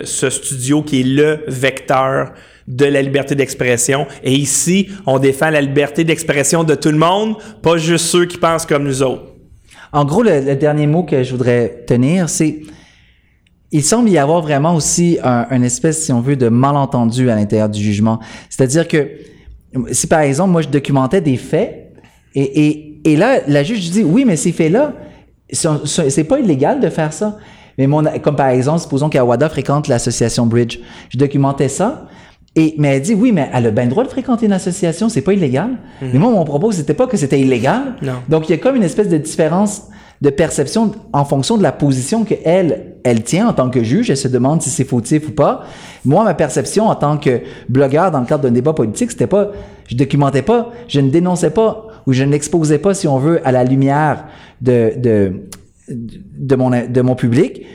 ce 0.05 0.31
studio 0.31 0.83
qui 0.83 1.01
est 1.01 1.05
le 1.05 1.41
vecteur 1.49 2.33
de 2.69 2.85
la 2.85 3.03
liberté 3.03 3.35
d'expression. 3.35 4.07
Et 4.23 4.33
ici, 4.33 4.89
on 5.07 5.19
défend 5.19 5.51
la 5.51 5.61
liberté 5.61 6.05
d'expression 6.05 6.65
de 6.65 6.75
tout 6.75 6.91
le 6.91 6.99
monde, 6.99 7.37
pas 7.63 7.77
juste 7.77 8.07
ceux 8.07 8.27
qui 8.27 8.39
pensent 8.39 8.67
comme 8.67 8.85
nous 8.85 9.03
autres. 9.03 9.25
En 9.93 10.05
gros, 10.05 10.23
le 10.23 10.55
dernier 10.55 10.87
mot 10.87 11.03
que 11.03 11.23
je 11.23 11.33
voudrais 11.33 11.85
tenir, 11.87 12.29
c'est 12.29 12.61
il 13.73 13.83
semble 13.83 14.11
y 14.11 14.19
avoir 14.19 14.43
vraiment 14.43 14.75
aussi 14.75 15.19
un, 15.23 15.63
espèce, 15.63 16.05
si 16.05 16.13
on 16.13 16.21
veut, 16.21 16.37
de 16.37 16.49
malentendu 16.49 17.31
à 17.31 17.35
l'intérieur 17.35 17.71
du 17.71 17.83
jugement. 17.83 18.21
C'est-à-dire 18.51 18.87
que 18.87 19.09
si 19.91 20.07
par 20.07 20.21
exemple, 20.21 20.51
moi, 20.51 20.61
je 20.61 20.69
documentais 20.69 21.23
des 21.23 21.39
faits, 21.39 21.95
et, 22.35 22.67
et, 22.67 23.01
et 23.13 23.17
là, 23.17 23.41
la 23.49 23.63
juge 23.63 23.91
dit, 23.91 24.05
oui, 24.05 24.25
mais 24.27 24.37
ces 24.37 24.53
faits-là, 24.53 24.93
c'est 25.51 26.25
pas 26.25 26.39
illégal 26.39 26.81
de 26.81 26.89
faire 26.91 27.13
ça. 27.13 27.39
Mais 27.79 27.87
mon, 27.87 28.05
comme 28.23 28.37
par 28.37 28.49
exemple, 28.49 28.81
supposons 28.81 29.09
qu'Awada 29.09 29.49
fréquente 29.49 29.89
l'association 29.89 30.47
Bridge. 30.47 30.79
Je 31.09 31.19
documentais 31.19 31.69
ça. 31.69 32.09
Et, 32.55 32.75
mais 32.77 32.97
elle 32.97 33.03
dit, 33.03 33.15
oui, 33.15 33.33
mais 33.33 33.49
elle 33.55 33.67
a 33.67 33.71
bien 33.71 33.85
le 33.85 33.91
droit 33.91 34.05
de 34.05 34.11
fréquenter 34.11 34.45
une 34.45 34.53
association, 34.53 35.09
c'est 35.09 35.23
pas 35.23 35.33
illégal. 35.33 35.71
Mhm. 36.03 36.11
Mais 36.13 36.19
moi, 36.19 36.31
mon 36.31 36.45
propos, 36.45 36.71
c'était 36.73 36.93
pas 36.93 37.07
que 37.07 37.17
c'était 37.17 37.41
illégal. 37.41 37.95
Non. 38.03 38.15
Donc, 38.29 38.49
il 38.49 38.53
y 38.53 38.55
a 38.55 38.59
comme 38.59 38.77
une 38.77 38.83
espèce 38.83 39.09
de 39.09 39.17
différence 39.17 39.89
de 40.23 40.31
perception 40.31 40.93
en 41.13 41.25
fonction 41.25 41.59
de 41.59 41.65
la 41.65 41.73
position 41.73 42.25
que 42.25 42.35
elle, 42.45 43.23
tient 43.25 43.49
en 43.49 43.53
tant 43.53 43.71
que 43.71 43.83
juge. 43.83 44.09
Elle 44.09 44.17
se 44.17 44.29
demande 44.29 44.63
si 44.63 44.71
c'est 44.71 44.85
fautif 44.85 45.29
ou 45.29 45.33
pas. 45.33 45.65
Moi, 46.05 46.23
ma 46.23 46.35
perception 46.35 46.87
en 46.87 46.95
tant 46.95 47.19
que 47.19 47.41
blogueur 47.69 48.13
dans 48.13 48.21
le 48.21 48.27
cadre 48.27 48.45
d'un 48.45 48.53
débat 48.53 48.73
politique, 48.73 49.11
c'était 49.11 49.27
pas, 49.27 49.51
je 49.89 49.97
documentais 49.97 50.43
pas, 50.43 50.71
je 50.87 51.01
ne 51.01 51.11
dénonçais 51.11 51.51
pas 51.51 51.89
ou 52.07 52.13
je 52.13 52.23
n'exposais 52.23 52.79
pas, 52.79 52.95
si 52.95 53.09
on 53.09 53.19
veut, 53.19 53.41
à 53.45 53.51
la 53.51 53.65
lumière 53.65 54.27
de, 54.61 54.93
de, 55.89 56.55
mon, 57.03 57.15
public 57.17 57.67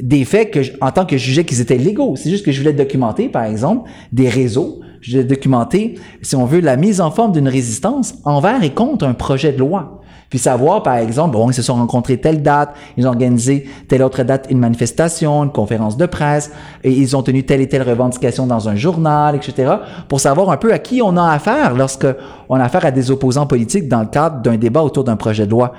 des 0.00 0.24
faits 0.24 0.58
en 0.80 0.90
tant 0.92 1.04
que 1.04 1.18
je 1.18 1.24
jugeais 1.26 1.44
qu'ils 1.44 1.60
étaient 1.60 1.76
légaux. 1.76 2.16
C'est 2.16 2.30
juste 2.30 2.46
que 2.46 2.52
je 2.52 2.58
voulais 2.58 2.72
documenter, 2.72 3.28
par 3.28 3.44
exemple, 3.44 3.90
des 4.12 4.30
réseaux. 4.30 4.80
Je 5.02 5.10
voulais 5.10 5.24
documenter, 5.24 5.96
si 6.22 6.36
on 6.36 6.46
veut, 6.46 6.60
la 6.60 6.78
mise 6.78 7.02
en 7.02 7.10
forme 7.10 7.32
d'une 7.32 7.48
résistance 7.48 8.14
envers 8.24 8.62
et 8.62 8.72
contre 8.72 9.04
un 9.04 9.12
projet 9.12 9.52
de 9.52 9.58
loi. 9.58 10.00
Puis 10.30 10.38
savoir, 10.38 10.82
par 10.82 10.96
exemple, 10.96 11.32
bon, 11.32 11.50
ils 11.50 11.54
se 11.54 11.62
sont 11.62 11.74
rencontrés 11.74 12.18
telle 12.18 12.42
date, 12.42 12.74
ils 12.96 13.06
ont 13.06 13.10
organisé 13.10 13.68
telle 13.88 14.02
autre 14.02 14.22
date 14.22 14.46
une 14.50 14.58
manifestation, 14.58 15.44
une 15.44 15.52
conférence 15.52 15.96
de 15.96 16.06
presse, 16.06 16.50
et 16.82 16.90
ils 16.90 17.16
ont 17.16 17.22
tenu 17.22 17.44
telle 17.44 17.60
et 17.60 17.68
telle 17.68 17.82
revendication 17.82 18.46
dans 18.46 18.68
un 18.68 18.76
journal, 18.76 19.36
etc., 19.36 19.74
pour 20.08 20.20
savoir 20.20 20.50
un 20.50 20.56
peu 20.56 20.72
à 20.72 20.78
qui 20.78 21.00
on 21.02 21.16
a 21.16 21.30
affaire 21.30 21.74
lorsque 21.74 22.06
on 22.48 22.56
a 22.56 22.64
affaire 22.64 22.84
à 22.84 22.90
des 22.90 23.10
opposants 23.10 23.46
politiques 23.46 23.88
dans 23.88 24.00
le 24.00 24.06
cadre 24.06 24.42
d'un 24.42 24.56
débat 24.56 24.82
autour 24.82 25.04
d'un 25.04 25.16
projet 25.16 25.46
de 25.46 25.50
loi. 25.50 25.72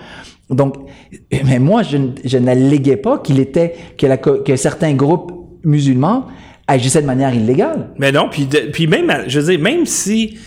Donc, 0.50 0.76
mais 1.46 1.60
moi, 1.60 1.84
je, 1.84 1.98
je 2.24 2.38
n'alléguais 2.38 2.98
pas 2.98 3.18
qu'il 3.20 3.40
était, 3.40 3.76
que, 3.98 4.56
certains 4.56 4.94
groupes 4.94 5.32
musulmans 5.64 6.26
agissaient 6.68 7.02
de 7.02 7.08
manière 7.08 7.34
illégale. 7.34 7.90
Mais 7.98 8.12
non, 8.12 8.30
puis, 8.30 8.88
même, 8.88 9.24
je 9.28 9.40
veux 9.40 9.58
même 9.58 9.86
si 9.86 10.38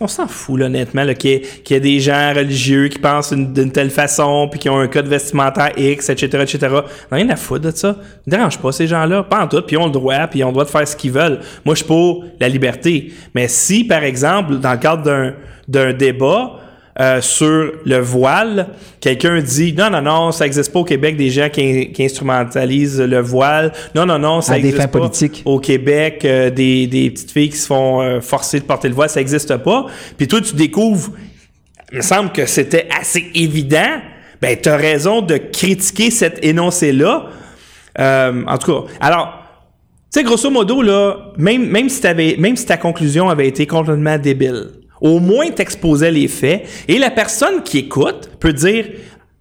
on 0.00 0.08
s'en 0.08 0.26
fout, 0.26 0.60
honnêtement, 0.60 1.04
qu'il 1.14 1.42
y, 1.70 1.74
ait 1.74 1.80
des 1.80 2.00
gens 2.00 2.32
religieux 2.34 2.88
qui 2.88 2.98
pensent 2.98 3.32
d'une 3.32 3.70
telle 3.70 3.90
façon, 3.90 4.48
puis 4.50 4.58
qui 4.58 4.68
ont 4.68 4.78
un 4.78 4.88
code 4.88 5.06
vestimentaire 5.06 5.72
X, 5.76 6.10
etc., 6.10 6.42
etc. 6.42 6.80
Rien 7.10 7.28
à 7.30 7.36
foutre 7.36 7.62
de 7.62 7.70
ça. 7.70 7.96
Ne 8.26 8.30
dérange 8.32 8.58
pas 8.58 8.72
ces 8.72 8.86
gens-là. 8.86 9.22
Pas 9.22 9.44
en 9.44 9.48
tout, 9.48 9.62
puis 9.62 9.76
ils 9.76 9.78
ont 9.78 9.86
le 9.86 9.92
droit, 9.92 10.26
puis 10.26 10.40
ils 10.40 10.44
ont 10.44 10.48
le 10.48 10.52
droit 10.52 10.64
de 10.64 10.70
faire 10.70 10.86
ce 10.86 10.96
qu'ils 10.96 11.12
veulent. 11.12 11.40
Moi, 11.64 11.74
je 11.74 11.78
suis 11.78 11.86
pour 11.86 12.24
la 12.40 12.48
liberté. 12.48 13.12
Mais 13.34 13.48
si, 13.48 13.84
par 13.84 14.02
exemple, 14.02 14.56
dans 14.56 14.72
le 14.72 14.78
cadre 14.78 15.34
d'un 15.68 15.92
débat, 15.92 16.60
euh, 16.98 17.20
sur 17.20 17.72
le 17.84 17.98
voile. 17.98 18.68
Quelqu'un 19.00 19.42
dit 19.42 19.74
non, 19.74 19.90
non, 19.90 20.00
non, 20.00 20.32
ça 20.32 20.44
n'existe 20.44 20.72
pas 20.72 20.78
au 20.78 20.84
Québec 20.84 21.18
des 21.18 21.28
gens 21.28 21.50
qui, 21.50 21.92
instrumentalisent 22.00 23.02
le 23.02 23.20
voile. 23.20 23.74
Non, 23.94 24.06
non, 24.06 24.18
non, 24.18 24.40
ça 24.40 24.54
n'existe 24.54 24.86
pas 24.86 25.10
au 25.44 25.60
Québec 25.60 26.22
euh, 26.24 26.48
des, 26.48 26.86
des, 26.86 27.10
petites 27.10 27.32
filles 27.32 27.50
qui 27.50 27.58
se 27.58 27.66
font 27.66 28.00
euh, 28.00 28.22
forcer 28.22 28.60
de 28.60 28.64
porter 28.64 28.88
le 28.88 28.94
voile. 28.94 29.10
Ça 29.10 29.20
n'existe 29.20 29.54
pas. 29.58 29.86
Puis 30.16 30.26
toi, 30.26 30.40
tu 30.40 30.54
découvres, 30.54 31.10
il 31.92 31.98
me 31.98 32.02
semble 32.02 32.32
que 32.32 32.46
c'était 32.46 32.88
assez 32.98 33.26
évident. 33.34 34.00
Ben, 34.40 34.56
tu 34.58 34.70
as 34.70 34.76
raison 34.78 35.20
de 35.20 35.36
critiquer 35.36 36.10
cet 36.10 36.42
énoncé-là. 36.42 37.28
en 37.98 38.58
tout 38.58 38.72
cas, 38.72 38.92
alors, 39.00 39.34
tu 40.10 40.20
sais, 40.20 40.24
grosso 40.24 40.48
modo, 40.48 40.80
là, 40.80 41.32
même, 41.36 41.68
même, 41.68 41.90
si 41.90 42.00
même 42.38 42.56
si 42.56 42.64
ta 42.64 42.78
conclusion 42.78 43.28
avait 43.28 43.48
été 43.48 43.66
complètement 43.66 44.16
débile, 44.16 44.70
au 45.00 45.20
moins 45.20 45.50
t'exposais 45.50 46.10
les 46.10 46.28
faits 46.28 46.64
et 46.88 46.98
la 46.98 47.10
personne 47.10 47.62
qui 47.64 47.78
écoute 47.78 48.30
peut 48.40 48.52
dire 48.52 48.86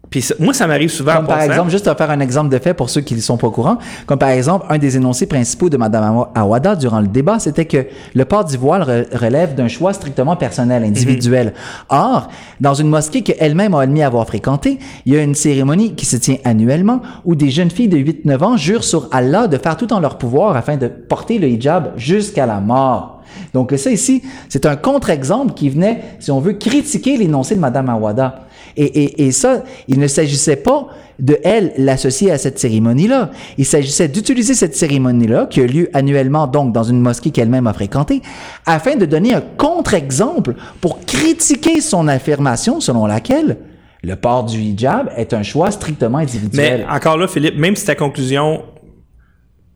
Puis 0.09 0.23
moi, 0.39 0.53
ça 0.53 0.67
m'arrive 0.67 0.89
souvent. 0.91 1.13
en 1.13 1.15
Comme 1.17 1.27
par 1.27 1.37
exemple, 1.41 1.71
juste 1.71 1.87
à 1.87 1.95
faire 1.95 2.09
un 2.11 2.19
exemple 2.21 2.49
de 2.49 2.59
fait 2.59 2.73
pour 2.73 2.89
ceux 2.89 3.01
qui 3.01 3.15
ne 3.15 3.19
sont 3.19 3.35
pas 3.37 3.47
au 3.47 3.51
courant, 3.51 3.77
comme 4.05 4.19
par 4.19 4.29
exemple, 4.29 4.65
un 4.69 4.77
des 4.77 4.95
énoncés 4.95 5.25
principaux 5.25 5.67
de 5.69 5.75
Mme 5.77 6.03
Awa- 6.03 6.31
Awada 6.35 6.75
durant 6.75 7.01
le 7.01 7.07
débat, 7.07 7.39
c'était 7.39 7.65
que 7.65 7.87
le 8.13 8.23
port 8.25 8.45
du 8.45 8.55
voile 8.55 8.83
re- 8.83 9.17
relève 9.17 9.55
d'un 9.55 9.67
choix 9.67 9.91
strictement 9.93 10.35
personnel, 10.37 10.83
individuel. 10.83 11.53
Or, 11.89 12.29
dans 12.61 12.75
une 12.75 12.87
mosquée 12.87 13.23
qu'elle-même 13.23 13.73
a 13.73 13.81
admis 13.81 14.03
avoir 14.03 14.25
fréquentée, 14.27 14.77
il 15.05 15.13
y 15.13 15.17
a 15.17 15.23
une 15.23 15.35
cérémonie 15.35 15.95
qui 15.95 16.05
se 16.05 16.15
tient 16.17 16.37
annuellement 16.45 17.01
où 17.25 17.35
des 17.35 17.49
jeunes 17.49 17.71
filles 17.71 17.89
de 17.89 17.97
8-9 17.97 18.43
ans 18.43 18.57
jurent 18.57 18.83
sur 18.85 19.09
Allah 19.11 19.47
de 19.47 19.57
faire 19.57 19.75
tout 19.75 19.91
en 19.91 19.99
leur 19.99 20.17
pouvoir 20.17 20.55
afin 20.55 20.77
de 20.77 20.87
porter 20.87 21.39
le 21.39 21.47
hijab 21.49 21.91
jusqu'à 21.97 22.45
la 22.45 22.59
mort. 22.61 23.14
Donc 23.53 23.73
ça 23.77 23.91
ici, 23.91 24.21
c'est 24.49 24.65
un 24.65 24.75
contre-exemple 24.75 25.53
qui 25.53 25.69
venait, 25.69 26.01
si 26.19 26.31
on 26.31 26.39
veut, 26.39 26.53
critiquer 26.53 27.17
l'énoncé 27.17 27.55
de 27.55 27.59
Mme 27.59 27.89
Awada. 27.89 28.41
Et 28.77 29.31
ça, 29.31 29.63
il 29.87 29.99
ne 29.99 30.07
s'agissait 30.07 30.57
pas 30.57 30.87
de 31.17 31.37
elle 31.45 31.71
l'associer 31.77 32.29
à 32.31 32.37
cette 32.37 32.59
cérémonie-là. 32.59 33.31
Il 33.57 33.65
s'agissait 33.65 34.09
d'utiliser 34.09 34.53
cette 34.53 34.75
cérémonie-là, 34.75 35.45
qui 35.49 35.61
a 35.61 35.65
lieu 35.65 35.89
annuellement 35.93 36.45
donc 36.45 36.73
dans 36.73 36.83
une 36.83 36.99
mosquée 36.99 37.29
qu'elle-même 37.31 37.67
a 37.67 37.73
fréquentée, 37.73 38.21
afin 38.65 38.97
de 38.97 39.05
donner 39.05 39.33
un 39.33 39.41
contre-exemple 39.41 40.55
pour 40.81 40.99
critiquer 41.05 41.79
son 41.79 42.09
affirmation 42.09 42.81
selon 42.81 43.05
laquelle 43.05 43.57
le 44.03 44.15
port 44.17 44.43
du 44.43 44.59
hijab 44.59 45.09
est 45.15 45.33
un 45.33 45.41
choix 45.41 45.71
strictement 45.71 46.17
individuel. 46.17 46.85
Mais 46.87 46.93
encore 46.93 47.17
là, 47.17 47.29
Philippe, 47.29 47.57
même 47.57 47.77
si 47.77 47.85
ta 47.85 47.95
conclusion. 47.95 48.61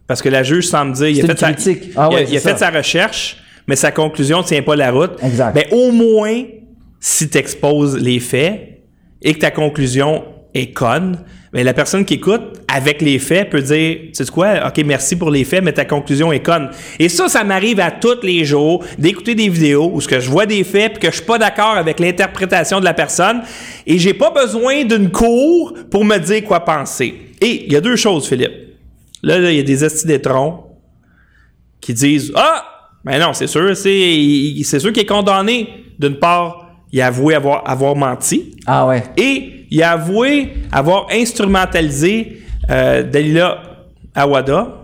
Parce 0.09 0.23
que 0.23 0.27
la 0.29 0.41
juge 0.41 0.65
semble 0.65 0.93
dire. 0.93 1.07
Il 1.09 1.21
a, 1.23 1.27
fait 1.35 1.39
sa, 1.39 1.51
il 1.51 1.77
Ah 1.95 2.07
a- 2.11 2.21
il 2.21 2.35
a 2.35 2.39
fait 2.39 2.57
sa 2.57 2.71
recherche, 2.71 3.37
mais 3.67 3.75
sa 3.75 3.91
conclusion 3.91 4.39
ne 4.39 4.43
tient 4.43 4.63
pas 4.63 4.75
la 4.75 4.89
route. 4.91 5.11
Exact. 5.23 5.53
Mais 5.53 5.67
au 5.71 5.91
moins, 5.91 6.43
si 6.99 7.29
tu 7.29 7.37
exposes 7.37 7.95
les 7.95 8.19
faits 8.19 8.81
et 9.21 9.35
que 9.35 9.39
ta 9.39 9.51
conclusion 9.51 10.23
est 10.55 10.71
conne, 10.73 11.19
mais 11.53 11.63
la 11.63 11.75
personne 11.75 12.05
qui 12.05 12.15
écoute, 12.15 12.41
avec 12.67 13.03
les 13.03 13.19
faits, 13.19 13.51
peut 13.51 13.61
dire, 13.61 13.97
tu 14.07 14.09
sais 14.13 14.25
quoi, 14.31 14.67
ok, 14.67 14.83
merci 14.83 15.15
pour 15.15 15.29
les 15.29 15.43
faits, 15.43 15.63
mais 15.63 15.73
ta 15.73 15.85
conclusion 15.85 16.31
est 16.33 16.39
conne. 16.43 16.71
Et 16.97 17.07
ça, 17.07 17.27
ça 17.29 17.43
m'arrive 17.43 17.79
à 17.79 17.91
tous 17.91 18.23
les 18.23 18.45
jours 18.45 18.83
d'écouter 18.97 19.35
des 19.35 19.47
vidéos 19.49 19.91
où 19.93 20.01
ce 20.01 20.07
que 20.07 20.19
je 20.19 20.29
vois 20.31 20.47
des 20.47 20.63
faits 20.63 20.93
puis 20.93 21.01
que 21.01 21.11
je 21.11 21.17
suis 21.17 21.25
pas 21.25 21.37
d'accord 21.37 21.75
avec 21.77 21.99
l'interprétation 21.99 22.79
de 22.79 22.85
la 22.85 22.95
personne 22.95 23.41
et 23.85 23.99
j'ai 23.99 24.15
pas 24.15 24.31
besoin 24.31 24.85
d'une 24.85 25.11
cour 25.11 25.75
pour 25.91 26.03
me 26.03 26.17
dire 26.17 26.43
quoi 26.45 26.61
penser. 26.65 27.13
Et 27.41 27.65
il 27.67 27.71
y 27.73 27.75
a 27.75 27.81
deux 27.81 27.95
choses, 27.95 28.27
Philippe. 28.27 28.68
Là, 29.23 29.39
là, 29.39 29.51
il 29.51 29.57
y 29.57 29.59
a 29.59 29.63
des 29.63 29.83
estis 29.83 30.07
d'étrons 30.07 30.63
qui 31.81 31.93
disent 31.93 32.31
Ah, 32.35 32.63
ben 33.03 33.19
non, 33.19 33.33
c'est 33.33 33.47
sûr, 33.47 33.75
c'est 33.75 33.93
il- 33.97 34.63
c'est 34.63 34.79
sûr 34.79 34.91
qu'il 34.93 35.03
est 35.03 35.05
condamné. 35.05 35.67
D'une 35.97 36.15
part, 36.17 36.69
il 36.91 37.01
a 37.01 37.07
avoué 37.07 37.35
avoir, 37.35 37.69
avoir 37.69 37.95
menti 37.95 38.55
Ah 38.65 38.87
ouais. 38.87 39.03
et 39.17 39.65
il 39.69 39.83
a 39.83 39.91
avoué 39.91 40.53
avoir 40.71 41.07
instrumentalisé 41.11 42.41
euh, 42.69 43.03
Dalila 43.03 43.61
Awada. 44.15 44.75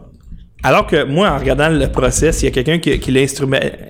Alors 0.64 0.88
que 0.88 1.04
moi, 1.04 1.30
en 1.32 1.38
regardant 1.38 1.70
le 1.70 1.88
procès, 1.92 2.32
s'il 2.32 2.46
y 2.46 2.52
a 2.52 2.52
quelqu'un 2.52 2.80
qui, 2.80 3.00
qui 3.00 3.12
l'a 3.12 3.22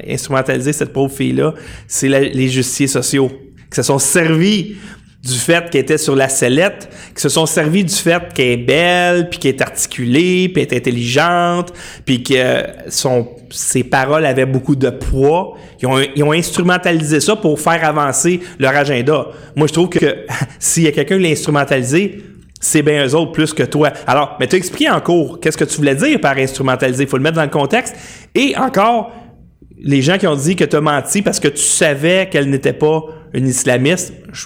instrumentalisé, 0.09 0.73
cette 0.73 0.91
pauvre 0.91 1.13
fille-là, 1.13 1.53
c'est 1.87 2.09
les 2.09 2.47
justiciers 2.49 2.87
sociaux 2.87 3.29
qui 3.69 3.75
se 3.75 3.83
sont 3.83 3.97
servis 3.99 4.75
du 5.25 5.33
fait 5.33 5.69
qu'elle 5.71 5.81
était 5.81 5.97
sur 5.97 6.15
la 6.15 6.29
sellette, 6.29 6.87
qui 7.15 7.21
se 7.21 7.29
sont 7.29 7.47
servis 7.47 7.83
du 7.83 7.93
fait 7.95 8.21
qu'elle 8.33 8.45
est 8.51 8.57
belle, 8.57 9.29
puis 9.29 9.39
qu'elle 9.39 9.55
est 9.55 9.61
articulée, 9.61 10.49
puis 10.49 10.67
qu'elle 10.67 10.77
est 10.77 10.81
intelligente, 10.81 11.73
puis 12.05 12.21
que 12.21 12.63
son, 12.89 13.27
ses 13.49 13.83
paroles 13.83 14.25
avaient 14.25 14.45
beaucoup 14.45 14.75
de 14.75 14.91
poids. 14.91 15.55
Ils 15.81 15.87
ont, 15.87 15.99
ils 16.15 16.23
ont 16.23 16.31
instrumentalisé 16.31 17.19
ça 17.19 17.35
pour 17.35 17.59
faire 17.59 17.83
avancer 17.83 18.39
leur 18.59 18.75
agenda. 18.75 19.27
Moi, 19.55 19.65
je 19.67 19.73
trouve 19.73 19.89
que 19.89 20.25
s'il 20.59 20.83
y 20.83 20.87
a 20.87 20.91
quelqu'un 20.91 21.17
qui 21.17 21.23
l'a 21.23 21.29
instrumentalisé, 21.29 22.21
c'est 22.61 22.83
bien 22.83 23.05
eux 23.05 23.15
autres 23.15 23.31
plus 23.31 23.51
que 23.53 23.63
toi. 23.63 23.91
Alors, 24.05 24.37
mais 24.39 24.47
tu 24.47 24.55
expliqué 24.55 24.89
en 24.91 25.01
cours 25.01 25.39
qu'est-ce 25.39 25.57
que 25.57 25.65
tu 25.65 25.77
voulais 25.77 25.95
dire 25.95 26.19
par 26.21 26.37
instrumentaliser. 26.37 27.03
Il 27.03 27.09
faut 27.09 27.17
le 27.17 27.23
mettre 27.23 27.35
dans 27.35 27.43
le 27.43 27.49
contexte. 27.49 27.95
Et 28.35 28.55
encore, 28.57 29.11
les 29.77 30.01
gens 30.03 30.17
qui 30.19 30.27
ont 30.27 30.35
dit 30.35 30.55
que 30.55 30.63
tu 30.65 30.75
as 30.75 30.81
menti 30.81 31.21
parce 31.23 31.39
que 31.39 31.47
tu 31.47 31.61
savais 31.61 32.29
qu'elle 32.31 32.49
n'était 32.49 32.73
pas 32.73 33.03
une 33.33 33.47
islamiste. 33.47 34.13
je- 34.31 34.45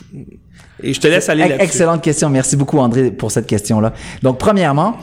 et 0.83 0.93
je 0.93 0.99
te 0.99 1.07
laisse 1.07 1.29
aller 1.29 1.41
là-dessus. 1.47 1.61
Excellente 1.63 2.01
question. 2.01 2.29
Merci 2.29 2.55
beaucoup, 2.55 2.77
André, 2.79 3.11
pour 3.11 3.31
cette 3.31 3.47
question-là. 3.47 3.93
Donc, 4.23 4.37
premièrement, 4.37 4.97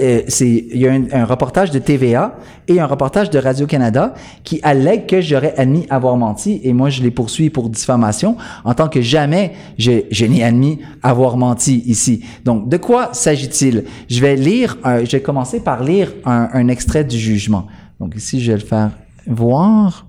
euh, 0.00 0.22
c'est, 0.28 0.48
il 0.48 0.78
y 0.78 0.86
a 0.86 0.92
un, 0.92 1.04
un 1.12 1.24
reportage 1.24 1.70
de 1.70 1.78
TVA 1.78 2.36
et 2.68 2.80
un 2.80 2.86
reportage 2.86 3.30
de 3.30 3.38
Radio-Canada 3.38 4.14
qui 4.42 4.60
allègue 4.62 5.06
que 5.06 5.20
j'aurais 5.20 5.54
admis 5.58 5.86
avoir 5.90 6.16
menti 6.16 6.60
et 6.64 6.72
moi, 6.72 6.90
je 6.90 7.02
les 7.02 7.10
poursuis 7.10 7.50
pour 7.50 7.68
diffamation 7.68 8.36
en 8.64 8.74
tant 8.74 8.88
que 8.88 9.00
jamais 9.02 9.52
je, 9.78 10.02
je 10.10 10.24
n'ai 10.26 10.42
admis 10.44 10.78
avoir 11.02 11.36
menti 11.36 11.82
ici. 11.86 12.24
Donc, 12.44 12.68
de 12.68 12.76
quoi 12.76 13.10
s'agit-il? 13.12 13.84
Je 14.08 14.20
vais 14.20 14.36
lire, 14.36 14.76
un- 14.84 15.04
je 15.04 15.10
vais 15.12 15.22
commencer 15.22 15.60
par 15.60 15.82
lire 15.84 16.12
un, 16.24 16.48
un 16.52 16.68
extrait 16.68 17.04
du 17.04 17.18
jugement. 17.18 17.66
Donc, 18.00 18.14
ici, 18.16 18.40
je 18.42 18.52
vais 18.52 18.58
le 18.58 18.64
faire 18.64 18.90
voir. 19.26 20.06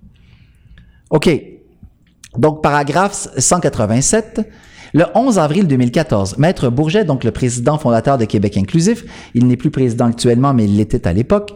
OK. 1.09 1.29
Donc, 2.37 2.61
paragraphe 2.61 3.27
187. 3.37 4.41
Le 4.95 5.03
11 5.13 5.39
avril 5.39 5.67
2014, 5.67 6.37
Maître 6.37 6.69
Bourget, 6.69 7.03
donc 7.03 7.25
le 7.25 7.31
président 7.31 7.77
fondateur 7.77 8.17
de 8.17 8.23
Québec 8.23 8.55
Inclusif, 8.55 9.03
il 9.33 9.45
n'est 9.45 9.57
plus 9.57 9.69
président 9.69 10.05
actuellement, 10.05 10.53
mais 10.53 10.63
il 10.63 10.77
l'était 10.77 11.05
à 11.05 11.11
l'époque, 11.11 11.51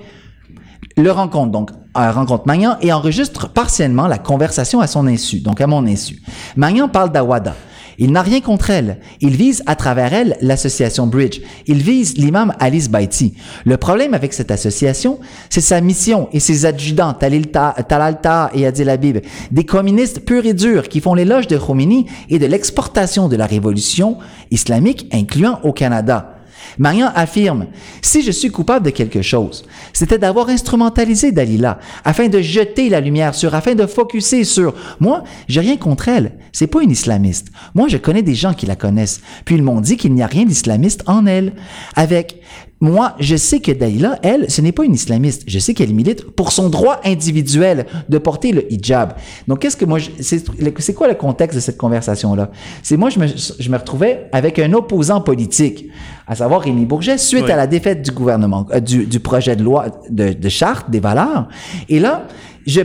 le 0.97 1.09
rencontre 1.09 1.49
donc 1.49 1.71
euh, 1.97 2.11
rencontre 2.11 2.43
Magnan 2.47 2.75
et 2.81 2.91
enregistre 2.91 3.47
partiellement 3.47 4.07
la 4.07 4.17
conversation 4.17 4.81
à 4.81 4.87
son 4.87 5.07
insu, 5.07 5.39
donc 5.39 5.61
à 5.61 5.67
mon 5.67 5.87
insu. 5.87 6.19
Magnan 6.57 6.89
parle 6.89 7.13
d'Awada. 7.13 7.55
Il 7.99 8.11
n'a 8.11 8.21
rien 8.21 8.41
contre 8.41 8.69
elle. 8.71 8.97
Il 9.21 9.35
vise 9.35 9.61
à 9.67 9.75
travers 9.75 10.13
elle 10.13 10.37
l'association 10.41 11.05
Bridge. 11.05 11.41
Il 11.67 11.77
vise 11.77 12.17
l'imam 12.17 12.53
Alice 12.59 12.89
Baiti. 12.89 13.33
Le 13.65 13.77
problème 13.77 14.13
avec 14.13 14.33
cette 14.33 14.49
association, 14.51 15.19
c'est 15.49 15.61
sa 15.61 15.81
mission 15.81 16.29
et 16.33 16.39
ses 16.39 16.65
adjudants, 16.65 17.13
Talil 17.13 17.47
Ta- 17.47 17.75
Talal 17.87 18.21
Taha 18.21 18.51
et 18.55 18.65
Adil 18.65 18.89
Habib, 18.89 19.17
des 19.51 19.65
communistes 19.65 20.25
purs 20.25 20.45
et 20.45 20.53
durs 20.53 20.87
qui 20.89 21.01
font 21.01 21.13
l'éloge 21.13 21.47
de 21.47 21.57
Khomeini 21.57 22.05
et 22.29 22.39
de 22.39 22.45
l'exportation 22.47 23.27
de 23.27 23.35
la 23.35 23.45
révolution 23.45 24.17
islamique, 24.49 25.07
incluant 25.11 25.59
au 25.63 25.73
Canada. 25.73 26.38
Marian 26.77 27.11
affirme, 27.15 27.67
si 28.01 28.21
je 28.21 28.31
suis 28.31 28.49
coupable 28.49 28.85
de 28.85 28.91
quelque 28.91 29.21
chose, 29.21 29.65
c'était 29.93 30.17
d'avoir 30.17 30.49
instrumentalisé 30.49 31.31
Dalila 31.31 31.79
afin 32.03 32.27
de 32.27 32.41
jeter 32.41 32.89
la 32.89 33.01
lumière 33.01 33.35
sur, 33.35 33.55
afin 33.55 33.75
de 33.75 33.85
focuser 33.85 34.43
sur. 34.43 34.73
Moi, 34.99 35.23
j'ai 35.47 35.59
rien 35.59 35.77
contre 35.77 36.07
elle. 36.07 36.33
C'est 36.51 36.67
pas 36.67 36.81
une 36.81 36.91
islamiste. 36.91 37.47
Moi, 37.75 37.87
je 37.87 37.97
connais 37.97 38.21
des 38.21 38.35
gens 38.35 38.53
qui 38.53 38.65
la 38.65 38.75
connaissent. 38.75 39.21
Puis 39.45 39.55
ils 39.55 39.63
m'ont 39.63 39.81
dit 39.81 39.97
qu'il 39.97 40.13
n'y 40.13 40.23
a 40.23 40.27
rien 40.27 40.45
d'islamiste 40.45 41.03
en 41.07 41.25
elle. 41.25 41.53
Avec 41.95 42.41
moi, 42.81 43.15
je 43.19 43.35
sais 43.35 43.59
que 43.59 43.71
Dalila, 43.73 44.19
elle, 44.23 44.49
ce 44.49 44.61
n'est 44.61 44.71
pas 44.71 44.85
une 44.85 44.93
islamiste. 44.93 45.43
Je 45.47 45.59
sais 45.59 45.73
qu'elle 45.73 45.93
milite 45.93 46.23
pour 46.31 46.53
son 46.53 46.69
droit 46.69 47.01
individuel 47.03 47.85
de 48.07 48.17
porter 48.17 48.53
le 48.53 48.71
hijab. 48.71 49.15
Donc, 49.47 49.59
qu'est-ce 49.59 49.75
que 49.75 49.83
moi, 49.85 49.99
c'est 50.21 50.43
c'est 50.79 50.93
quoi 50.93 51.09
le 51.09 51.15
contexte 51.15 51.55
de 51.57 51.61
cette 51.61 51.77
conversation-là? 51.77 52.51
C'est 52.81 52.95
moi, 52.95 53.09
je 53.09 53.19
me, 53.19 53.27
je 53.27 53.69
me 53.69 53.77
retrouvais 53.77 54.27
avec 54.31 54.59
un 54.59 54.71
opposant 54.73 55.19
politique, 55.19 55.87
à 56.25 56.35
savoir 56.35 56.61
Rémi 56.61 56.85
Bourget, 56.85 57.17
suite 57.17 57.43
Oui. 57.45 57.51
à 57.51 57.57
la 57.57 57.67
défaite 57.67 58.01
du 58.01 58.11
gouvernement, 58.11 58.65
euh, 58.71 58.79
du, 58.79 59.05
du 59.05 59.19
projet 59.19 59.55
de 59.57 59.63
loi 59.63 59.87
de, 60.09 60.31
de 60.31 60.49
charte 60.49 60.89
des 60.89 61.01
valeurs. 61.01 61.49
Et 61.89 61.99
là, 61.99 62.27
je, 62.65 62.81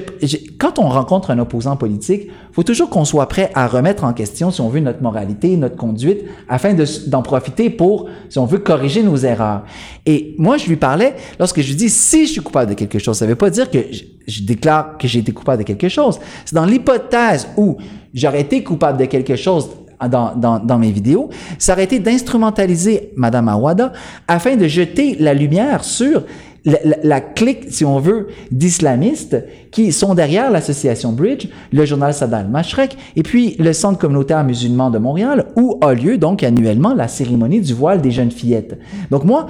quand 0.58 0.78
on 0.78 0.88
rencontre 0.88 1.30
un 1.30 1.38
opposant 1.38 1.76
politique, 1.76 2.28
faut 2.52 2.62
toujours 2.62 2.88
qu'on 2.88 3.04
soit 3.04 3.28
prêt 3.28 3.50
à 3.54 3.66
remettre 3.66 4.04
en 4.04 4.12
question, 4.12 4.50
si 4.50 4.60
on 4.60 4.68
veut, 4.68 4.80
notre 4.80 5.02
moralité, 5.02 5.56
notre 5.56 5.76
conduite, 5.76 6.24
afin 6.48 6.74
d'en 7.06 7.22
profiter 7.22 7.70
pour, 7.70 8.08
si 8.28 8.38
on 8.38 8.46
veut, 8.46 8.58
corriger 8.58 9.02
nos 9.02 9.16
erreurs. 9.16 9.64
Et 10.06 10.34
moi, 10.38 10.56
je 10.56 10.66
lui 10.68 10.76
parlais, 10.76 11.14
lorsque 11.38 11.60
je 11.60 11.68
lui 11.68 11.76
dis, 11.76 11.90
si 11.90 12.26
je 12.26 12.32
suis 12.32 12.40
coupable 12.40 12.70
de 12.70 12.74
quelque 12.74 12.98
chose, 12.98 13.18
ça 13.18 13.26
veut 13.26 13.34
pas 13.34 13.50
dire 13.50 13.70
que 13.70 13.78
je, 14.26 14.42
déclare 14.42 14.96
que 14.98 15.08
j'ai 15.08 15.20
été 15.20 15.32
coupable 15.32 15.58
de 15.58 15.66
quelque 15.66 15.88
chose. 15.88 16.18
C'est 16.44 16.54
dans 16.54 16.66
l'hypothèse 16.66 17.48
où 17.56 17.76
j'aurais 18.12 18.42
été 18.42 18.62
coupable 18.62 18.98
de 18.98 19.04
quelque 19.06 19.36
chose 19.36 19.68
dans 20.08 20.78
mes 20.78 20.90
vidéos, 20.90 21.30
ça 21.58 21.72
aurait 21.72 21.84
été 21.84 21.98
d'instrumentaliser 21.98 23.12
Madame 23.16 23.48
Awada 23.48 23.92
afin 24.28 24.56
de 24.56 24.66
jeter 24.66 25.16
la 25.18 25.32
lumière 25.32 25.82
sur 25.82 26.24
la, 26.64 27.20
clique, 27.20 27.66
si 27.68 27.84
on 27.84 27.98
veut, 27.98 28.28
d'islamistes 28.50 29.36
qui 29.70 29.92
sont 29.92 30.14
derrière 30.14 30.50
l'association 30.50 31.12
Bridge, 31.12 31.48
le 31.72 31.84
journal 31.84 32.14
Sadal 32.14 32.48
Mashrek, 32.48 32.96
et 33.16 33.22
puis 33.22 33.56
le 33.58 33.72
Centre 33.72 33.98
communautaire 33.98 34.42
musulman 34.44 34.90
de 34.90 34.98
Montréal, 34.98 35.46
où 35.56 35.78
a 35.82 35.92
lieu 35.92 36.16
donc 36.16 36.42
annuellement 36.42 36.94
la 36.94 37.08
cérémonie 37.08 37.60
du 37.60 37.74
voile 37.74 38.00
des 38.00 38.10
jeunes 38.10 38.30
fillettes. 38.30 38.78
Donc 39.10 39.24
moi, 39.24 39.46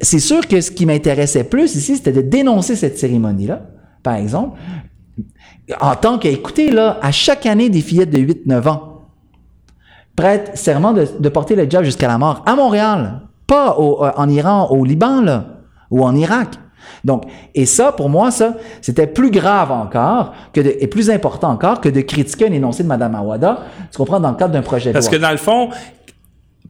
c'est 0.00 0.18
sûr 0.18 0.46
que 0.46 0.60
ce 0.60 0.70
qui 0.70 0.84
m'intéressait 0.84 1.44
plus 1.44 1.74
ici, 1.74 1.96
c'était 1.96 2.12
de 2.12 2.20
dénoncer 2.20 2.76
cette 2.76 2.98
cérémonie-là, 2.98 3.62
par 4.02 4.16
exemple, 4.16 4.58
en 5.80 5.94
tant 5.94 6.18
que, 6.18 6.28
écoutez, 6.28 6.70
là, 6.70 6.98
à 7.02 7.12
chaque 7.12 7.46
année, 7.46 7.70
des 7.70 7.80
fillettes 7.80 8.10
de 8.10 8.18
8-9 8.18 8.68
ans 8.68 8.88
prêtent 10.16 10.52
serment 10.54 10.92
de, 10.92 11.28
porter 11.30 11.56
le 11.56 11.68
job 11.70 11.84
jusqu'à 11.84 12.08
la 12.08 12.18
mort 12.18 12.42
à 12.44 12.54
Montréal, 12.54 13.22
pas 13.46 13.76
euh, 13.78 14.10
en 14.16 14.28
Iran, 14.28 14.68
au 14.70 14.84
Liban, 14.84 15.22
là, 15.22 15.51
ou 15.92 16.04
en 16.04 16.16
Irak. 16.16 16.48
Donc, 17.04 17.24
et 17.54 17.66
ça, 17.66 17.92
pour 17.92 18.08
moi, 18.08 18.30
ça, 18.30 18.56
c'était 18.80 19.06
plus 19.06 19.30
grave 19.30 19.70
encore 19.70 20.32
que 20.52 20.60
de, 20.60 20.74
et 20.78 20.86
plus 20.86 21.10
important 21.10 21.50
encore 21.50 21.80
que 21.80 21.88
de 21.88 22.00
critiquer 22.00 22.48
un 22.48 22.52
énoncé 22.52 22.82
de 22.82 22.88
Mme 22.88 23.14
Awada, 23.14 23.64
tu 23.90 23.96
comprends, 23.96 24.20
dans 24.20 24.30
le 24.30 24.36
cadre 24.36 24.52
d'un 24.52 24.62
projet 24.62 24.90
de 24.90 24.92
Parce 24.92 25.08
que 25.08 25.16
dans 25.16 25.30
le 25.30 25.36
fond, 25.36 25.70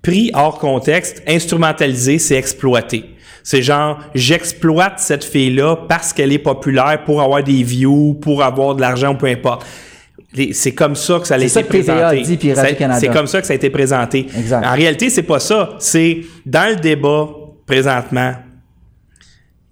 pris 0.02 0.30
hors 0.34 0.58
contexte, 0.58 1.22
instrumentalisé, 1.26 2.18
c'est 2.18 2.36
exploité. 2.36 3.04
C'est 3.44 3.62
genre, 3.62 3.98
j'exploite 4.14 4.98
cette 4.98 5.24
fille-là 5.24 5.76
parce 5.88 6.12
qu'elle 6.12 6.32
est 6.32 6.38
populaire 6.38 7.02
pour 7.04 7.20
avoir 7.20 7.42
des 7.42 7.62
views, 7.62 8.14
pour 8.14 8.42
avoir 8.42 8.74
de 8.74 8.80
l'argent, 8.80 9.14
peu 9.14 9.26
importe. 9.26 9.66
C'est 10.52 10.72
comme 10.72 10.94
ça 10.94 11.18
que 11.18 11.26
ça 11.26 11.34
a 11.34 11.38
été 11.38 11.48
ça 11.48 11.62
que 11.62 11.68
présenté. 11.68 12.22
dit, 12.22 12.36
puis 12.36 12.54
Radio-Canada. 12.54 13.00
C'est 13.00 13.08
comme 13.08 13.26
ça 13.26 13.40
que 13.40 13.46
ça 13.46 13.52
a 13.52 13.56
été 13.56 13.68
présenté. 13.68 14.26
Exact. 14.36 14.64
En 14.64 14.72
réalité, 14.72 15.10
c'est 15.10 15.24
pas 15.24 15.40
ça. 15.40 15.70
C'est 15.78 16.20
dans 16.46 16.70
le 16.70 16.76
débat 16.76 17.28
présentement, 17.66 18.32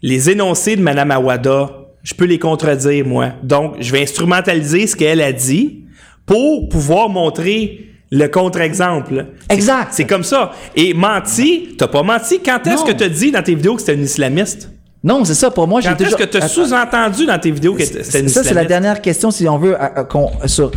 les 0.03 0.31
énoncés 0.31 0.77
de 0.77 0.83
Mme 0.83 1.11
Awada, 1.11 1.71
je 2.03 2.15
peux 2.15 2.25
les 2.25 2.39
contredire, 2.39 3.07
moi. 3.07 3.31
Donc, 3.43 3.75
je 3.81 3.93
vais 3.93 4.03
instrumentaliser 4.03 4.87
ce 4.87 4.97
qu'elle 4.97 5.21
a 5.21 5.33
dit 5.33 5.85
pour 6.27 6.69
pouvoir 6.69 7.09
montrer 7.09 7.87
le 8.11 8.27
contre-exemple. 8.27 9.27
Exact. 9.49 9.89
C'est 9.93 10.07
comme 10.07 10.25
ça. 10.25 10.53
Et 10.75 10.95
menti, 10.95 11.75
t'as 11.79 11.89
pas 11.89 12.03
menti. 12.03 12.41
Quand 12.45 12.67
est-ce 12.67 12.85
que 12.85 12.93
t'as 12.93 13.09
dit 13.09 13.31
dans 13.31 13.43
tes 13.43 13.55
vidéos 13.55 13.75
que 13.75 13.81
c'était 13.81 13.95
une 13.95 14.05
islamiste? 14.05 14.71
Non, 15.05 15.25
c'est 15.25 15.35
ça. 15.35 15.51
Pour 15.51 15.67
moi, 15.69 15.81
j'ai 15.81 15.89
Quand 15.89 15.95
est-ce 15.95 16.05
toujours... 16.05 16.19
que 16.19 16.25
t'as 16.25 16.39
Attends. 16.39 16.49
sous-entendu 16.49 17.27
dans 17.27 17.39
tes 17.39 17.51
vidéos 17.51 17.75
que 17.75 17.85
c'était 17.85 18.21
une 18.21 18.29
Ça, 18.29 18.43
c'est 18.45 18.53
la 18.55 18.65
dernière 18.65 19.01
question, 19.01 19.31
si 19.31 19.49
on 19.49 19.59
veut, 19.59 19.75
à- 19.81 20.01
à- 20.01 20.05
qu'on, 20.05 20.31
sur... 20.47 20.71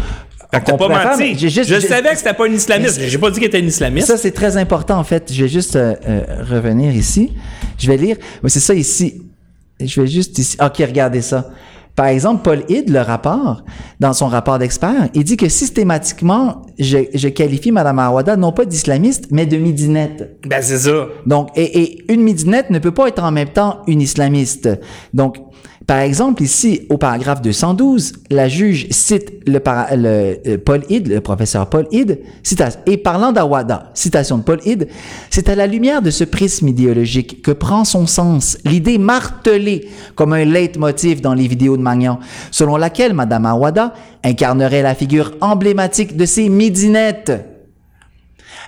Fait 0.53 0.59
que 0.61 0.65
t'as 0.65 0.77
pas 0.77 0.87
menti. 0.87 1.37
juste- 1.49 1.63
je 1.65 1.79
savais 1.79 2.11
que 2.11 2.17
c'était 2.17 2.33
pas 2.33 2.47
une 2.47 2.53
islamiste. 2.55 2.99
J'ai 3.01 3.17
pas 3.17 3.31
dit 3.31 3.39
qu'elle 3.39 3.49
était 3.49 3.59
une 3.59 3.67
islamiste. 3.67 4.07
Ça, 4.07 4.17
c'est 4.17 4.31
très 4.31 4.55
important, 4.57 4.97
en 4.99 5.03
fait. 5.03 5.31
Je 5.33 5.43
vais 5.43 5.49
juste 5.49 5.75
euh, 5.75 5.95
euh, 6.07 6.23
revenir 6.49 6.93
ici. 6.95 7.31
Je 7.77 7.87
vais 7.87 7.97
lire. 7.97 8.17
Oui, 8.43 8.49
c'est 8.49 8.59
ça 8.59 8.73
ici. 8.73 9.21
Je 9.83 10.01
vais 10.01 10.07
juste 10.07 10.37
ici. 10.37 10.57
OK, 10.63 10.77
regardez 10.79 11.21
ça. 11.21 11.49
Par 11.95 12.07
exemple, 12.07 12.41
Paul 12.43 12.63
Hyde, 12.69 12.89
le 12.89 13.01
rapport, 13.01 13.63
dans 13.99 14.13
son 14.13 14.27
rapport 14.27 14.57
d'expert, 14.57 15.09
il 15.13 15.23
dit 15.23 15.37
que 15.37 15.47
systématiquement, 15.47 16.63
je, 16.79 16.97
je 17.13 17.27
qualifie 17.27 17.71
Mme 17.71 17.99
Awada 17.99 18.35
non 18.35 18.51
pas 18.51 18.65
d'islamiste, 18.65 19.25
mais 19.31 19.45
de 19.45 19.57
midinette. 19.57 20.37
Ben, 20.47 20.61
c'est 20.61 20.79
ça. 20.79 21.07
Donc, 21.27 21.49
et, 21.55 21.81
et 21.83 22.11
une 22.11 22.21
midinette 22.21 22.71
ne 22.71 22.79
peut 22.79 22.91
pas 22.93 23.07
être 23.09 23.21
en 23.23 23.31
même 23.31 23.49
temps 23.49 23.81
une 23.87 24.01
islamiste. 24.01 24.69
Donc, 25.13 25.37
par 25.85 25.99
exemple, 25.99 26.43
ici, 26.43 26.81
au 26.89 26.97
paragraphe 26.97 27.41
212, 27.41 28.13
la 28.29 28.47
juge 28.47 28.87
cite 28.89 29.33
le, 29.45 29.59
euh, 29.67 30.57
Paul 30.63 30.81
Hyde, 30.89 31.09
le 31.09 31.19
professeur 31.19 31.69
Paul 31.69 31.87
Hyde, 31.91 32.19
et 32.85 32.97
parlant 32.97 33.33
d'Awada, 33.33 33.91
citation 33.93 34.37
de 34.37 34.43
Paul 34.43 34.59
Hyde, 34.65 34.87
c'est 35.29 35.49
à 35.49 35.55
la 35.55 35.67
lumière 35.67 36.01
de 36.01 36.09
ce 36.09 36.23
prisme 36.23 36.69
idéologique 36.69 37.41
que 37.41 37.51
prend 37.51 37.83
son 37.83 38.07
sens 38.07 38.57
l'idée 38.63 38.97
martelée 38.97 39.89
comme 40.15 40.33
un 40.33 40.45
leitmotiv 40.45 41.19
dans 41.19 41.33
les 41.33 41.47
vidéos 41.47 41.75
de 41.75 41.81
Magnan, 41.81 42.19
selon 42.51 42.77
laquelle 42.77 43.13
Madame 43.13 43.45
Awada 43.45 43.93
incarnerait 44.23 44.83
la 44.83 44.95
figure 44.95 45.33
emblématique 45.41 46.15
de 46.15 46.25
ces 46.25 46.47
midinettes 46.47 47.52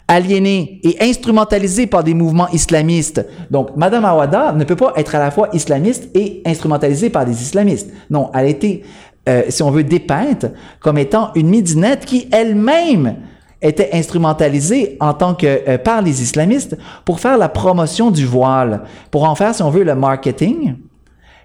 aliénée 0.07 0.79
et 0.83 0.97
instrumentalisée 1.01 1.87
par 1.87 2.03
des 2.03 2.13
mouvements 2.13 2.47
islamistes. 2.49 3.25
Donc, 3.51 3.75
Madame 3.75 4.05
Awada 4.05 4.51
ne 4.53 4.63
peut 4.63 4.75
pas 4.75 4.93
être 4.95 5.15
à 5.15 5.19
la 5.19 5.31
fois 5.31 5.49
islamiste 5.53 6.09
et 6.15 6.41
instrumentalisée 6.45 7.09
par 7.09 7.25
des 7.25 7.41
islamistes. 7.41 7.89
Non, 8.09 8.29
elle 8.33 8.45
a 8.45 8.49
été, 8.49 8.83
euh, 9.27 9.43
si 9.49 9.63
on 9.63 9.71
veut, 9.71 9.83
dépeinte 9.83 10.45
comme 10.79 10.97
étant 10.97 11.31
une 11.35 11.47
midinette 11.47 12.05
qui 12.05 12.27
elle-même 12.31 13.15
était 13.61 13.89
instrumentalisée 13.93 14.97
en 14.99 15.13
tant 15.13 15.33
que 15.33 15.47
euh, 15.67 15.77
par 15.77 16.01
les 16.01 16.21
islamistes 16.21 16.77
pour 17.03 17.19
faire 17.19 17.37
la 17.37 17.49
promotion 17.49 18.11
du 18.11 18.25
voile, 18.25 18.81
pour 19.11 19.23
en 19.27 19.33
faire, 19.33 19.55
si 19.55 19.63
on 19.63 19.69
veut, 19.69 19.83
le 19.83 19.95
marketing 19.95 20.75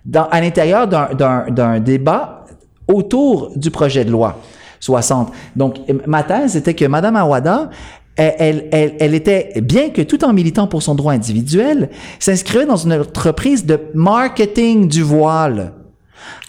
dans, 0.04 0.24
à 0.30 0.40
l'intérieur 0.40 0.86
d'un- 0.88 1.80
débat 1.80 2.44
autour 2.88 3.52
du 3.56 3.70
projet 3.70 4.04
de 4.04 4.10
loi 4.10 4.38
60. 4.80 5.30
Donc, 5.54 5.76
ma 6.06 6.22
thèse 6.22 6.56
était 6.56 6.72
que 6.74 6.86
Mme 6.86 7.14
Awada, 7.16 7.68
elle, 8.16 8.34
elle, 8.38 8.68
elle, 8.72 8.94
elle 9.00 9.14
était, 9.14 9.52
bien 9.62 9.90
que 9.90 10.02
tout 10.02 10.24
en 10.24 10.32
militant 10.32 10.66
pour 10.66 10.82
son 10.82 10.94
droit 10.94 11.12
individuel, 11.12 11.90
s'inscrivait 12.18 12.66
dans 12.66 12.76
une 12.76 12.92
entreprise 12.92 13.64
de 13.64 13.78
marketing 13.94 14.88
du 14.88 15.02
voile. 15.02 15.72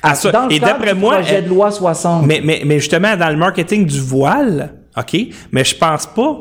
Ah, 0.03 0.15
ça. 0.15 0.31
Dans 0.31 0.47
le 0.47 0.53
Et 0.53 0.59
d'après 0.59 0.93
moi, 0.93 1.15
projet 1.17 1.35
elle- 1.35 1.45
de 1.45 1.49
loi 1.49 1.71
60. 1.71 2.25
Mais, 2.25 2.41
mais, 2.43 2.63
mais 2.65 2.79
justement, 2.79 3.15
dans 3.15 3.29
le 3.29 3.37
marketing 3.37 3.85
du 3.85 3.99
voile, 3.99 4.73
OK, 4.97 5.17
mais 5.51 5.63
je 5.63 5.75
pense 5.75 6.07
pas, 6.07 6.37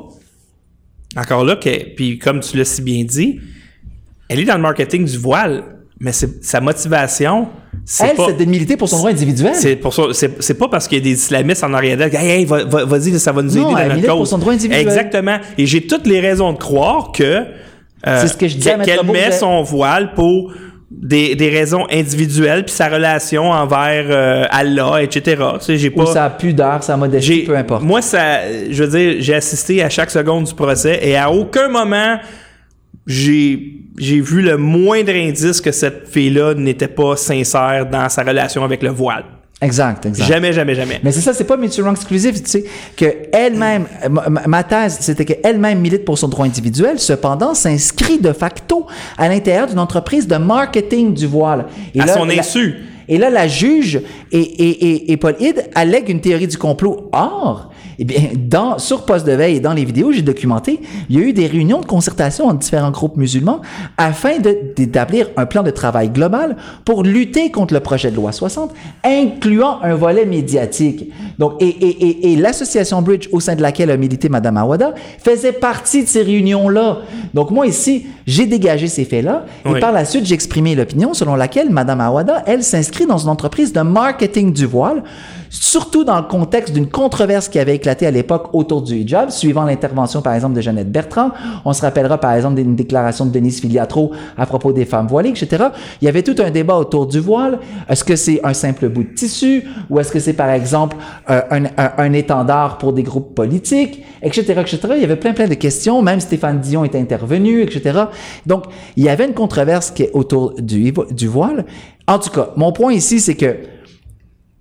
encore 1.16 1.44
là, 1.44 1.56
que, 1.56 1.94
puis 1.94 2.18
comme 2.18 2.40
tu 2.40 2.56
l'as 2.56 2.64
si 2.64 2.82
bien 2.82 3.04
dit, 3.04 3.40
elle 4.28 4.40
est 4.40 4.44
dans 4.44 4.56
le 4.56 4.62
marketing 4.62 5.04
du 5.04 5.18
voile, 5.18 5.64
mais 6.00 6.12
sa 6.12 6.60
motivation, 6.60 7.48
elle, 8.00 8.16
c'est 8.16 8.38
de 8.38 8.44
militer 8.44 8.76
pour 8.76 8.88
son 8.88 8.98
droit 8.98 9.10
individuel. 9.10 9.52
C'est 9.54 9.76
pour 9.76 9.92
ça, 9.94 10.02
c'est, 10.12 10.54
pas 10.54 10.68
parce 10.68 10.86
qu'il 10.88 10.98
y 10.98 11.00
a 11.00 11.04
des 11.04 11.12
islamistes 11.12 11.64
en 11.64 11.74
arrière 11.74 11.96
d'elle, 11.96 12.14
hey, 12.14 12.30
hey, 12.40 12.44
va, 12.44 12.64
va- 12.64 12.84
vas-y, 12.84 13.18
ça 13.18 13.32
va 13.32 13.42
nous 13.42 13.50
Non, 13.54 13.70
aider 13.70 13.72
dans 13.72 13.78
elle 13.78 13.88
notre 13.88 14.00
cause. 14.06 14.16
pour 14.16 14.26
son 14.26 14.38
droit 14.38 14.52
individuel. 14.52 14.80
Exactement. 14.80 15.38
Et 15.58 15.66
j'ai 15.66 15.82
toutes 15.86 16.06
les 16.06 16.20
raisons 16.20 16.52
de 16.52 16.58
croire 16.58 17.12
que 17.12 17.24
euh, 17.24 17.44
C'est 18.20 18.28
ce 18.28 18.36
que 18.36 18.48
je 18.48 18.56
disais 18.56 18.72
à 18.72 18.78
qu'elle 18.78 19.04
met 19.04 19.32
son 19.32 19.62
voile 19.62 20.14
pour 20.14 20.52
des, 20.90 21.36
des 21.36 21.48
raisons 21.50 21.86
individuelles 21.90 22.64
puis 22.64 22.74
sa 22.74 22.88
relation 22.88 23.50
envers 23.50 24.06
euh, 24.10 24.44
Allah, 24.50 25.02
etc. 25.02 25.42
Tu 25.60 25.64
sais, 25.64 25.76
j'ai 25.78 25.88
Ou 25.88 26.04
pas 26.04 26.06
sa 26.06 26.30
pudeur, 26.30 26.82
sa 26.82 26.96
modestie, 26.96 27.42
peu 27.42 27.56
importe. 27.56 27.82
Moi, 27.82 28.02
ça, 28.02 28.40
je 28.70 28.84
veux 28.84 28.98
dire, 28.98 29.16
j'ai 29.20 29.34
assisté 29.34 29.82
à 29.82 29.88
chaque 29.88 30.10
seconde 30.10 30.44
du 30.44 30.54
procès 30.54 30.98
et 31.02 31.16
à 31.16 31.30
aucun 31.30 31.68
moment 31.68 32.18
j'ai 33.06 33.76
j'ai 33.98 34.20
vu 34.20 34.40
le 34.40 34.56
moindre 34.56 35.12
indice 35.12 35.60
que 35.60 35.72
cette 35.72 36.08
fille-là 36.08 36.54
n'était 36.54 36.88
pas 36.88 37.16
sincère 37.16 37.86
dans 37.90 38.08
sa 38.08 38.22
relation 38.22 38.64
avec 38.64 38.82
le 38.82 38.90
voile. 38.90 39.24
Exact, 39.62 40.06
exact. 40.06 40.26
Jamais, 40.26 40.54
jamais, 40.54 40.74
jamais. 40.74 41.00
Mais 41.04 41.12
c'est 41.12 41.20
ça, 41.20 41.34
c'est 41.34 41.44
pas 41.44 41.58
mutual 41.58 41.84
wrong 41.84 41.94
exclusive, 41.94 42.40
tu 42.42 42.48
sais, 42.48 42.64
que 42.96 43.04
elle-même, 43.30 43.84
ma, 44.08 44.46
ma- 44.46 44.64
thèse, 44.64 44.96
c'était 45.00 45.26
qu'elle-même 45.26 45.80
milite 45.80 46.06
pour 46.06 46.16
son 46.16 46.28
droit 46.28 46.46
individuel, 46.46 46.98
cependant 46.98 47.52
s'inscrit 47.52 48.18
de 48.18 48.32
facto 48.32 48.86
à 49.18 49.28
l'intérieur 49.28 49.66
d'une 49.66 49.78
entreprise 49.80 50.26
de 50.26 50.36
marketing 50.36 51.12
du 51.12 51.26
voile. 51.26 51.66
Et 51.94 52.00
À 52.00 52.06
son 52.06 52.24
la- 52.24 52.38
insu. 52.38 52.76
Et 53.06 53.18
là, 53.18 53.28
la 53.28 53.48
juge 53.48 54.00
et, 54.32 54.38
et, 54.38 54.70
et, 54.92 55.12
et 55.12 55.16
Paul 55.18 55.34
Hyde 55.38 55.64
allèguent 55.74 56.08
une 56.10 56.20
théorie 56.22 56.46
du 56.46 56.56
complot. 56.56 57.10
Or, 57.12 57.69
eh 58.02 58.04
bien, 58.04 58.30
dans, 58.34 58.78
sur 58.78 59.04
Poste 59.04 59.26
de 59.26 59.32
veille 59.32 59.56
et 59.56 59.60
dans 59.60 59.74
les 59.74 59.84
vidéos, 59.84 60.10
j'ai 60.10 60.22
documenté, 60.22 60.80
il 61.10 61.16
y 61.16 61.22
a 61.22 61.22
eu 61.22 61.34
des 61.34 61.46
réunions 61.46 61.80
de 61.80 61.84
concertation 61.84 62.46
entre 62.46 62.60
différents 62.60 62.90
groupes 62.90 63.18
musulmans 63.18 63.60
afin 63.98 64.38
d'établir 64.38 65.28
un 65.36 65.44
plan 65.44 65.62
de 65.62 65.70
travail 65.70 66.08
global 66.08 66.56
pour 66.86 67.02
lutter 67.02 67.50
contre 67.50 67.74
le 67.74 67.80
projet 67.80 68.10
de 68.10 68.16
loi 68.16 68.32
60, 68.32 68.72
incluant 69.04 69.82
un 69.82 69.94
volet 69.96 70.24
médiatique. 70.24 71.12
Donc, 71.38 71.60
et, 71.60 71.68
et, 71.68 72.06
et, 72.06 72.32
et 72.32 72.36
l'association 72.36 73.02
Bridge, 73.02 73.28
au 73.32 73.40
sein 73.40 73.54
de 73.54 73.60
laquelle 73.60 73.90
a 73.90 73.98
milité 73.98 74.30
Mme 74.30 74.56
Awada, 74.56 74.94
faisait 75.22 75.52
partie 75.52 76.02
de 76.02 76.08
ces 76.08 76.22
réunions-là. 76.22 77.00
Donc, 77.34 77.50
moi, 77.50 77.66
ici, 77.66 78.06
j'ai 78.26 78.46
dégagé 78.46 78.86
ces 78.86 79.04
faits-là 79.04 79.44
et 79.66 79.78
par 79.78 79.92
la 79.92 80.06
suite, 80.06 80.24
j'ai 80.24 80.34
exprimé 80.34 80.74
l'opinion 80.74 81.12
selon 81.12 81.36
laquelle 81.36 81.68
Mme 81.68 82.00
Awada, 82.00 82.44
elle, 82.46 82.64
s'inscrit 82.64 83.04
dans 83.04 83.18
une 83.18 83.28
entreprise 83.28 83.74
de 83.74 83.82
marketing 83.82 84.54
du 84.54 84.64
voile, 84.64 85.02
surtout 85.50 86.04
dans 86.04 86.16
le 86.16 86.22
contexte 86.22 86.72
d'une 86.72 86.88
controverse 86.88 87.48
qui 87.48 87.58
avait 87.58 87.74
éclaté 87.74 88.06
à 88.06 88.10
l'époque 88.12 88.50
autour 88.52 88.82
du 88.82 88.94
hijab, 88.94 89.30
suivant 89.30 89.64
l'intervention, 89.64 90.22
par 90.22 90.34
exemple, 90.34 90.54
de 90.54 90.60
Jeannette 90.60 90.90
Bertrand. 90.90 91.32
On 91.64 91.72
se 91.72 91.82
rappellera, 91.82 92.18
par 92.18 92.32
exemple, 92.32 92.54
d'une 92.54 92.76
déclaration 92.76 93.26
de 93.26 93.32
Denise 93.32 93.60
Filiatro 93.60 94.12
à 94.38 94.46
propos 94.46 94.72
des 94.72 94.84
femmes 94.84 95.08
voilées, 95.08 95.30
etc. 95.30 95.64
Il 96.00 96.04
y 96.04 96.08
avait 96.08 96.22
tout 96.22 96.36
un 96.38 96.50
débat 96.50 96.76
autour 96.76 97.06
du 97.06 97.18
voile. 97.18 97.58
Est-ce 97.88 98.04
que 98.04 98.14
c'est 98.14 98.40
un 98.44 98.54
simple 98.54 98.88
bout 98.88 99.02
de 99.02 99.08
tissu 99.08 99.64
ou 99.90 99.98
est-ce 99.98 100.12
que 100.12 100.20
c'est, 100.20 100.34
par 100.34 100.50
exemple, 100.50 100.96
euh, 101.28 101.40
un, 101.76 102.12
étendard 102.12 102.78
pour 102.78 102.92
des 102.92 103.02
groupes 103.02 103.34
politiques, 103.34 104.04
etc., 104.22 104.54
etc. 104.60 104.78
Il 104.94 105.00
y 105.00 105.04
avait 105.04 105.16
plein, 105.16 105.32
plein 105.32 105.48
de 105.48 105.54
questions. 105.54 106.00
Même 106.00 106.20
Stéphane 106.20 106.60
Dion 106.60 106.84
est 106.84 106.94
intervenu, 106.94 107.62
etc. 107.62 108.04
Donc, 108.46 108.64
il 108.96 109.04
y 109.04 109.08
avait 109.08 109.26
une 109.26 109.34
controverse 109.34 109.90
qui 109.90 110.04
est 110.04 110.10
autour 110.12 110.54
du, 110.60 110.92
du 111.10 111.26
voile. 111.26 111.64
En 112.06 112.18
tout 112.18 112.30
cas, 112.30 112.50
mon 112.56 112.72
point 112.72 112.92
ici, 112.92 113.18
c'est 113.20 113.34
que 113.34 113.56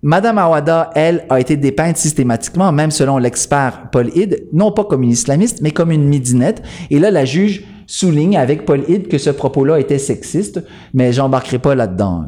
Madame 0.02 0.38
Awada, 0.38 0.92
elle, 0.96 1.26
a 1.30 1.42
été 1.42 1.58
dépeinte 1.58 1.98
systématiquement, 1.98 2.72
même 2.72 2.90
selon 2.90 3.18
l'expert 3.18 3.90
Paul 3.92 4.10
Hyde, 4.16 4.46
non 4.54 4.72
pas 4.72 4.86
comme 4.86 5.04
une 5.04 5.10
islamiste, 5.10 5.60
mais 5.62 5.72
comme 5.72 5.92
une 5.92 6.06
midinette. 6.06 6.62
Et 6.90 7.00
là, 7.00 7.12
la 7.12 7.26
juge 7.26 7.64
souligne 7.86 8.38
avec 8.38 8.66
Paul 8.66 8.84
Hyde 8.88 9.10
que 9.10 9.18
ce 9.18 9.30
propos-là 9.30 9.78
était 9.80 9.98
sexiste, 9.98 10.64
mais 10.94 11.12
j'embarquerai 11.12 11.60
pas 11.60 11.76
là-dedans. 11.76 12.26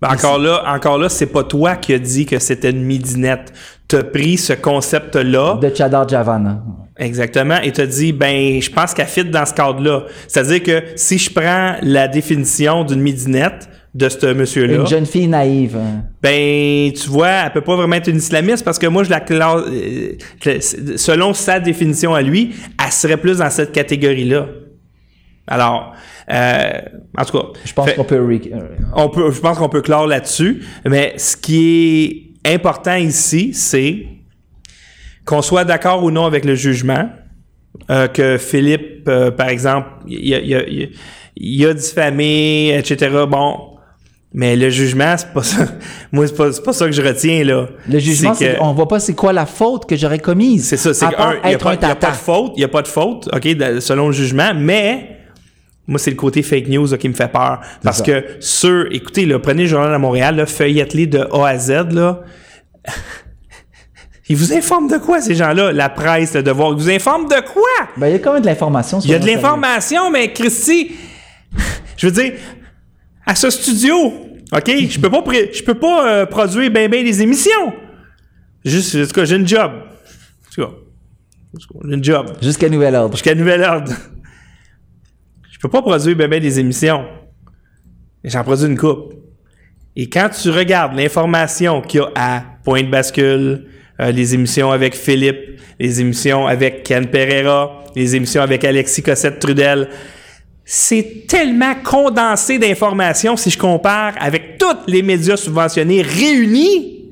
Ben, 0.00 0.08
encore 0.08 0.38
là, 0.38 0.62
encore 0.66 0.96
là, 0.96 1.10
c'est 1.10 1.26
pas 1.26 1.44
toi 1.44 1.76
qui 1.76 1.92
as 1.92 1.98
dit 1.98 2.24
que 2.24 2.38
c'était 2.38 2.70
une 2.70 2.82
midinette. 2.82 3.52
T'as 3.86 4.02
pris 4.02 4.38
ce 4.38 4.54
concept-là. 4.54 5.58
De 5.60 5.74
Chadar 5.74 6.08
Javan. 6.08 6.62
Exactement. 6.96 7.58
Et 7.62 7.72
t'as 7.72 7.84
dit, 7.84 8.14
ben, 8.14 8.62
je 8.62 8.70
pense 8.70 8.94
qu'elle 8.94 9.06
fit 9.06 9.24
dans 9.24 9.44
ce 9.44 9.52
cadre-là. 9.52 10.04
C'est-à-dire 10.26 10.62
que 10.62 10.82
si 10.96 11.18
je 11.18 11.30
prends 11.30 11.74
la 11.82 12.08
définition 12.08 12.84
d'une 12.84 13.00
midinette 13.00 13.68
de 13.94 14.08
ce 14.08 14.32
monsieur-là, 14.32 14.76
Une 14.76 14.86
jeune 14.86 15.06
fille 15.06 15.26
naïve. 15.26 15.76
ben, 16.22 16.92
tu 16.92 17.08
vois, 17.08 17.28
elle 17.28 17.52
peut 17.52 17.60
pas 17.60 17.74
vraiment 17.76 17.96
être 17.96 18.08
une 18.08 18.18
islamiste 18.18 18.64
parce 18.64 18.78
que 18.78 18.86
moi, 18.86 19.02
je 19.02 19.10
la 19.10 19.20
classe, 19.20 19.64
euh, 19.68 20.12
selon 20.96 21.34
sa 21.34 21.58
définition 21.58 22.14
à 22.14 22.22
lui, 22.22 22.54
elle 22.84 22.92
serait 22.92 23.16
plus 23.16 23.38
dans 23.38 23.50
cette 23.50 23.72
catégorie-là. 23.72 24.46
Alors, 25.48 25.92
euh, 26.32 26.70
en 27.18 27.24
tout 27.24 27.36
cas, 27.36 27.44
Je 27.64 27.72
pense 27.72 27.92
qu'on 27.94 28.04
peut... 28.04 28.38
on 28.94 29.08
peut, 29.08 29.30
je 29.32 29.40
pense 29.40 29.58
qu'on 29.58 29.68
peut 29.68 29.82
clore 29.82 30.06
là-dessus. 30.06 30.62
Mais 30.88 31.14
ce 31.16 31.36
qui 31.36 32.36
est 32.44 32.54
important 32.54 32.94
ici, 32.94 33.52
c'est 33.52 34.06
qu'on 35.24 35.42
soit 35.42 35.64
d'accord 35.64 36.04
ou 36.04 36.10
non 36.12 36.26
avec 36.26 36.44
le 36.44 36.54
jugement. 36.54 37.08
euh, 37.88 38.08
que 38.08 38.36
Philippe, 38.36 39.08
euh, 39.08 39.30
par 39.30 39.48
exemple, 39.48 39.88
il 40.06 40.34
a, 40.34 40.38
il 40.40 40.54
a- 40.54 40.68
il 40.68 40.82
a- 40.84 40.88
il 41.36 41.66
a 41.66 41.72
diffamé, 41.74 42.76
etc. 42.76 43.10
Bon. 43.28 43.78
Mais 44.32 44.54
le 44.54 44.70
jugement, 44.70 45.16
c'est 45.16 45.32
pas 45.32 45.42
ça. 45.42 45.66
Moi, 46.12 46.26
c'est 46.28 46.36
pas, 46.36 46.50
pas 46.64 46.72
ça 46.72 46.86
que 46.86 46.92
je 46.92 47.02
retiens, 47.02 47.42
là. 47.44 47.66
Le 47.88 47.98
jugement, 47.98 48.32
c'est 48.34 48.56
qu'on 48.56 48.72
voit 48.72 48.86
pas 48.86 49.00
c'est 49.00 49.14
quoi 49.14 49.32
la 49.32 49.46
faute 49.46 49.88
que 49.88 49.96
j'aurais 49.96 50.20
commise. 50.20 50.68
C'est 50.68 50.76
ça, 50.76 50.94
c'est 50.94 51.04
à 51.04 51.10
qu'un, 51.10 51.34
il 51.44 51.48
n'y 51.48 51.54
a, 51.54 51.58
pas- 51.58 51.76
de 51.76 52.16
faute, 52.16 52.52
il 52.54 52.60
n'y 52.60 52.64
a 52.64 52.68
pas 52.68 52.82
de 52.82 52.88
faute, 52.88 53.28
OK, 53.32 53.48
selon 53.80 54.06
le 54.06 54.12
jugement, 54.12 54.52
mais 54.54 55.16
moi, 55.88 55.98
c'est 55.98 56.10
le 56.10 56.16
côté 56.16 56.42
fake 56.42 56.68
news 56.68 56.86
là, 56.86 56.96
qui 56.96 57.08
me 57.08 57.14
fait 57.14 57.30
peur. 57.30 57.60
Parce 57.82 57.98
ça. 57.98 58.04
que 58.04 58.24
sur, 58.38 58.86
écoutez, 58.92 59.26
là, 59.26 59.40
prenez 59.40 59.62
le 59.62 59.68
journal 59.68 59.92
de 59.92 59.96
Montréal, 59.96 60.36
là, 60.36 60.46
feuilletez 60.46 61.08
de 61.08 61.26
A 61.32 61.48
à 61.48 61.58
Z, 61.58 61.90
là. 61.90 62.20
Ils 64.28 64.36
vous 64.36 64.52
informent 64.52 64.88
de 64.88 64.98
quoi, 64.98 65.20
ces 65.20 65.34
gens-là? 65.34 65.72
La 65.72 65.88
presse, 65.88 66.34
le 66.34 66.44
devoir, 66.44 66.70
ils 66.70 66.76
vous 66.76 66.88
informent 66.88 67.26
de 67.26 67.40
quoi? 67.52 67.88
Ben, 67.96 68.06
il 68.06 68.12
y 68.12 68.14
a 68.14 68.20
quand 68.20 68.32
même 68.32 68.42
de 68.42 68.46
l'information. 68.46 69.00
Il 69.00 69.10
y 69.10 69.14
a 69.14 69.18
de 69.18 69.26
l'information, 69.26 70.08
mais 70.08 70.32
Christy, 70.32 70.92
je 71.96 72.06
veux 72.06 72.12
dire, 72.12 72.34
à 73.26 73.34
ce 73.34 73.50
studio, 73.50 73.96
OK, 74.52 74.66
je 74.66 74.98
peux 74.98 75.10
pas, 75.10 75.22
je 75.52 75.62
peux 75.62 75.74
pas 75.74 76.08
euh, 76.08 76.26
produire 76.26 76.70
ben 76.70 76.90
ben 76.90 77.04
des 77.04 77.22
émissions. 77.22 77.72
Juste, 78.64 78.96
en 78.96 79.06
tout 79.06 79.12
cas, 79.12 79.24
j'ai 79.24 79.36
une 79.36 79.46
job. 79.46 79.72
En 79.72 80.54
tout 80.54 80.62
cas, 80.62 80.72
j'ai 81.84 81.94
une 81.94 82.04
job. 82.04 82.32
Jusqu'à 82.42 82.68
nouvel 82.68 82.94
ordre. 82.94 83.12
Jusqu'à 83.14 83.34
nouvel 83.34 83.62
ordre. 83.62 83.92
Je 85.50 85.58
peux 85.58 85.68
pas 85.68 85.82
produire 85.82 86.16
ben 86.16 86.28
ben 86.28 86.40
des 86.40 86.58
émissions. 86.58 87.04
J'en 88.24 88.42
produis 88.42 88.66
une 88.66 88.76
coupe. 88.76 89.14
Et 89.96 90.08
quand 90.08 90.28
tu 90.30 90.50
regardes 90.50 90.94
l'information 90.96 91.80
qu'il 91.80 92.00
y 92.00 92.02
a 92.02 92.10
à 92.14 92.44
Point 92.64 92.82
de 92.82 92.90
bascule, 92.90 93.66
euh, 94.00 94.10
les 94.10 94.34
émissions 94.34 94.70
avec 94.70 94.94
Philippe, 94.94 95.60
les 95.78 96.00
émissions 96.00 96.46
avec 96.46 96.82
Ken 96.82 97.06
Pereira, 97.06 97.84
les 97.96 98.16
émissions 98.16 98.42
avec 98.42 98.64
Alexis 98.64 99.02
Cossette-Trudel, 99.02 99.88
c'est 100.72 101.26
tellement 101.26 101.74
condensé 101.74 102.56
d'informations 102.56 103.36
si 103.36 103.50
je 103.50 103.58
compare 103.58 104.14
avec 104.20 104.56
tous 104.56 104.76
les 104.86 105.02
médias 105.02 105.36
subventionnés 105.36 106.00
réunis 106.00 107.10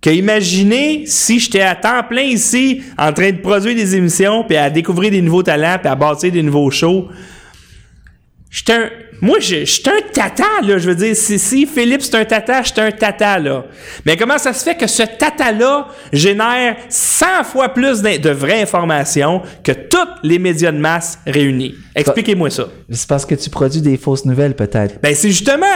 que 0.00 0.10
imaginez 0.10 1.04
si 1.06 1.38
j'étais 1.38 1.60
à 1.60 1.76
temps 1.76 2.02
plein 2.02 2.22
ici 2.22 2.82
en 2.98 3.12
train 3.12 3.30
de 3.30 3.36
produire 3.36 3.76
des 3.76 3.94
émissions 3.94 4.42
puis 4.42 4.56
à 4.56 4.70
découvrir 4.70 5.12
des 5.12 5.22
nouveaux 5.22 5.44
talents 5.44 5.76
puis 5.78 5.88
à 5.88 5.94
bâtir 5.94 6.32
des 6.32 6.42
nouveaux 6.42 6.68
shows. 6.72 7.06
J'étais 8.50 8.72
un, 8.72 8.90
moi, 9.24 9.38
je- 9.40 9.64
un 9.90 10.00
tata, 10.12 10.44
là. 10.62 10.78
Je 10.78 10.88
veux 10.88 10.94
dire, 10.94 11.16
si, 11.16 11.38
si 11.38 11.66
Philippe, 11.66 12.02
c'est 12.02 12.14
un 12.14 12.24
tata, 12.24 12.62
j'étais 12.62 12.80
un 12.80 12.90
tata, 12.90 13.38
là. 13.38 13.64
Mais 14.06 14.16
comment 14.16 14.38
ça 14.38 14.52
se 14.52 14.62
fait 14.62 14.76
que 14.76 14.86
ce 14.86 15.02
tata-là 15.02 15.88
génère 16.12 16.76
100 16.88 17.44
fois 17.44 17.68
plus 17.70 18.02
de 18.02 18.30
vraies 18.30 18.62
informations 18.62 19.42
que 19.62 19.72
tous 19.72 19.98
les 20.22 20.38
médias 20.38 20.72
de 20.72 20.78
masse 20.78 21.18
réunis? 21.26 21.74
Expliquez-moi 21.94 22.50
ça. 22.50 22.68
C'est 22.90 23.08
parce 23.08 23.24
que 23.26 23.34
tu 23.34 23.50
produis 23.50 23.80
des 23.80 23.96
fausses 23.96 24.24
nouvelles, 24.24 24.54
peut-être. 24.54 25.00
Ben, 25.02 25.14
c'est 25.14 25.28
justement, 25.30 25.66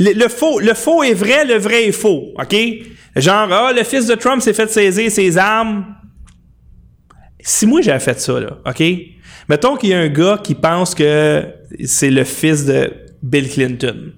le, 0.00 0.12
le 0.12 0.28
faux, 0.28 0.60
le 0.60 0.74
faux 0.74 1.02
est 1.02 1.14
vrai, 1.14 1.44
le 1.44 1.54
vrai 1.58 1.84
est 1.88 1.92
faux, 1.92 2.32
OK? 2.38 2.56
Genre, 3.16 3.48
ah, 3.52 3.72
le 3.74 3.84
fils 3.84 4.06
de 4.06 4.14
Trump 4.14 4.40
s'est 4.42 4.52
fait 4.52 4.70
saisir 4.70 5.10
ses 5.10 5.36
armes. 5.38 5.84
Si 7.40 7.66
moi 7.66 7.80
j'avais 7.80 8.00
fait 8.00 8.20
ça, 8.20 8.38
là, 8.40 8.58
OK? 8.66 8.82
Mettons 9.48 9.76
qu'il 9.76 9.90
y 9.90 9.94
a 9.94 9.98
un 9.98 10.08
gars 10.08 10.38
qui 10.42 10.54
pense 10.54 10.94
que 10.94 11.44
c'est 11.84 12.10
le 12.10 12.24
fils 12.24 12.66
de 12.66 12.92
Bill 13.22 13.48
Clinton. 13.48 14.12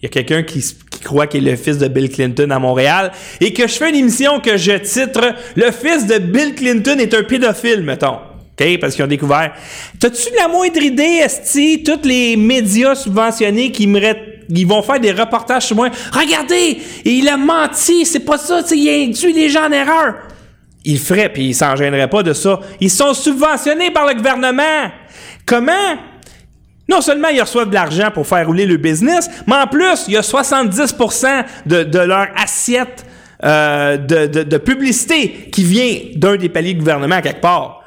Il 0.00 0.04
y 0.04 0.06
a 0.06 0.08
quelqu'un 0.08 0.42
qui, 0.42 0.64
croit 1.02 1.26
qu'il 1.26 1.48
est 1.48 1.52
le 1.52 1.56
fils 1.56 1.78
de 1.78 1.88
Bill 1.88 2.10
Clinton 2.10 2.50
à 2.50 2.58
Montréal 2.58 3.10
et 3.40 3.52
que 3.52 3.66
je 3.66 3.72
fais 3.72 3.88
une 3.88 3.96
émission 3.96 4.38
que 4.38 4.56
je 4.56 4.72
titre 4.72 5.34
Le 5.56 5.70
fils 5.70 6.06
de 6.06 6.18
Bill 6.18 6.54
Clinton 6.54 6.98
est 6.98 7.14
un 7.14 7.22
pédophile, 7.22 7.82
mettons. 7.82 8.18
OK? 8.60 8.78
Parce 8.80 8.94
qu'ils 8.94 9.04
ont 9.04 9.08
découvert. 9.08 9.54
T'as-tu 9.98 10.28
la 10.38 10.46
moindre 10.46 10.82
idée, 10.82 11.20
Esti, 11.24 11.82
tous 11.82 12.06
les 12.06 12.36
médias 12.36 12.94
subventionnés 12.94 13.72
qui 13.72 13.86
me 13.86 14.00
ils 14.52 14.66
vont 14.66 14.82
faire 14.82 15.00
des 15.00 15.12
reportages 15.12 15.66
sur 15.66 15.76
moi? 15.76 15.88
Regardez, 16.12 16.78
il 17.04 17.28
a 17.28 17.36
menti, 17.36 18.04
c'est 18.04 18.20
pas 18.20 18.38
ça, 18.38 18.62
il 18.72 18.88
a 18.88 18.92
induit 18.92 19.32
les 19.32 19.48
gens 19.48 19.66
en 19.66 19.72
erreur. 19.72 20.14
Il 20.84 20.94
le 20.94 20.98
ferait, 20.98 21.28
puis 21.28 21.48
il 21.48 21.54
s'en 21.54 21.76
gênerait 21.76 22.08
pas 22.08 22.22
de 22.22 22.32
ça. 22.32 22.60
Ils 22.80 22.90
sont 22.90 23.12
subventionnés 23.14 23.90
par 23.90 24.06
le 24.06 24.14
gouvernement. 24.14 24.90
Comment? 25.44 25.96
Non 26.88 27.00
seulement 27.00 27.28
ils 27.28 27.40
reçoivent 27.40 27.68
de 27.68 27.74
l'argent 27.74 28.10
pour 28.12 28.26
faire 28.26 28.46
rouler 28.46 28.66
le 28.66 28.76
business, 28.76 29.28
mais 29.46 29.54
en 29.56 29.66
plus, 29.66 30.04
il 30.08 30.14
y 30.14 30.16
a 30.16 30.22
70% 30.22 31.44
de, 31.66 31.82
de 31.84 31.98
leur 31.98 32.26
assiette 32.36 33.04
euh, 33.44 33.96
de, 33.96 34.26
de- 34.26 34.42
de 34.42 34.56
publicité 34.58 35.48
qui 35.52 35.62
vient 35.64 35.96
d'un 36.16 36.36
des 36.36 36.48
paliers 36.48 36.74
de 36.74 36.78
gouvernement 36.80 37.20
quelque 37.20 37.40
part. 37.40 37.82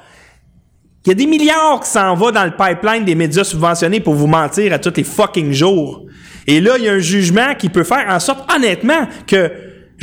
Il 1.05 1.09
y 1.09 1.11
a 1.11 1.15
des 1.15 1.25
milliards 1.25 1.81
qui 1.81 1.89
s'en 1.89 2.15
vont 2.15 2.31
dans 2.31 2.45
le 2.45 2.51
pipeline 2.51 3.03
des 3.03 3.15
médias 3.15 3.43
subventionnés 3.43 3.99
pour 3.99 4.13
vous 4.13 4.27
mentir 4.27 4.71
à 4.71 4.79
tous 4.79 4.93
les 4.95 5.03
fucking 5.03 5.51
jours. 5.51 6.05
Et 6.47 6.61
là, 6.61 6.75
il 6.77 6.85
y 6.85 6.89
a 6.89 6.93
un 6.93 6.99
jugement 6.99 7.55
qui 7.55 7.67
peut 7.69 7.83
faire 7.83 8.05
en 8.07 8.19
sorte, 8.21 8.49
honnêtement, 8.55 9.07
que 9.27 9.51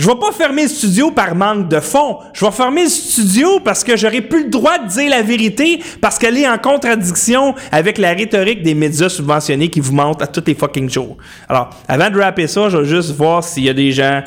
je 0.01 0.07
vais 0.07 0.14
pas 0.14 0.32
fermer 0.32 0.62
le 0.62 0.68
studio 0.68 1.11
par 1.11 1.34
manque 1.34 1.68
de 1.68 1.78
fonds. 1.78 2.20
Je 2.32 2.42
vais 2.42 2.51
fermer 2.51 2.84
le 2.84 2.88
studio 2.88 3.61
parce 3.61 3.84
que 3.84 3.98
j'aurais 3.98 4.22
plus 4.22 4.44
le 4.44 4.48
droit 4.48 4.78
de 4.78 4.88
dire 4.88 5.11
la 5.11 5.20
vérité 5.20 5.78
parce 6.01 6.18
qu'elle 6.18 6.38
est 6.38 6.48
en 6.48 6.57
contradiction 6.57 7.55
avec 7.70 7.98
la 7.98 8.14
rhétorique 8.14 8.62
des 8.62 8.74
médias 8.74 9.11
subventionnés 9.11 9.68
qui 9.68 9.80
vous 9.80 9.92
mentent 9.92 10.22
à 10.22 10.26
tous 10.26 10.42
les 10.46 10.55
fucking 10.55 10.88
jours. 10.88 11.18
Alors, 11.51 11.68
avant 11.86 12.09
de 12.09 12.18
rapper 12.18 12.46
ça, 12.46 12.70
je 12.70 12.78
vais 12.78 12.86
juste 12.86 13.14
voir 13.14 13.44
s'il 13.44 13.64
y 13.64 13.68
a 13.68 13.74
des 13.74 13.92
gens 13.92 14.22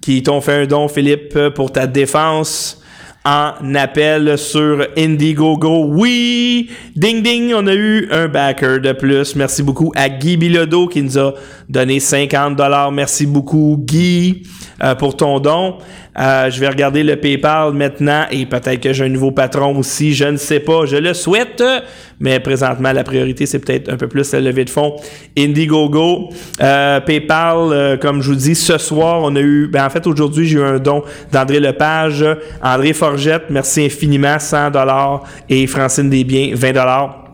qui 0.00 0.22
t'ont 0.22 0.40
fait 0.40 0.62
un 0.62 0.66
don, 0.66 0.88
Philippe, 0.88 1.38
pour 1.54 1.70
ta 1.72 1.86
défense 1.86 2.80
en 3.24 3.74
appel 3.74 4.38
sur 4.38 4.86
Indiegogo. 4.96 5.86
Oui! 5.88 6.70
Ding 6.96 7.22
ding, 7.22 7.52
on 7.54 7.66
a 7.66 7.74
eu 7.74 8.08
un 8.10 8.28
backer 8.28 8.80
de 8.80 8.92
plus. 8.92 9.36
Merci 9.36 9.62
beaucoup 9.62 9.92
à 9.94 10.08
Guy 10.08 10.36
Bilodeau 10.36 10.86
qui 10.88 11.02
nous 11.02 11.18
a 11.18 11.34
donné 11.68 12.00
50 12.00 12.56
dollars. 12.56 12.90
Merci 12.92 13.26
beaucoup 13.26 13.76
Guy 13.78 14.44
euh, 14.82 14.94
pour 14.94 15.16
ton 15.16 15.40
don. 15.40 15.78
Euh, 16.18 16.50
je 16.50 16.58
vais 16.58 16.68
regarder 16.68 17.04
le 17.04 17.16
PayPal 17.16 17.72
maintenant 17.72 18.24
et 18.30 18.44
peut-être 18.44 18.80
que 18.80 18.92
j'ai 18.92 19.04
un 19.04 19.08
nouveau 19.08 19.30
patron 19.30 19.76
aussi. 19.76 20.14
Je 20.14 20.24
ne 20.24 20.36
sais 20.36 20.60
pas. 20.60 20.84
Je 20.84 20.96
le 20.96 21.14
souhaite, 21.14 21.62
mais 22.18 22.40
présentement 22.40 22.92
la 22.92 23.04
priorité 23.04 23.46
c'est 23.46 23.60
peut-être 23.60 23.88
un 23.88 23.96
peu 23.96 24.08
plus 24.08 24.32
la 24.32 24.40
levée 24.40 24.64
de 24.64 24.70
fonds. 24.70 24.96
Indiegogo, 25.38 26.30
euh, 26.60 27.00
PayPal, 27.00 27.56
euh, 27.56 27.96
comme 27.96 28.20
je 28.22 28.30
vous 28.30 28.36
dis, 28.36 28.54
ce 28.54 28.78
soir 28.78 29.20
on 29.22 29.36
a 29.36 29.40
eu, 29.40 29.68
ben 29.68 29.86
en 29.86 29.90
fait 29.90 30.06
aujourd'hui 30.06 30.46
j'ai 30.46 30.58
eu 30.58 30.62
un 30.64 30.78
don 30.78 31.04
d'André 31.30 31.60
Lepage, 31.60 32.24
André 32.62 32.92
Forgette, 32.92 33.44
merci 33.50 33.84
infiniment, 33.84 34.38
100 34.38 34.70
dollars 34.70 35.22
et 35.48 35.66
Francine 35.66 36.10
Desbiens, 36.10 36.50
20 36.54 36.72
dollars. 36.72 37.24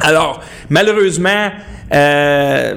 Alors, 0.00 0.40
malheureusement, 0.68 1.50
euh, 1.92 2.74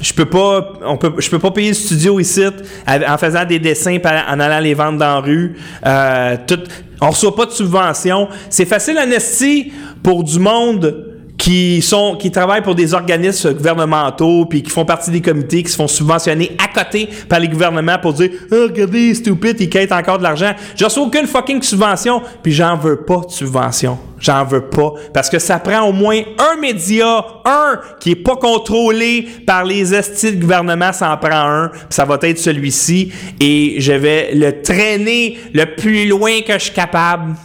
je 0.00 0.12
peux 0.12 0.26
pas, 0.26 0.74
on 0.84 0.96
peut, 0.96 1.12
je 1.18 1.30
peux 1.30 1.38
pas 1.38 1.50
payer 1.50 1.68
le 1.68 1.74
studio 1.74 2.20
ici 2.20 2.44
en 2.86 3.18
faisant 3.18 3.44
des 3.44 3.58
dessins, 3.58 3.98
en 4.04 4.40
allant 4.40 4.60
les 4.60 4.74
vendre 4.74 4.98
dans 4.98 5.14
la 5.14 5.20
rue. 5.20 5.56
Euh, 5.86 6.36
tout, 6.46 6.60
on 7.00 7.10
reçoit 7.10 7.34
pas 7.34 7.46
de 7.46 7.52
subvention. 7.52 8.28
C'est 8.50 8.66
facile 8.66 8.98
en 8.98 9.10
esti 9.10 9.72
pour 10.02 10.22
du 10.22 10.38
monde 10.38 11.07
qui 11.48 11.80
sont 11.80 12.14
qui 12.14 12.30
travaillent 12.30 12.60
pour 12.60 12.74
des 12.74 12.92
organismes 12.92 13.54
gouvernementaux 13.54 14.44
puis 14.44 14.62
qui 14.62 14.68
font 14.68 14.84
partie 14.84 15.10
des 15.10 15.22
comités 15.22 15.62
qui 15.62 15.72
se 15.72 15.76
font 15.76 15.88
subventionner 15.88 16.54
à 16.62 16.68
côté 16.68 17.08
par 17.26 17.40
les 17.40 17.48
gouvernements 17.48 17.98
pour 17.98 18.12
dire 18.12 18.28
oh, 18.52 18.64
regardez 18.64 19.14
stupide 19.14 19.56
ils 19.58 19.70
quittent 19.70 19.92
encore 19.92 20.18
de 20.18 20.24
l'argent. 20.24 20.52
Je 20.76 20.84
reçois 20.84 21.04
aucune 21.04 21.26
fucking 21.26 21.62
subvention 21.62 22.20
puis 22.42 22.52
j'en 22.52 22.76
veux 22.76 22.96
pas 22.96 23.22
de 23.26 23.30
subvention. 23.30 23.98
J'en 24.20 24.44
veux 24.44 24.68
pas. 24.68 24.92
Parce 25.14 25.30
que 25.30 25.38
ça 25.38 25.58
prend 25.58 25.88
au 25.88 25.92
moins 25.92 26.20
un 26.38 26.60
média 26.60 27.24
un 27.46 27.80
qui 27.98 28.10
est 28.10 28.16
pas 28.16 28.36
contrôlé 28.36 29.26
par 29.46 29.64
les 29.64 29.94
estis 29.94 30.32
de 30.32 30.42
gouvernement 30.42 30.92
ça 30.92 31.10
en 31.10 31.16
prend 31.16 31.30
un 31.30 31.68
puis 31.68 31.78
ça 31.88 32.04
va 32.04 32.18
être 32.20 32.38
celui-ci. 32.38 33.10
Et 33.40 33.76
je 33.78 33.92
vais 33.94 34.34
le 34.34 34.60
traîner 34.60 35.38
le 35.54 35.64
plus 35.64 36.06
loin 36.06 36.42
que 36.46 36.52
je 36.52 36.64
suis 36.64 36.74
capable 36.74 37.36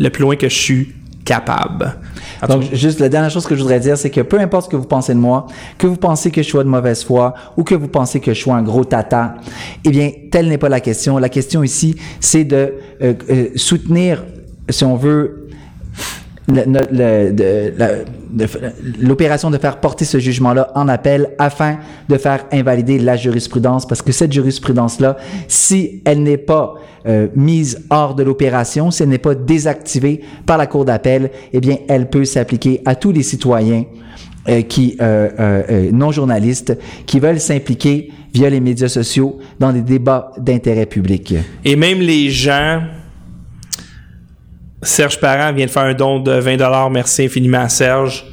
le 0.00 0.10
plus 0.10 0.22
loin 0.22 0.34
que 0.34 0.48
je 0.48 0.56
suis 0.56 0.94
capable 1.24 1.94
Donc, 2.48 2.62
juste 2.72 3.00
la 3.00 3.08
dernière 3.08 3.30
chose 3.30 3.46
que 3.46 3.54
je 3.54 3.60
voudrais 3.60 3.80
dire, 3.80 3.98
c'est 3.98 4.10
que 4.10 4.20
peu 4.22 4.38
importe 4.40 4.64
ce 4.66 4.70
que 4.70 4.76
vous 4.76 4.86
pensez 4.86 5.14
de 5.14 5.18
moi, 5.18 5.46
que 5.78 5.86
vous 5.86 5.96
pensez 5.96 6.30
que 6.30 6.42
je 6.42 6.48
sois 6.48 6.64
de 6.64 6.68
mauvaise 6.68 7.04
foi 7.04 7.34
ou 7.56 7.64
que 7.64 7.74
vous 7.74 7.88
pensez 7.88 8.20
que 8.20 8.32
je 8.32 8.40
sois 8.40 8.54
un 8.56 8.62
gros 8.62 8.84
tata, 8.84 9.34
eh 9.84 9.90
bien, 9.90 10.10
telle 10.30 10.48
n'est 10.48 10.58
pas 10.58 10.68
la 10.68 10.80
question. 10.80 11.18
La 11.18 11.28
question 11.28 11.62
ici, 11.62 11.96
c'est 12.20 12.44
de 12.44 12.74
euh, 13.02 13.14
euh, 13.30 13.46
soutenir, 13.56 14.24
si 14.68 14.84
on 14.84 14.96
veut, 14.96 15.10
le- 15.12 15.28
le- 15.36 15.46
le- 15.46 15.46
de- 15.46 15.46
la- 15.46 15.46
de- 15.46 16.39
l'opération 19.00 19.50
de 19.50 19.58
faire 19.58 19.80
porter 19.80 20.04
ce 20.04 20.18
jugement-là 20.18 20.70
en 20.74 20.88
appel 20.88 21.30
afin 21.38 21.78
de 22.08 22.16
faire 22.16 22.44
invalider 22.52 22.98
la 22.98 23.16
jurisprudence 23.16 23.86
parce 23.86 24.02
que 24.02 24.12
cette 24.12 24.32
jurisprudence-là, 24.32 25.16
si 25.48 26.02
elle 26.04 26.22
n'est 26.22 26.36
pas 26.36 26.74
euh, 27.06 27.28
mise 27.34 27.86
hors 27.90 28.14
de 28.14 28.22
l'opération, 28.22 28.90
si 28.90 29.02
elle 29.02 29.08
n'est 29.08 29.18
pas 29.18 29.34
désactivée 29.34 30.20
par 30.46 30.58
la 30.58 30.66
Cour 30.66 30.84
d'appel, 30.84 31.30
eh 31.52 31.60
bien, 31.60 31.78
elle 31.88 32.10
peut 32.10 32.24
s'appliquer 32.24 32.82
à 32.84 32.94
tous 32.94 33.12
les 33.12 33.22
citoyens 33.22 33.84
euh, 34.48 34.62
qui 34.62 34.96
euh, 35.02 35.28
euh, 35.38 35.90
non 35.92 36.12
journalistes 36.12 36.76
qui 37.04 37.20
veulent 37.20 37.40
s'impliquer 37.40 38.10
via 38.32 38.48
les 38.48 38.60
médias 38.60 38.88
sociaux 38.88 39.38
dans 39.58 39.70
des 39.70 39.82
débats 39.82 40.32
d'intérêt 40.38 40.86
public. 40.86 41.34
Et 41.62 41.76
même 41.76 42.00
les 42.00 42.30
gens 42.30 42.80
Serge 44.82 45.20
Parent 45.20 45.52
vient 45.52 45.66
de 45.66 45.70
faire 45.70 45.82
un 45.82 45.94
don 45.94 46.20
de 46.20 46.32
20 46.32 46.90
Merci 46.90 47.24
infiniment 47.24 47.60
à 47.60 47.68
Serge. 47.68 48.24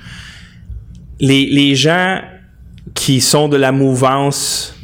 Les, 1.19 1.45
les 1.45 1.75
gens 1.75 2.21
qui 2.93 3.21
sont 3.21 3.47
de 3.49 3.57
la 3.57 3.71
mouvance 3.71 4.75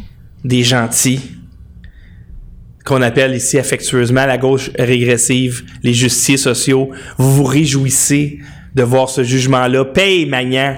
des 0.44 0.64
gentils, 0.64 1.22
qu'on 2.84 3.02
appelle 3.02 3.34
ici 3.34 3.58
affectueusement 3.58 4.26
la 4.26 4.38
gauche 4.38 4.72
régressive, 4.78 5.64
les 5.84 5.94
justiciers 5.94 6.38
sociaux, 6.38 6.90
vous 7.18 7.34
vous 7.34 7.44
réjouissez 7.46 8.40
de 8.76 8.84
voir 8.84 9.10
ce 9.10 9.24
jugement-là. 9.24 9.86
Paye, 9.86 10.26
Magnan. 10.26 10.76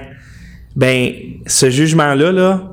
Ben, 0.76 1.12
ce 1.46 1.70
jugement-là, 1.70 2.30
là, 2.30 2.72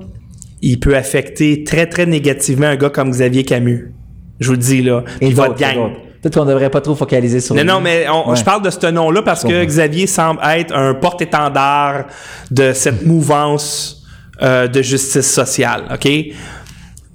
il 0.61 0.79
peut 0.79 0.95
affecter 0.95 1.63
très, 1.63 1.87
très 1.87 2.05
négativement 2.05 2.67
un 2.67 2.75
gars 2.75 2.89
comme 2.89 3.09
Xavier 3.09 3.43
Camus. 3.43 3.93
Je 4.39 4.47
vous 4.47 4.53
le 4.53 4.57
dis, 4.59 4.81
là. 4.81 5.03
Et 5.21 5.27
Puis 5.27 5.35
votre 5.35 5.55
gang. 5.55 5.93
Peut-être 6.23 6.35
qu'on 6.39 6.45
devrait 6.45 6.69
pas 6.69 6.79
trop 6.81 6.95
focaliser 6.95 7.41
sur 7.41 7.53
Non, 7.53 7.61
lui. 7.61 7.67
non, 7.67 7.81
mais 7.81 8.07
on- 8.09 8.29
Ouais. 8.31 8.35
je 8.37 8.43
parle 8.45 8.61
de 8.63 8.69
ce 8.69 8.87
nom-là 8.87 9.21
parce 9.21 9.43
que. 9.43 9.65
Xavier 9.65 10.07
semble 10.07 10.39
être 10.55 10.73
un 10.73 10.93
porte-étendard 10.93 12.05
de 12.49 12.71
cette 12.73 13.05
mouvance 13.05 13.99
euh, 14.41 14.67
de 14.67 14.81
justice 14.81 15.29
sociale, 15.31 15.83
OK? 15.93 16.09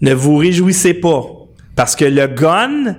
Ne 0.02 0.14
vous 0.14 0.36
réjouissez 0.36 0.94
pas 0.94 1.24
parce 1.74 1.96
que 1.96 2.04
le 2.04 2.26
gun, 2.28 2.94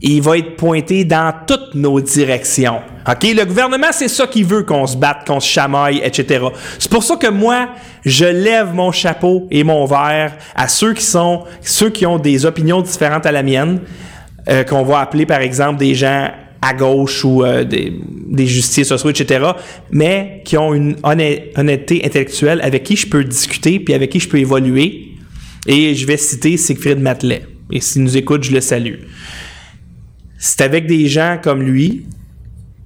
il 0.00 0.20
va 0.20 0.38
être 0.38 0.56
pointé 0.56 1.04
dans 1.04 1.32
toutes 1.46 1.74
nos 1.74 2.00
directions. 2.00 2.80
OK? 3.08 3.22
Le 3.22 3.44
gouvernement, 3.44 3.86
c'est 3.92 4.08
ça 4.08 4.26
qu'il 4.26 4.44
veut 4.46 4.62
qu'on 4.64 4.86
se 4.86 4.96
batte, 4.96 5.26
qu'on 5.26 5.38
se 5.38 5.48
chamaille, 5.48 6.00
etc. 6.02 6.44
C'est 6.78 6.90
pour 6.90 7.04
ça 7.04 7.16
que 7.16 7.28
moi, 7.28 7.68
je 8.04 8.24
lève 8.24 8.74
mon 8.74 8.90
chapeau 8.90 9.46
et 9.50 9.62
mon 9.64 9.84
verre 9.84 10.32
à 10.56 10.66
ceux 10.66 10.92
qui 10.94 11.04
sont, 11.04 11.44
ceux 11.60 11.90
qui 11.90 12.04
ont 12.04 12.18
des 12.18 12.44
opinions 12.46 12.80
différentes 12.82 13.26
à 13.26 13.32
la 13.32 13.42
mienne, 13.44 13.80
euh, 14.48 14.64
qu'on 14.64 14.82
va 14.82 15.00
appeler, 15.00 15.26
par 15.26 15.40
exemple, 15.40 15.78
des 15.78 15.94
gens 15.94 16.30
à 16.60 16.74
gauche 16.74 17.24
ou 17.24 17.42
euh, 17.44 17.64
des, 17.64 17.92
des 18.28 18.46
justiciers 18.46 18.84
sociaux, 18.84 19.10
etc., 19.10 19.44
mais 19.90 20.42
qui 20.44 20.56
ont 20.56 20.74
une 20.74 20.94
honn- 21.02 21.40
honnêteté 21.56 22.04
intellectuelle 22.04 22.60
avec 22.62 22.84
qui 22.84 22.96
je 22.96 23.08
peux 23.08 23.24
discuter 23.24 23.80
puis 23.80 23.94
avec 23.94 24.10
qui 24.10 24.20
je 24.20 24.28
peux 24.28 24.38
évoluer. 24.38 25.08
Et 25.66 25.94
je 25.94 26.06
vais 26.06 26.16
citer 26.16 26.56
Siegfried 26.56 26.98
Matelet. 27.00 27.44
Et 27.70 27.80
s'il 27.80 28.02
nous 28.02 28.16
écoute, 28.16 28.42
je 28.44 28.52
le 28.52 28.60
salue. 28.60 28.96
C'est 30.38 30.60
avec 30.60 30.86
des 30.86 31.06
gens 31.06 31.38
comme 31.42 31.62
lui 31.62 32.06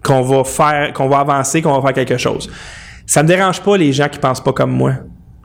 qu'on 0.02 0.22
va 0.22 0.44
faire, 0.44 0.92
qu'on 0.92 1.08
va 1.08 1.20
avancer, 1.20 1.62
qu'on 1.62 1.78
va 1.78 1.82
faire 1.82 1.94
quelque 2.06 2.18
chose. 2.18 2.50
Ça 3.06 3.22
me 3.22 3.28
dérange 3.28 3.62
pas 3.62 3.76
les 3.76 3.92
gens 3.92 4.08
qui 4.08 4.18
pensent 4.18 4.42
pas 4.44 4.52
comme 4.52 4.72
moi. 4.72 4.94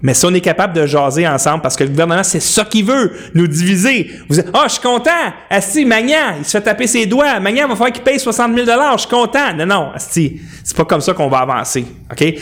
Mais 0.01 0.13
si 0.13 0.25
on 0.25 0.33
est 0.33 0.41
capable 0.41 0.73
de 0.73 0.85
jaser 0.85 1.27
ensemble, 1.27 1.61
parce 1.61 1.75
que 1.75 1.83
le 1.83 1.89
gouvernement, 1.89 2.23
c'est 2.23 2.39
ça 2.39 2.65
qu'il 2.65 2.85
veut, 2.85 3.11
nous 3.33 3.47
diviser. 3.47 4.09
Vous 4.27 4.39
êtes, 4.39 4.49
ah, 4.53 4.63
je 4.65 4.73
suis 4.73 4.81
content. 4.81 5.11
Asti, 5.49 5.85
Magnan, 5.85 6.35
il 6.39 6.45
se 6.45 6.51
fait 6.51 6.61
taper 6.61 6.87
ses 6.87 7.05
doigts. 7.05 7.39
Magnan 7.39 7.67
va 7.67 7.75
falloir 7.75 7.91
qu'il 7.91 8.03
paye 8.03 8.19
60 8.19 8.55
000 8.55 8.65
Je 8.65 8.97
suis 8.99 9.09
content. 9.09 9.53
Non, 9.55 9.65
non, 9.65 9.91
Asti, 9.93 10.41
c'est 10.63 10.75
pas 10.75 10.85
comme 10.85 11.01
ça 11.01 11.13
qu'on 11.13 11.29
va 11.29 11.39
avancer. 11.39 11.85
OK? 12.11 12.35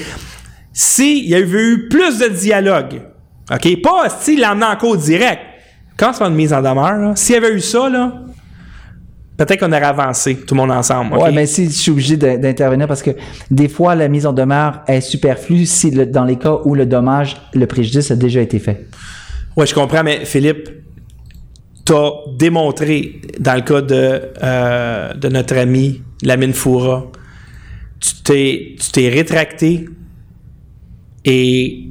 S'il 0.71 1.27
y 1.27 1.35
avait 1.35 1.61
eu 1.61 1.89
plus 1.89 2.19
de 2.19 2.27
dialogue, 2.27 3.01
OK? 3.51 3.81
Pas 3.81 4.03
Asti 4.05 4.37
l'emmener 4.37 4.67
en 4.67 4.75
cours 4.77 4.97
direct. 4.97 5.41
Quand 5.97 6.13
c'est 6.13 6.23
une 6.23 6.35
mise 6.35 6.53
en 6.53 6.61
demeure, 6.61 7.17
s'il 7.17 7.35
y 7.35 7.37
avait 7.37 7.51
eu 7.51 7.59
ça, 7.59 7.89
là, 7.89 8.13
peut-être 9.45 9.59
qu'on 9.61 9.71
aurait 9.71 9.81
avancé, 9.83 10.35
tout 10.35 10.53
le 10.55 10.61
monde 10.61 10.71
ensemble. 10.71 11.15
Ouais, 11.17 11.31
mais 11.31 11.45
si 11.45 11.65
je 11.65 11.69
suis 11.71 11.91
obligé 11.91 12.17
d'intervenir 12.17 12.87
parce 12.87 13.01
que 13.01 13.11
des 13.49 13.67
fois, 13.69 13.95
la 13.95 14.07
mise 14.07 14.25
en 14.25 14.33
demeure 14.33 14.81
est 14.87 15.01
superflue 15.01 15.65
si 15.65 15.91
le- 15.91 16.05
dans 16.05 16.25
les 16.25 16.37
cas 16.37 16.59
où 16.65 16.75
le 16.75 16.85
dommage, 16.85 17.35
le 17.53 17.65
préjudice 17.65 18.11
a 18.11 18.15
déjà 18.15 18.41
été 18.41 18.59
fait. 18.59 18.85
Oui, 19.57 19.65
je 19.67 19.73
comprends, 19.73 20.03
mais 20.03 20.25
Philippe, 20.25 20.69
tu 21.85 21.93
as 21.93 22.11
démontré, 22.37 23.21
dans 23.39 23.55
le 23.55 23.61
cas 23.61 23.81
de, 23.81 24.21
euh, 24.43 25.13
de 25.13 25.27
notre 25.29 25.57
ami 25.57 26.01
Lamine 26.23 26.53
Foura, 26.53 27.07
tu 27.99 28.11
t'es, 28.23 28.75
tu 28.79 28.91
t'es 28.91 29.09
rétracté 29.09 29.85
et 31.25 31.85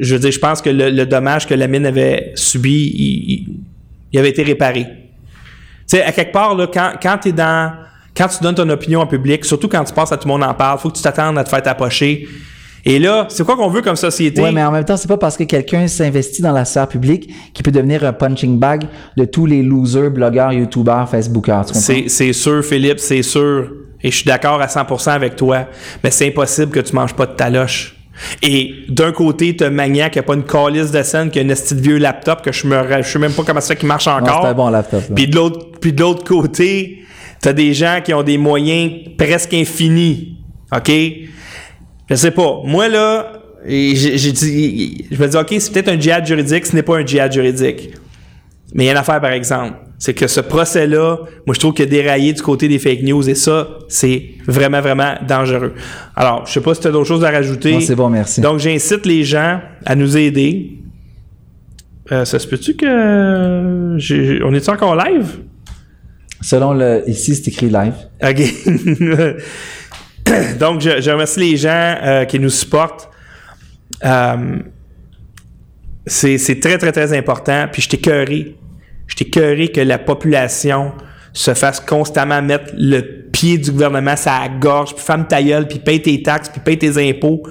je 0.00 0.14
veux 0.14 0.20
dire, 0.20 0.30
je 0.30 0.38
pense 0.38 0.62
que 0.62 0.70
le, 0.70 0.90
le 0.90 1.06
dommage 1.06 1.46
que 1.46 1.54
Lamine 1.54 1.86
avait 1.86 2.32
subi, 2.36 3.46
il 4.12 4.18
avait 4.18 4.30
été 4.30 4.42
réparé. 4.42 4.86
Tu 5.92 5.98
sais, 5.98 6.04
à 6.04 6.10
quelque 6.10 6.32
part, 6.32 6.54
là, 6.54 6.66
quand, 6.72 6.92
quand 7.02 7.18
tu 7.18 7.34
dans. 7.34 7.70
Quand 8.16 8.28
tu 8.28 8.42
donnes 8.42 8.54
ton 8.54 8.68
opinion 8.68 9.00
en 9.00 9.06
public, 9.06 9.44
surtout 9.44 9.68
quand 9.68 9.84
tu 9.84 9.92
passes 9.92 10.12
à 10.12 10.16
tout 10.16 10.26
le 10.26 10.32
monde 10.32 10.42
en 10.42 10.54
parle, 10.54 10.78
faut 10.78 10.90
que 10.90 10.96
tu 10.96 11.02
t'attendes 11.02 11.36
à 11.38 11.44
te 11.44 11.48
faire 11.50 11.62
tapocher. 11.62 12.28
Et 12.84 12.98
là, 12.98 13.26
c'est 13.30 13.44
quoi 13.44 13.56
qu'on 13.56 13.68
veut 13.68 13.80
comme 13.80 13.96
société? 13.96 14.42
Ouais, 14.42 14.52
mais 14.52 14.62
en 14.62 14.70
même 14.70 14.84
temps, 14.84 14.98
c'est 14.98 15.08
pas 15.08 15.16
parce 15.16 15.36
que 15.36 15.44
quelqu'un 15.44 15.86
s'investit 15.88 16.42
dans 16.42 16.52
la 16.52 16.66
sphère 16.66 16.88
publique 16.88 17.30
qu'il 17.54 17.62
peut 17.62 17.70
devenir 17.70 18.04
un 18.04 18.12
punching 18.12 18.58
bag 18.58 18.84
de 19.16 19.24
tous 19.24 19.46
les 19.46 19.62
losers, 19.62 20.10
blogueurs, 20.10 20.52
youtubeurs, 20.52 21.08
facebookers. 21.08 21.74
C'est 21.74 22.32
sûr, 22.32 22.64
Philippe, 22.64 22.98
c'est 22.98 23.22
sûr. 23.22 23.70
Et 24.02 24.10
je 24.10 24.16
suis 24.16 24.26
d'accord 24.26 24.60
à 24.60 24.66
100% 24.66 25.10
avec 25.10 25.36
toi. 25.36 25.66
Mais 26.04 26.10
c'est 26.10 26.28
impossible 26.28 26.70
que 26.70 26.80
tu 26.80 26.94
manges 26.94 27.14
pas 27.14 27.26
de 27.26 27.32
taloche. 27.32 27.96
Et 28.42 28.74
d'un 28.88 29.12
côté, 29.12 29.56
t'as 29.56 29.70
Magnan 29.70 30.08
qui 30.10 30.18
a 30.18 30.22
pas 30.22 30.34
une 30.34 30.44
calice 30.44 30.90
de 30.90 31.02
scène, 31.02 31.30
qui 31.30 31.38
a 31.38 31.42
un 31.42 31.48
esti 31.48 31.74
de 31.74 31.80
vieux 31.80 31.98
laptop 31.98 32.42
que 32.42 32.52
je 32.52 32.66
me, 32.66 33.02
je 33.02 33.08
sais 33.08 33.18
même 33.18 33.32
pas 33.32 33.42
comment 33.44 33.60
ça 33.60 33.74
marche 33.82 34.06
encore. 34.06 34.42
c'est 34.42 34.48
un 34.48 34.54
bon 34.54 34.68
laptop. 34.70 35.02
Puis 35.14 35.28
de 35.28 35.36
l'autre, 35.36 35.66
puis 35.80 35.92
de 35.92 36.00
l'autre 36.00 36.24
côté, 36.24 37.04
t'as 37.40 37.52
des 37.52 37.74
gens 37.74 38.00
qui 38.04 38.14
ont 38.14 38.22
des 38.22 38.38
moyens 38.38 38.92
presque 39.18 39.54
infinis. 39.54 40.38
OK? 40.74 40.90
Je 42.08 42.14
sais 42.14 42.30
pas. 42.30 42.60
Moi, 42.64 42.88
là, 42.88 43.32
j'ai 43.66 44.32
dit, 44.32 45.06
je 45.10 45.22
me 45.22 45.28
dis, 45.28 45.36
OK, 45.36 45.54
c'est 45.58 45.72
peut-être 45.72 45.88
un 45.88 46.00
djihad 46.00 46.26
juridique, 46.26 46.66
ce 46.66 46.74
n'est 46.74 46.82
pas 46.82 46.98
un 46.98 47.06
djihad 47.06 47.32
juridique. 47.32 47.90
Mais 48.74 48.84
il 48.84 48.86
y 48.86 48.88
a 48.88 48.92
une 48.92 48.98
affaire, 48.98 49.20
par 49.20 49.32
exemple. 49.32 49.74
C'est 50.02 50.14
que 50.14 50.26
ce 50.26 50.40
procès-là, 50.40 51.18
moi, 51.46 51.54
je 51.54 51.60
trouve 51.60 51.74
qu'il 51.74 51.84
a 51.84 51.88
déraillé 51.88 52.32
du 52.32 52.42
côté 52.42 52.66
des 52.66 52.80
fake 52.80 53.02
news 53.04 53.30
et 53.30 53.36
ça, 53.36 53.68
c'est 53.86 54.30
vraiment, 54.48 54.80
vraiment 54.80 55.14
dangereux. 55.28 55.74
Alors, 56.16 56.44
je 56.44 56.54
sais 56.54 56.60
pas 56.60 56.74
si 56.74 56.80
tu 56.80 56.88
as 56.88 56.90
d'autres 56.90 57.06
choses 57.06 57.22
à 57.22 57.30
rajouter. 57.30 57.80
C'est 57.80 57.94
bon, 57.94 58.08
merci. 58.08 58.40
Donc, 58.40 58.58
j'incite 58.58 59.06
les 59.06 59.22
gens 59.22 59.60
à 59.86 59.94
nous 59.94 60.16
aider. 60.16 60.72
Euh, 62.10 62.24
ça 62.24 62.40
se 62.40 62.48
peut-tu 62.48 62.74
que. 62.74 64.44
on 64.44 64.52
est 64.52 64.68
encore 64.68 64.96
live? 64.96 65.38
Selon 66.40 66.72
le. 66.72 67.04
Ici, 67.06 67.36
c'est 67.36 67.46
écrit 67.46 67.70
live. 67.70 67.94
OK. 68.24 68.42
Donc, 70.58 70.80
je, 70.80 71.00
je 71.00 71.10
remercie 71.12 71.38
les 71.38 71.56
gens 71.56 71.94
euh, 72.02 72.24
qui 72.24 72.40
nous 72.40 72.50
supportent. 72.50 73.08
Euh, 74.04 74.58
c'est 76.04 76.38
c'est 76.38 76.58
très, 76.58 76.76
très, 76.76 76.90
très 76.90 77.16
important. 77.16 77.68
Puis 77.70 77.82
je 77.82 77.88
t'ai 77.90 77.98
t'ai 79.16 79.24
cœuré 79.26 79.68
que 79.68 79.80
la 79.80 79.98
population 79.98 80.92
se 81.32 81.54
fasse 81.54 81.80
constamment 81.80 82.42
mettre 82.42 82.72
le 82.76 83.00
pied 83.32 83.58
du 83.58 83.70
gouvernement 83.70 84.14
à 84.26 84.40
la 84.42 84.48
gorge, 84.48 84.94
puis 84.94 85.04
femme 85.04 85.26
ta 85.26 85.42
gueule, 85.42 85.66
puis 85.66 85.78
paye 85.78 86.02
tes 86.02 86.22
taxes, 86.22 86.50
puis 86.50 86.60
paye 86.60 86.78
tes 86.78 87.08
impôts, 87.08 87.42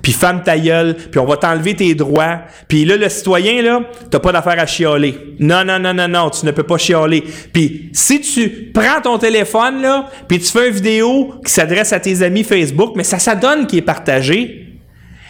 puis 0.00 0.12
femme 0.12 0.42
ta 0.42 0.58
gueule, 0.58 0.94
puis 0.94 1.18
on 1.20 1.26
va 1.26 1.36
t'enlever 1.36 1.74
tes 1.74 1.94
droits. 1.94 2.40
Puis 2.66 2.84
là, 2.84 2.96
le 2.96 3.08
citoyen, 3.08 3.62
là, 3.62 3.80
t'as 4.10 4.18
pas 4.18 4.32
d'affaire 4.32 4.58
à 4.58 4.66
chialer. 4.66 5.14
Non, 5.38 5.64
non, 5.64 5.78
non, 5.78 5.92
non, 5.92 6.08
non, 6.08 6.30
tu 6.30 6.46
ne 6.46 6.50
peux 6.50 6.62
pas 6.62 6.78
chialer. 6.78 7.22
Puis 7.52 7.90
si 7.92 8.20
tu 8.20 8.70
prends 8.72 9.00
ton 9.02 9.18
téléphone, 9.18 9.82
là, 9.82 10.08
puis 10.26 10.38
tu 10.38 10.50
fais 10.50 10.68
une 10.68 10.74
vidéo 10.74 11.34
qui 11.44 11.52
s'adresse 11.52 11.92
à 11.92 12.00
tes 12.00 12.22
amis 12.22 12.44
Facebook, 12.44 12.92
mais 12.96 13.04
ça, 13.04 13.18
ça 13.18 13.34
donne 13.34 13.66
qui 13.66 13.78
est 13.78 13.82
partagé, 13.82 14.78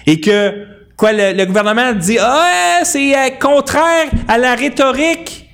et 0.07 0.21
que 0.21 0.67
quoi 0.97 1.13
le, 1.13 1.33
le 1.33 1.45
gouvernement 1.45 1.93
dit 1.93 2.19
ah 2.21 2.81
c'est 2.85 3.15
euh, 3.15 3.31
contraire 3.41 4.09
à 4.27 4.39
la 4.39 4.55
rhétorique 4.55 5.48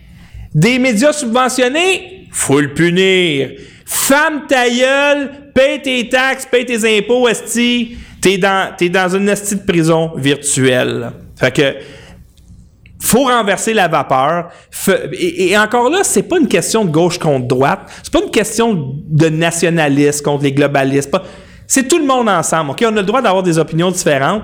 des 0.54 0.78
médias 0.78 1.12
subventionnés 1.12 2.28
faut 2.30 2.60
le 2.60 2.72
punir 2.72 3.50
femme 3.84 4.46
ta 4.48 4.68
gueule 4.68 5.50
paye 5.54 5.82
tes 5.82 6.08
taxes 6.08 6.46
paye 6.50 6.64
tes 6.64 6.98
impôts 6.98 7.28
esti 7.28 7.96
t'es 8.20 8.38
dans 8.38 8.74
t'es 8.76 8.88
dans 8.88 9.08
une 9.08 9.28
esti 9.28 9.56
de 9.56 9.62
prison 9.62 10.12
virtuelle 10.16 11.10
fait 11.36 11.52
que 11.52 11.74
faut 13.04 13.24
renverser 13.24 13.74
la 13.74 13.86
vapeur. 13.86 14.48
Et, 15.12 15.56
encore 15.58 15.90
là, 15.90 15.98
c'est 16.02 16.22
pas 16.22 16.38
une 16.38 16.48
question 16.48 16.86
de 16.86 16.90
gauche 16.90 17.18
contre 17.18 17.46
droite. 17.46 17.80
C'est 18.02 18.12
pas 18.12 18.22
une 18.22 18.30
question 18.30 18.94
de 19.06 19.28
nationalistes 19.28 20.24
contre 20.24 20.44
les 20.44 20.52
globalistes. 20.52 21.14
C'est 21.66 21.86
tout 21.86 21.98
le 21.98 22.06
monde 22.06 22.30
ensemble. 22.30 22.70
Ok, 22.70 22.82
on 22.82 22.96
a 22.96 23.00
le 23.00 23.02
droit 23.02 23.20
d'avoir 23.20 23.42
des 23.42 23.58
opinions 23.58 23.90
différentes. 23.90 24.42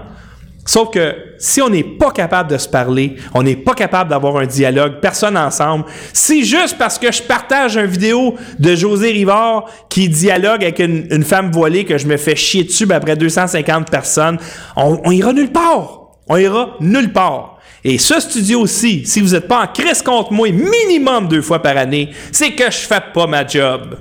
Sauf 0.67 0.91
que 0.91 1.15
si 1.39 1.63
on 1.63 1.71
n'est 1.71 1.85
pas 1.85 2.11
capable 2.11 2.51
de 2.51 2.59
se 2.59 2.69
parler, 2.69 3.17
on 3.35 3.43
n'est 3.43 3.57
pas 3.57 3.75
capable 3.75 4.11
d'avoir 4.11 4.37
un 4.37 4.47
dialogue, 4.47 5.01
personne 5.01 5.37
ensemble, 5.37 5.85
c'est 6.13 6.43
juste 6.43 6.77
parce 6.79 6.99
que 6.99 7.11
je 7.11 7.23
partage 7.23 7.77
une 7.77 7.87
vidéo 7.87 8.37
de 8.59 8.77
José 8.77 9.11
Rivard 9.11 9.67
qui 9.89 10.09
dialogue 10.09 10.63
avec 10.63 10.79
une, 10.79 11.07
une 11.11 11.25
femme 11.25 11.51
voilée 11.51 11.85
que 11.85 11.99
je 11.99 12.07
me 12.07 12.17
fais 12.17 12.37
chier 12.37 12.65
dessus 12.65 12.87
ben, 12.87 12.97
après 12.97 13.17
250 13.17 13.91
personnes, 13.91 14.39
on, 14.77 15.01
on 15.05 15.11
ira 15.11 15.33
nulle 15.33 15.51
part. 15.51 16.01
On 16.29 16.37
ira 16.37 16.77
nulle 16.81 17.13
part. 17.13 17.59
Et 17.83 17.97
ce 17.99 18.21
studio 18.21 18.61
aussi, 18.61 19.07
si 19.07 19.21
vous 19.21 19.33
n'êtes 19.33 19.49
pas 19.49 19.63
en 19.63 19.67
crise 19.67 20.03
contre 20.03 20.33
moi 20.33 20.49
minimum 20.53 21.27
deux 21.27 21.43
fois 21.43 21.63
par 21.63 21.77
année, 21.77 22.11
c'est 22.31 22.53
que 22.53 22.65
je 22.67 22.79
fais 22.79 23.01
pas 23.15 23.27
ma 23.27 23.47
job. 23.47 23.99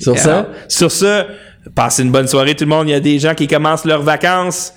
Sur 0.00 0.18
ça, 0.18 0.48
sur 0.68 0.90
ce, 0.90 1.24
passez 1.74 2.02
une 2.02 2.10
bonne 2.10 2.26
soirée 2.26 2.54
tout 2.54 2.64
le 2.64 2.70
monde. 2.70 2.88
Il 2.88 2.92
y 2.92 2.94
a 2.94 3.00
des 3.00 3.18
gens 3.18 3.34
qui 3.34 3.46
commencent 3.46 3.84
leurs 3.84 4.02
vacances. 4.02 4.72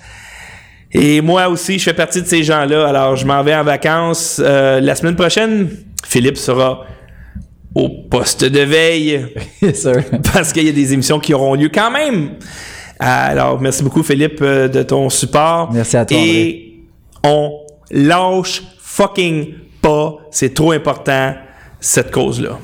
Et 0.92 1.20
moi 1.20 1.48
aussi, 1.48 1.78
je 1.78 1.84
fais 1.84 1.94
partie 1.94 2.22
de 2.22 2.26
ces 2.26 2.42
gens-là. 2.42 2.88
Alors, 2.88 3.16
je 3.16 3.26
m'en 3.26 3.42
vais 3.42 3.54
en 3.54 3.64
vacances. 3.64 4.40
Euh, 4.42 4.80
la 4.80 4.94
semaine 4.94 5.16
prochaine, 5.16 5.68
Philippe 6.06 6.38
sera 6.38 6.84
au 7.74 7.88
poste 8.10 8.44
de 8.44 8.60
veille 8.60 9.26
Yes, 9.62 9.82
sir. 9.82 10.02
parce 10.32 10.52
qu'il 10.52 10.64
y 10.64 10.68
a 10.68 10.72
des 10.72 10.92
émissions 10.94 11.20
qui 11.20 11.34
auront 11.34 11.54
lieu 11.54 11.70
quand 11.72 11.90
même. 11.90 12.30
Alors, 12.98 13.60
merci 13.60 13.82
beaucoup, 13.82 14.02
Philippe, 14.02 14.40
euh, 14.40 14.66
de 14.68 14.82
ton 14.82 15.08
support. 15.10 15.70
Merci 15.72 15.96
à 15.96 16.04
toi, 16.06 16.16
Et 16.18 16.80
on 17.22 17.52
lâche 17.90 18.62
fucking 18.80 19.54
pas. 19.82 20.16
C'est 20.30 20.54
trop 20.54 20.72
important, 20.72 21.34
cette 21.80 22.10
cause-là. 22.10 22.58